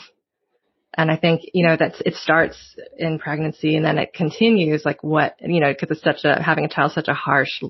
And 0.93 1.11
I 1.11 1.18
think, 1.18 1.41
you 1.53 1.68
know, 1.68 1.76
that's, 1.78 2.01
it 2.05 2.15
starts 2.15 2.57
in 2.97 3.20
pregnancy 3.20 3.76
and 3.76 3.86
then 3.86 3.97
it 3.97 4.13
continues 4.13 4.86
like 4.86 5.03
what, 5.03 5.36
you 5.41 5.59
know, 5.59 5.74
cause 5.74 5.89
it's 5.91 6.01
such 6.01 6.24
a, 6.24 6.41
having 6.41 6.63
a 6.65 6.70
child 6.70 6.93
such 6.93 7.09
a 7.09 7.13
harsh 7.13 7.61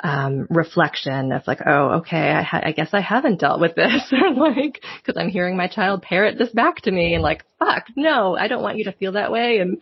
um, 0.00 0.46
reflection 0.50 1.32
of 1.32 1.46
like, 1.46 1.60
oh, 1.66 1.98
okay, 1.98 2.30
I, 2.30 2.42
ha- 2.42 2.62
I 2.62 2.72
guess 2.72 2.90
I 2.92 3.00
haven't 3.00 3.40
dealt 3.40 3.60
with 3.60 3.74
this, 3.74 4.12
like, 4.36 4.82
because 4.98 5.16
I'm 5.20 5.30
hearing 5.30 5.56
my 5.56 5.68
child 5.68 6.02
parrot 6.02 6.38
this 6.38 6.50
back 6.50 6.82
to 6.82 6.90
me, 6.90 7.14
and 7.14 7.22
like, 7.22 7.44
fuck, 7.58 7.86
no, 7.96 8.36
I 8.36 8.48
don't 8.48 8.62
want 8.62 8.78
you 8.78 8.84
to 8.84 8.92
feel 8.92 9.12
that 9.12 9.32
way, 9.32 9.58
and 9.58 9.78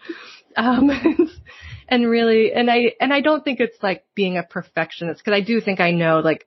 um, 0.56 0.90
and 1.88 2.08
really, 2.08 2.52
and 2.52 2.70
I 2.70 2.92
and 3.00 3.12
I 3.12 3.20
don't 3.20 3.44
think 3.44 3.60
it's 3.60 3.82
like 3.82 4.04
being 4.14 4.38
a 4.38 4.42
perfectionist 4.42 5.22
because 5.24 5.36
I 5.36 5.44
do 5.44 5.60
think 5.60 5.80
I 5.80 5.90
know 5.90 6.20
like 6.20 6.46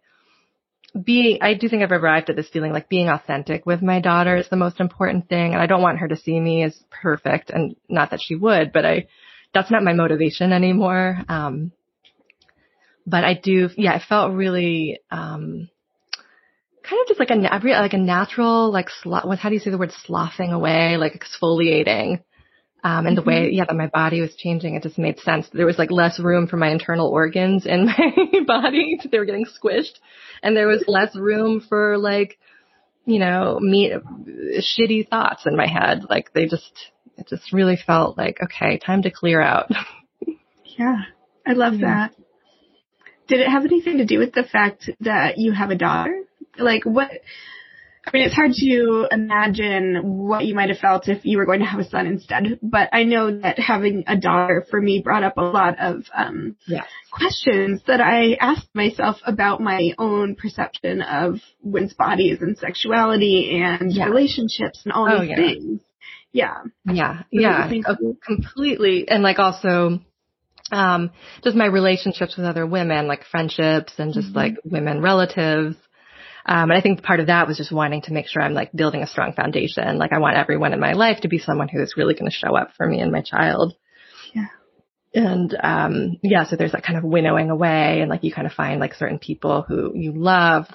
being, 1.03 1.39
I 1.41 1.53
do 1.53 1.69
think 1.69 1.83
I've 1.83 1.91
arrived 1.91 2.29
at 2.29 2.35
this 2.35 2.49
feeling 2.49 2.71
like 2.71 2.89
being 2.89 3.09
authentic 3.09 3.65
with 3.65 3.81
my 3.81 3.99
daughter 3.99 4.37
is 4.37 4.49
the 4.49 4.55
most 4.55 4.79
important 4.79 5.29
thing. 5.29 5.53
And 5.53 5.61
I 5.61 5.67
don't 5.67 5.81
want 5.81 5.99
her 5.99 6.07
to 6.07 6.15
see 6.15 6.39
me 6.39 6.63
as 6.63 6.77
perfect 6.89 7.49
and 7.49 7.75
not 7.89 8.11
that 8.11 8.21
she 8.21 8.35
would, 8.35 8.71
but 8.71 8.85
I, 8.85 9.07
that's 9.53 9.71
not 9.71 9.83
my 9.83 9.93
motivation 9.93 10.53
anymore. 10.53 11.19
Um, 11.29 11.71
but 13.07 13.23
I 13.23 13.33
do, 13.33 13.69
yeah, 13.77 13.93
I 13.93 14.01
felt 14.07 14.33
really, 14.33 14.99
um, 15.09 15.69
kind 16.83 17.01
of 17.01 17.07
just 17.07 17.19
like 17.19 17.29
a, 17.29 17.35
like 17.35 17.93
a 17.93 17.97
natural, 17.97 18.69
like, 18.71 18.89
sl- 19.01 19.15
what, 19.23 19.39
how 19.39 19.47
do 19.47 19.55
you 19.55 19.61
say 19.61 19.71
the 19.71 19.77
word 19.77 19.93
sloughing 20.05 20.51
away, 20.51 20.97
like 20.97 21.13
exfoliating. 21.13 22.21
Um, 22.83 23.07
and 23.07 23.07
mm-hmm. 23.07 23.15
the 23.15 23.21
way, 23.23 23.45
mm-hmm. 23.47 23.55
yeah, 23.55 23.65
that 23.65 23.75
my 23.75 23.87
body 23.87 24.19
was 24.19 24.35
changing, 24.35 24.75
it 24.75 24.83
just 24.83 24.97
made 24.97 25.19
sense. 25.19 25.47
There 25.53 25.65
was 25.65 25.77
like 25.77 25.89
less 25.89 26.19
room 26.19 26.47
for 26.47 26.57
my 26.57 26.69
internal 26.69 27.07
organs 27.07 27.65
in 27.65 27.85
my 27.97 28.39
body. 28.45 28.99
They 29.09 29.17
were 29.17 29.25
getting 29.25 29.45
squished 29.45 29.99
and 30.43 30.55
there 30.55 30.67
was 30.67 30.83
less 30.87 31.15
room 31.15 31.65
for 31.67 31.97
like, 31.97 32.37
you 33.05 33.19
know, 33.19 33.57
me, 33.59 33.93
shitty 34.59 35.09
thoughts 35.09 35.45
in 35.45 35.55
my 35.55 35.67
head. 35.67 36.03
Like 36.09 36.33
they 36.33 36.45
just, 36.45 36.71
it 37.17 37.27
just 37.29 37.53
really 37.53 37.77
felt 37.77 38.17
like, 38.17 38.39
okay, 38.43 38.77
time 38.77 39.01
to 39.03 39.11
clear 39.11 39.41
out. 39.41 39.71
yeah. 40.77 40.97
I 41.45 41.53
love 41.53 41.75
yeah. 41.75 42.09
that. 42.09 42.15
Did 43.27 43.41
it 43.41 43.49
have 43.49 43.65
anything 43.65 43.97
to 43.97 44.05
do 44.05 44.19
with 44.19 44.33
the 44.33 44.43
fact 44.43 44.89
that 45.01 45.37
you 45.37 45.51
have 45.51 45.69
a 45.69 45.75
daughter? 45.75 46.23
Like 46.57 46.83
what, 46.85 47.11
I 48.07 48.11
mean, 48.13 48.23
it's 48.25 48.35
hard 48.35 48.53
to 48.53 49.07
imagine 49.11 49.99
what 50.01 50.45
you 50.45 50.55
might 50.55 50.69
have 50.69 50.77
felt 50.77 51.09
if 51.09 51.25
you 51.25 51.37
were 51.37 51.45
going 51.45 51.59
to 51.59 51.65
have 51.65 51.81
a 51.81 51.89
son 51.89 52.07
instead. 52.07 52.59
But 52.63 52.89
I 52.93 53.03
know 53.03 53.39
that 53.39 53.59
having 53.59 54.05
a 54.07 54.15
daughter 54.15 54.65
for 54.69 54.81
me 54.81 55.01
brought 55.03 55.23
up 55.23 55.37
a 55.37 55.41
lot 55.41 55.77
of 55.77 56.05
um, 56.15 56.55
yes. 56.67 56.85
questions 57.11 57.81
that 57.87 57.99
I 57.99 58.37
asked 58.39 58.69
myself 58.73 59.17
about 59.25 59.59
my 59.59 59.91
own 59.97 60.35
perception 60.35 61.01
of 61.01 61.39
women's 61.61 61.95
bodies 61.95 62.37
and 62.41 62.57
sexuality 62.57 63.61
and 63.61 63.91
yeah. 63.91 64.05
relationships 64.05 64.81
and 64.85 64.93
all 64.93 65.09
oh, 65.11 65.19
these 65.19 65.29
yeah. 65.31 65.35
things. 65.35 65.81
Yeah. 66.31 66.57
Yeah. 66.85 67.23
Yeah. 67.29 67.69
Oh, 67.87 68.15
completely. 68.25 69.09
And 69.09 69.21
like 69.21 69.39
also, 69.39 69.99
um, 70.71 71.11
just 71.43 71.55
my 71.55 71.65
relationships 71.65 72.37
with 72.37 72.45
other 72.45 72.65
women, 72.65 73.07
like 73.07 73.23
friendships 73.25 73.93
and 73.97 74.13
just 74.13 74.29
mm-hmm. 74.29 74.37
like 74.37 74.55
women 74.63 75.01
relatives 75.01 75.75
um, 76.47 76.71
and 76.71 76.73
I 76.73 76.81
think 76.81 77.03
part 77.03 77.19
of 77.19 77.27
that 77.27 77.45
was 77.45 77.57
just 77.57 77.73
wanting 77.73 78.03
to 78.03 78.13
make 78.13 78.27
sure 78.27 78.41
I'm 78.41 78.53
like 78.53 78.71
building 78.71 79.03
a 79.03 79.07
strong 79.07 79.33
foundation. 79.33 79.97
Like 79.97 80.13
I 80.13 80.19
want 80.19 80.37
everyone 80.37 80.71
in 80.71 80.79
my 80.79 80.93
life 80.93 81.21
to 81.21 81.27
be 81.27 81.39
someone 81.39 81.67
who 81.67 81.81
is 81.81 81.95
really 81.97 82.13
going 82.13 82.31
to 82.31 82.35
show 82.35 82.55
up 82.55 82.71
for 82.77 82.87
me 82.87 83.01
and 83.01 83.11
my 83.11 83.21
child. 83.21 83.73
Yeah. 84.33 84.47
And, 85.13 85.57
um, 85.61 86.17
yeah, 86.23 86.45
so 86.45 86.55
there's 86.55 86.71
that 86.71 86.85
kind 86.85 86.97
of 86.97 87.03
winnowing 87.03 87.49
away 87.49 87.99
and 87.99 88.09
like 88.09 88.23
you 88.23 88.31
kind 88.31 88.47
of 88.47 88.53
find 88.53 88.79
like 88.79 88.93
certain 88.93 89.19
people 89.19 89.63
who 89.67 89.91
you 89.93 90.13
love. 90.13 90.67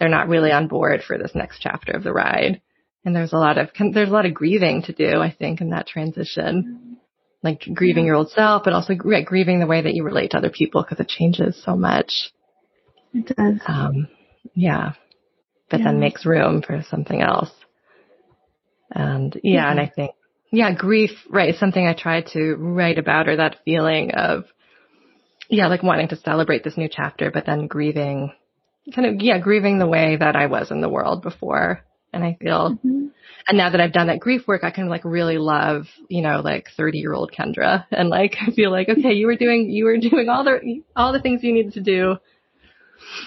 They're 0.00 0.08
not 0.08 0.28
really 0.28 0.50
on 0.50 0.66
board 0.66 1.02
for 1.06 1.16
this 1.16 1.32
next 1.32 1.60
chapter 1.60 1.92
of 1.92 2.02
the 2.02 2.12
ride. 2.12 2.60
And 3.04 3.14
there's 3.14 3.32
a 3.32 3.38
lot 3.38 3.56
of, 3.56 3.70
there's 3.78 4.08
a 4.08 4.12
lot 4.12 4.26
of 4.26 4.34
grieving 4.34 4.82
to 4.82 4.92
do, 4.92 5.20
I 5.20 5.30
think, 5.30 5.60
in 5.60 5.70
that 5.70 5.86
transition. 5.86 6.93
Like 7.44 7.62
grieving 7.72 8.06
your 8.06 8.16
old 8.16 8.30
self, 8.30 8.64
but 8.64 8.72
also 8.72 8.94
grieving 8.94 9.60
the 9.60 9.66
way 9.66 9.82
that 9.82 9.94
you 9.94 10.02
relate 10.02 10.32
to 10.32 10.38
other 10.38 10.50
people 10.50 10.82
because 10.82 10.98
it 10.98 11.08
changes 11.08 11.62
so 11.62 11.76
much. 11.76 12.32
It 13.12 13.36
does. 13.36 13.60
Um, 13.68 14.08
yeah 14.54 14.94
but 15.70 15.80
yeah. 15.80 15.86
then 15.86 16.00
makes 16.00 16.26
room 16.26 16.62
for 16.62 16.84
something 16.88 17.20
else. 17.20 17.50
And 18.90 19.34
yeah, 19.42 19.54
yeah, 19.54 19.70
and 19.70 19.80
I 19.80 19.90
think, 19.94 20.12
yeah, 20.52 20.72
grief, 20.72 21.10
right, 21.28 21.48
is 21.48 21.58
something 21.58 21.84
I 21.84 21.94
try 21.94 22.22
to 22.32 22.54
write 22.54 22.98
about 22.98 23.28
or 23.28 23.36
that 23.36 23.58
feeling 23.64 24.12
of, 24.12 24.44
yeah, 25.48 25.66
like 25.66 25.82
wanting 25.82 26.08
to 26.08 26.16
celebrate 26.16 26.62
this 26.62 26.76
new 26.76 26.88
chapter, 26.88 27.30
but 27.32 27.44
then 27.44 27.66
grieving, 27.66 28.32
kind 28.94 29.08
of, 29.08 29.20
yeah, 29.20 29.38
grieving 29.38 29.78
the 29.78 29.86
way 29.86 30.16
that 30.16 30.36
I 30.36 30.46
was 30.46 30.70
in 30.70 30.80
the 30.80 30.88
world 30.88 31.22
before. 31.22 31.82
And 32.14 32.22
I 32.22 32.36
feel, 32.40 32.70
mm-hmm. 32.70 33.06
and 33.48 33.58
now 33.58 33.70
that 33.70 33.80
I've 33.80 33.92
done 33.92 34.06
that 34.06 34.20
grief 34.20 34.46
work, 34.46 34.62
I 34.62 34.70
can 34.70 34.88
like 34.88 35.04
really 35.04 35.36
love, 35.38 35.86
you 36.08 36.22
know, 36.22 36.40
like 36.40 36.68
30 36.76 36.98
year 36.98 37.12
old 37.12 37.32
Kendra 37.32 37.86
and 37.90 38.08
like 38.08 38.36
I 38.40 38.52
feel 38.52 38.70
like, 38.70 38.88
okay, 38.88 39.12
you 39.12 39.26
were 39.26 39.36
doing, 39.36 39.68
you 39.68 39.84
were 39.84 39.98
doing 39.98 40.28
all 40.28 40.44
the, 40.44 40.82
all 40.94 41.12
the 41.12 41.20
things 41.20 41.42
you 41.42 41.52
needed 41.52 41.72
to 41.74 41.82
do 41.82 42.16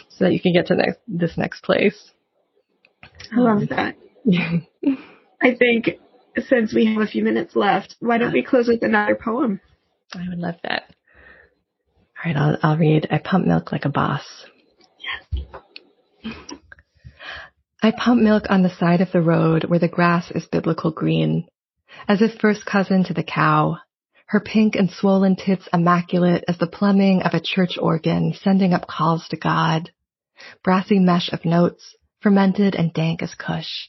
so 0.10 0.26
that 0.26 0.34
you 0.34 0.40
can 0.40 0.54
get 0.54 0.68
to 0.68 0.76
next, 0.76 1.00
this 1.08 1.38
next 1.38 1.64
place. 1.64 2.12
I 3.04 3.40
love 3.40 3.68
that. 3.70 3.96
I 5.42 5.56
think 5.56 5.90
since 6.48 6.74
we 6.74 6.86
have 6.94 7.02
a 7.02 7.08
few 7.08 7.24
minutes 7.24 7.56
left, 7.56 7.96
why 8.00 8.18
don't 8.18 8.34
we 8.34 8.44
close 8.44 8.68
with 8.68 8.84
another 8.84 9.16
poem? 9.16 9.60
I 10.14 10.30
would 10.30 10.40
love 10.40 10.56
that. 10.64 10.84
All 12.18 12.32
right, 12.32 12.36
I'll, 12.38 12.58
I'll 12.64 12.78
read 12.78 13.08
I 13.12 13.20
Pump 13.20 13.46
Milk 13.46 13.72
Like 13.72 13.86
a 13.86 13.90
Boss. 13.90 14.46
Yes. 16.24 16.34
I 17.88 17.92
pump 17.92 18.22
milk 18.22 18.48
on 18.50 18.64
the 18.64 18.76
side 18.76 19.00
of 19.00 19.14
the 19.14 19.22
road 19.22 19.64
where 19.64 19.80
the 19.80 19.88
grass 19.88 20.30
is 20.32 20.46
biblical 20.46 20.92
green, 20.92 21.48
as 22.06 22.22
if 22.22 22.38
first 22.38 22.66
cousin 22.66 23.06
to 23.06 23.14
the 23.14 23.24
cow, 23.24 23.78
her 24.26 24.42
pink 24.42 24.76
and 24.76 24.92
swollen 24.92 25.38
tits 25.38 25.70
immaculate 25.72 26.44
as 26.50 26.58
the 26.58 26.68
plumbing 26.68 27.22
of 27.22 27.34
a 27.34 27.40
church 27.40 27.78
organ 27.80 28.34
sending 28.34 28.74
up 28.74 28.88
calls 28.88 29.26
to 29.30 29.38
God, 29.38 29.90
brassy 30.66 31.00
mesh 31.00 31.32
of 31.32 31.46
notes, 31.46 31.96
fermented 32.20 32.76
and 32.76 32.92
dank 32.92 33.24
as 33.24 33.34
kush. 33.36 33.88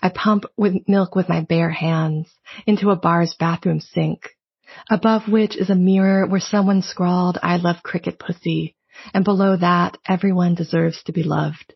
I 0.00 0.08
pump 0.10 0.44
with 0.56 0.88
milk 0.88 1.16
with 1.16 1.28
my 1.28 1.40
bare 1.40 1.70
hands 1.70 2.32
into 2.64 2.90
a 2.90 2.96
bar's 2.96 3.34
bathroom 3.34 3.80
sink, 3.80 4.30
above 4.88 5.26
which 5.26 5.56
is 5.56 5.68
a 5.68 5.74
mirror 5.74 6.28
where 6.28 6.38
someone 6.38 6.80
scrawled, 6.82 7.38
I 7.42 7.56
love 7.56 7.82
cricket 7.82 8.20
pussy, 8.20 8.76
and 9.12 9.24
below 9.24 9.56
that, 9.56 9.98
everyone 10.06 10.54
deserves 10.54 11.02
to 11.06 11.12
be 11.12 11.24
loved. 11.24 11.74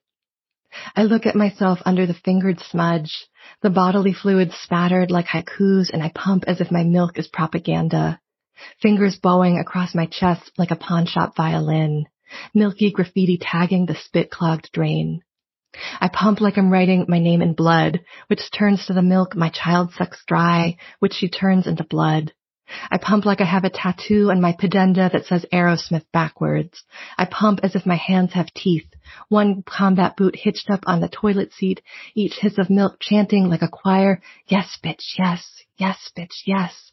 I 0.94 1.04
look 1.04 1.26
at 1.26 1.36
myself 1.36 1.80
under 1.84 2.06
the 2.06 2.14
fingered 2.14 2.60
smudge, 2.60 3.26
the 3.62 3.70
bodily 3.70 4.12
fluids 4.12 4.54
spattered 4.54 5.10
like 5.10 5.26
haikus, 5.26 5.90
and 5.90 6.02
I 6.02 6.12
pump 6.14 6.44
as 6.46 6.60
if 6.60 6.70
my 6.70 6.84
milk 6.84 7.18
is 7.18 7.28
propaganda. 7.28 8.20
Fingers 8.82 9.18
bowing 9.18 9.58
across 9.58 9.94
my 9.94 10.06
chest 10.06 10.50
like 10.58 10.70
a 10.70 10.76
pawnshop 10.76 11.36
violin, 11.36 12.06
milky 12.54 12.90
graffiti 12.90 13.38
tagging 13.40 13.86
the 13.86 13.94
spit-clogged 13.94 14.70
drain. 14.72 15.22
I 16.00 16.08
pump 16.08 16.40
like 16.40 16.58
I'm 16.58 16.70
writing 16.70 17.04
my 17.08 17.18
name 17.18 17.42
in 17.42 17.54
blood, 17.54 18.00
which 18.26 18.50
turns 18.50 18.86
to 18.86 18.94
the 18.94 19.02
milk 19.02 19.36
my 19.36 19.50
child 19.50 19.92
sucks 19.92 20.24
dry, 20.26 20.76
which 20.98 21.14
she 21.14 21.28
turns 21.28 21.66
into 21.66 21.84
blood. 21.84 22.32
I 22.90 22.98
pump 22.98 23.24
like 23.24 23.40
I 23.40 23.44
have 23.44 23.64
a 23.64 23.70
tattoo 23.70 24.30
on 24.30 24.40
my 24.40 24.52
pudenda 24.52 25.10
that 25.10 25.24
says 25.24 25.46
Aerosmith 25.52 26.04
backwards. 26.12 26.84
I 27.16 27.24
pump 27.24 27.60
as 27.62 27.74
if 27.74 27.86
my 27.86 27.96
hands 27.96 28.34
have 28.34 28.52
teeth, 28.52 28.88
one 29.28 29.62
combat 29.62 30.16
boot 30.16 30.36
hitched 30.36 30.70
up 30.70 30.84
on 30.86 31.00
the 31.00 31.08
toilet 31.08 31.52
seat, 31.52 31.82
each 32.14 32.34
hiss 32.40 32.58
of 32.58 32.70
milk 32.70 32.98
chanting 33.00 33.48
like 33.48 33.62
a 33.62 33.68
choir, 33.68 34.20
yes 34.46 34.78
bitch, 34.84 35.18
yes, 35.18 35.64
yes 35.76 36.10
bitch, 36.16 36.42
yes. 36.46 36.92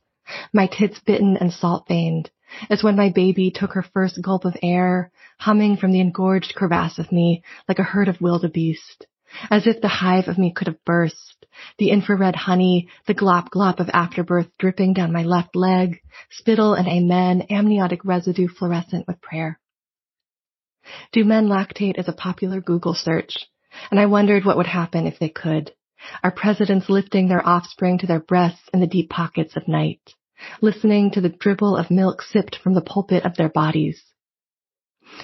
My 0.53 0.67
tits 0.67 0.99
bitten 1.05 1.37
and 1.37 1.53
salt 1.53 1.87
veined, 1.87 2.31
as 2.69 2.83
when 2.83 2.95
my 2.95 3.09
baby 3.09 3.51
took 3.51 3.73
her 3.73 3.83
first 3.83 4.21
gulp 4.21 4.45
of 4.45 4.57
air, 4.61 5.11
humming 5.39 5.77
from 5.77 5.91
the 5.91 5.99
engorged 5.99 6.55
crevasse 6.55 6.99
of 6.99 7.11
me 7.11 7.43
like 7.67 7.79
a 7.79 7.83
herd 7.83 8.07
of 8.07 8.21
wildebeest, 8.21 9.05
as 9.51 9.67
if 9.67 9.81
the 9.81 9.87
hive 9.87 10.27
of 10.27 10.37
me 10.37 10.51
could 10.51 10.67
have 10.67 10.83
burst, 10.85 11.45
the 11.77 11.89
infrared 11.89 12.35
honey, 12.35 12.89
the 13.07 13.15
glop 13.15 13.49
glop 13.49 13.79
of 13.79 13.89
afterbirth 13.93 14.49
dripping 14.57 14.93
down 14.93 15.11
my 15.11 15.23
left 15.23 15.55
leg, 15.55 16.01
spittle 16.31 16.73
and 16.73 16.87
amen, 16.87 17.45
amniotic 17.49 18.03
residue 18.03 18.47
fluorescent 18.47 19.07
with 19.07 19.21
prayer. 19.21 19.59
Do 21.11 21.25
men 21.25 21.47
lactate 21.47 21.97
is 21.97 22.07
a 22.07 22.13
popular 22.13 22.61
Google 22.61 22.93
search, 22.93 23.47
and 23.89 23.99
I 23.99 24.05
wondered 24.05 24.45
what 24.45 24.57
would 24.57 24.67
happen 24.67 25.07
if 25.07 25.17
they 25.19 25.29
could. 25.29 25.71
Are 26.23 26.31
presidents 26.31 26.89
lifting 26.89 27.27
their 27.27 27.47
offspring 27.47 27.97
to 27.99 28.07
their 28.07 28.19
breasts 28.19 28.69
in 28.73 28.79
the 28.79 28.87
deep 28.87 29.09
pockets 29.09 29.55
of 29.55 29.67
night, 29.67 30.13
listening 30.61 31.11
to 31.11 31.21
the 31.21 31.29
dribble 31.29 31.75
of 31.75 31.89
milk 31.89 32.21
sipped 32.21 32.57
from 32.57 32.75
the 32.75 32.81
pulpit 32.81 33.25
of 33.25 33.35
their 33.35 33.49
bodies? 33.49 34.03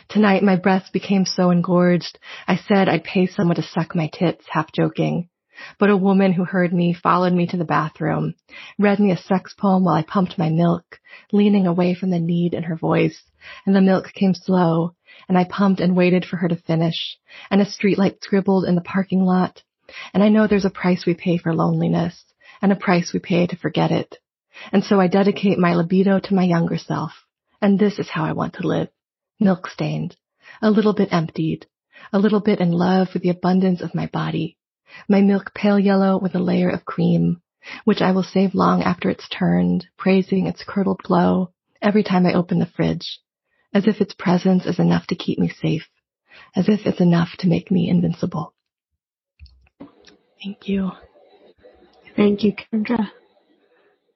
Tonight 0.09 0.41
my 0.41 0.55
breath 0.55 0.91
became 0.91 1.25
so 1.25 1.51
engorged, 1.51 2.17
I 2.47 2.55
said 2.55 2.89
I'd 2.89 3.03
pay 3.03 3.27
someone 3.27 3.55
to 3.57 3.61
suck 3.61 3.93
my 3.93 4.07
tits, 4.07 4.45
half 4.49 4.71
joking. 4.71 5.29
But 5.77 5.89
a 5.91 5.97
woman 5.97 6.33
who 6.33 6.43
heard 6.45 6.73
me 6.73 6.93
followed 6.93 7.33
me 7.33 7.45
to 7.47 7.57
the 7.57 7.65
bathroom, 7.65 8.33
read 8.79 8.99
me 8.99 9.11
a 9.11 9.17
sex 9.17 9.53
poem 9.53 9.83
while 9.83 9.95
I 9.95 10.01
pumped 10.01 10.37
my 10.37 10.49
milk, 10.49 10.99
leaning 11.31 11.67
away 11.67 11.93
from 11.93 12.09
the 12.09 12.19
need 12.19 12.55
in 12.55 12.63
her 12.63 12.75
voice, 12.75 13.21
and 13.65 13.75
the 13.75 13.81
milk 13.81 14.11
came 14.13 14.33
slow, 14.33 14.95
and 15.27 15.37
I 15.37 15.43
pumped 15.43 15.79
and 15.79 15.95
waited 15.95 16.25
for 16.25 16.37
her 16.37 16.47
to 16.47 16.55
finish, 16.55 17.17
and 17.49 17.61
a 17.61 17.65
streetlight 17.65 18.23
scribbled 18.23 18.65
in 18.65 18.75
the 18.75 18.81
parking 18.81 19.23
lot, 19.23 19.63
and 20.13 20.23
I 20.23 20.29
know 20.29 20.47
there's 20.47 20.65
a 20.65 20.69
price 20.69 21.05
we 21.05 21.13
pay 21.13 21.37
for 21.37 21.53
loneliness, 21.53 22.25
and 22.61 22.71
a 22.71 22.75
price 22.75 23.13
we 23.13 23.19
pay 23.19 23.47
to 23.47 23.55
forget 23.55 23.91
it. 23.91 24.17
And 24.71 24.83
so 24.83 24.99
I 24.99 25.07
dedicate 25.07 25.57
my 25.57 25.75
libido 25.75 26.19
to 26.19 26.33
my 26.33 26.43
younger 26.43 26.77
self, 26.77 27.11
and 27.61 27.77
this 27.77 27.99
is 27.99 28.09
how 28.09 28.25
I 28.25 28.33
want 28.33 28.53
to 28.55 28.67
live. 28.67 28.89
Milk 29.39 29.67
stained, 29.67 30.15
a 30.61 30.69
little 30.69 30.93
bit 30.93 31.11
emptied, 31.11 31.65
a 32.13 32.19
little 32.19 32.41
bit 32.41 32.59
in 32.59 32.71
love 32.71 33.09
with 33.13 33.23
the 33.23 33.29
abundance 33.29 33.81
of 33.81 33.95
my 33.95 34.07
body, 34.07 34.57
my 35.07 35.21
milk 35.21 35.53
pale 35.53 35.79
yellow 35.79 36.17
with 36.19 36.35
a 36.35 36.39
layer 36.39 36.69
of 36.69 36.85
cream, 36.85 37.41
which 37.85 38.01
I 38.01 38.11
will 38.11 38.23
save 38.23 38.55
long 38.55 38.83
after 38.83 39.09
it's 39.09 39.29
turned, 39.29 39.87
praising 39.97 40.47
its 40.47 40.63
curdled 40.63 41.01
glow 41.03 41.51
every 41.81 42.03
time 42.03 42.25
I 42.25 42.33
open 42.33 42.59
the 42.59 42.65
fridge, 42.65 43.19
as 43.73 43.87
if 43.87 44.01
its 44.01 44.13
presence 44.13 44.65
is 44.65 44.79
enough 44.79 45.07
to 45.07 45.15
keep 45.15 45.39
me 45.39 45.49
safe, 45.49 45.87
as 46.55 46.67
if 46.67 46.85
it's 46.85 47.01
enough 47.01 47.29
to 47.39 47.47
make 47.47 47.71
me 47.71 47.89
invincible. 47.89 48.53
Thank 50.43 50.67
you. 50.67 50.91
Thank 52.15 52.43
you, 52.43 52.53
Kendra. 52.53 53.11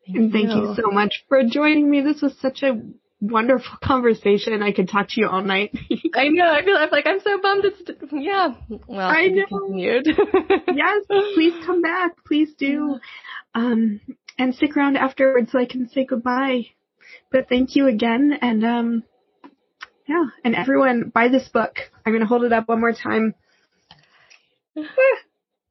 Thank 0.05 0.17
and 0.17 0.31
thank 0.31 0.49
you. 0.49 0.69
you 0.69 0.75
so 0.75 0.91
much 0.91 1.23
for 1.27 1.41
joining 1.43 1.89
me. 1.89 2.01
This 2.01 2.21
was 2.21 2.37
such 2.39 2.61
a 2.61 2.81
wonderful 3.21 3.77
conversation. 3.83 4.61
I 4.61 4.71
could 4.71 4.89
talk 4.89 5.09
to 5.09 5.21
you 5.21 5.27
all 5.27 5.41
night. 5.41 5.71
I 6.13 6.29
know. 6.29 6.45
I 6.45 6.63
feel 6.63 6.75
like 6.91 7.07
I'm 7.07 7.19
so 7.19 7.41
bummed. 7.41 7.65
It's 7.65 7.81
yeah. 8.11 8.53
Well, 8.87 8.99
I 8.99 9.27
know. 9.27 9.45
Continued. 9.47 10.07
yes, 10.73 11.05
please 11.35 11.65
come 11.65 11.81
back. 11.81 12.23
Please 12.25 12.53
do, 12.57 12.99
um, 13.53 14.01
and 14.37 14.53
stick 14.53 14.75
around 14.75 14.97
afterwards 14.97 15.51
so 15.51 15.59
I 15.59 15.65
can 15.65 15.89
say 15.89 16.05
goodbye. 16.05 16.67
But 17.31 17.49
thank 17.49 17.75
you 17.75 17.87
again, 17.87 18.37
and 18.41 18.65
um, 18.65 19.03
yeah, 20.07 20.25
and 20.43 20.55
everyone 20.55 21.11
buy 21.13 21.29
this 21.29 21.47
book. 21.49 21.75
I'm 22.05 22.13
gonna 22.13 22.25
hold 22.25 22.43
it 22.43 22.53
up 22.53 22.67
one 22.67 22.79
more 22.79 22.93
time. 22.93 23.33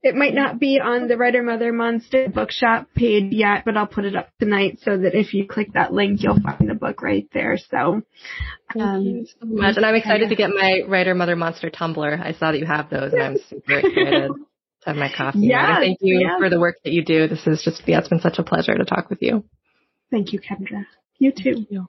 It 0.05 0.14
might 0.14 0.35
not 0.35 0.61
be 0.61 0.78
on 0.78 1.09
the 1.09 1.16
Writer 1.16 1.43
Mother 1.43 1.72
Monster 1.72 2.28
bookshop 2.28 2.89
page 2.95 3.32
yet, 3.32 3.64
but 3.64 3.74
I'll 3.74 3.87
put 3.87 4.05
it 4.05 4.14
up 4.14 4.28
tonight 4.39 4.80
so 4.82 4.99
that 4.99 5.14
if 5.14 5.32
you 5.32 5.49
click 5.49 5.72
that 5.72 5.95
link, 5.95 6.22
you'll 6.22 6.43
find 6.43 6.68
the 6.68 6.74
book 6.74 7.01
right 7.01 7.26
there. 7.32 7.57
So, 7.57 8.03
um, 8.78 9.24
so 9.26 9.47
much. 9.47 9.78
And 9.78 9.87
I'm 9.87 9.95
excited 9.95 10.28
to 10.28 10.37
get 10.37 10.51
my 10.51 10.82
Writer 10.87 11.14
Mother 11.14 11.37
Monster 11.37 11.70
tumbler. 11.70 12.20
I 12.22 12.35
saw 12.35 12.53
that 12.53 12.59
you 12.59 12.66
have 12.66 12.91
those 12.91 13.14
and 13.14 13.22
I'm 13.22 13.39
super 13.49 13.78
excited 13.78 14.28
to 14.28 14.35
have 14.85 14.97
my 14.97 15.11
coffee. 15.11 15.39
Yeah. 15.39 15.78
Thank 15.78 16.01
you 16.03 16.20
yes. 16.20 16.32
for 16.39 16.51
the 16.51 16.61
work 16.61 16.76
that 16.85 16.93
you 16.93 17.03
do. 17.03 17.26
This 17.26 17.47
is 17.47 17.62
just, 17.64 17.82
yeah, 17.87 18.01
it's 18.01 18.09
been 18.09 18.20
such 18.20 18.39
a 18.39 18.43
pleasure 18.43 18.76
to 18.76 18.85
talk 18.85 19.09
with 19.09 19.22
you. 19.22 19.43
Thank 20.11 20.35
you, 20.35 20.39
Kendra. 20.39 20.85
You 21.18 21.32
too. 21.32 21.89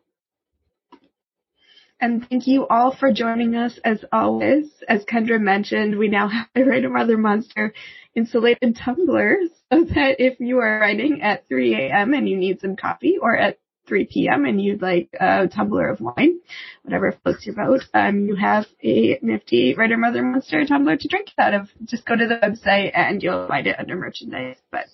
And 1.99 2.27
thank 2.29 2.45
you 2.45 2.67
all 2.67 2.93
for 2.93 3.13
joining 3.13 3.55
us 3.55 3.79
as 3.85 4.03
always. 4.11 4.65
As 4.87 5.05
Kendra 5.05 5.39
mentioned, 5.39 5.97
we 5.97 6.09
now 6.09 6.27
have 6.27 6.47
the 6.53 6.65
Writer 6.65 6.89
Mother 6.89 7.17
Monster 7.17 7.73
insulated 8.13 8.75
tumblers 8.75 9.49
so 9.71 9.85
that 9.85 10.15
if 10.19 10.39
you 10.39 10.59
are 10.59 10.79
writing 10.79 11.21
at 11.21 11.47
3 11.47 11.73
a.m. 11.75 12.13
and 12.13 12.27
you 12.27 12.37
need 12.37 12.59
some 12.59 12.75
coffee 12.75 13.17
or 13.21 13.35
at 13.35 13.59
3 13.87 14.07
p.m. 14.11 14.45
and 14.45 14.61
you'd 14.61 14.81
like 14.81 15.09
a 15.19 15.47
tumbler 15.47 15.89
of 15.89 16.01
wine, 16.01 16.39
whatever 16.83 17.13
floats 17.23 17.45
your 17.45 17.55
boat, 17.55 17.81
um, 17.93 18.25
you 18.25 18.35
have 18.35 18.65
a 18.83 19.19
nifty 19.21 19.73
Writer 19.75 19.97
Mother 19.97 20.23
Monster 20.23 20.65
tumbler 20.65 20.97
to 20.97 21.07
drink 21.07 21.29
out 21.37 21.53
of. 21.53 21.69
Just 21.85 22.05
go 22.05 22.15
to 22.15 22.27
the 22.27 22.35
website 22.35 22.91
and 22.93 23.21
you'll 23.21 23.47
find 23.47 23.67
it 23.67 23.79
under 23.79 23.95
merchandise. 23.95 24.57
But 24.71 24.85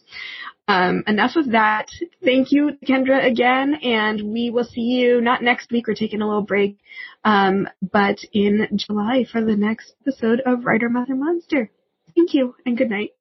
um, 0.68 1.04
enough 1.08 1.36
of 1.36 1.52
that. 1.52 1.88
Thank 2.24 2.52
you, 2.52 2.78
Kendra, 2.86 3.26
again, 3.26 3.76
and 3.76 4.32
we 4.32 4.50
will 4.50 4.64
see 4.64 4.82
you 4.82 5.22
not 5.22 5.44
next 5.44 5.72
week. 5.72 5.88
We're 5.88 5.96
taking 5.96 6.22
a 6.22 6.28
little 6.28 6.44
break, 6.44 6.78
um, 7.24 7.68
but 7.82 8.20
in 8.34 8.68
July 8.76 9.26
for 9.30 9.44
the 9.44 9.56
next 9.56 9.94
episode 10.02 10.42
of 10.46 10.66
Writer 10.66 10.90
Mother 10.90 11.16
Monster. 11.16 11.72
Thank 12.16 12.34
you, 12.34 12.56
and 12.66 12.78
good 12.78 12.90
night. 12.90 13.12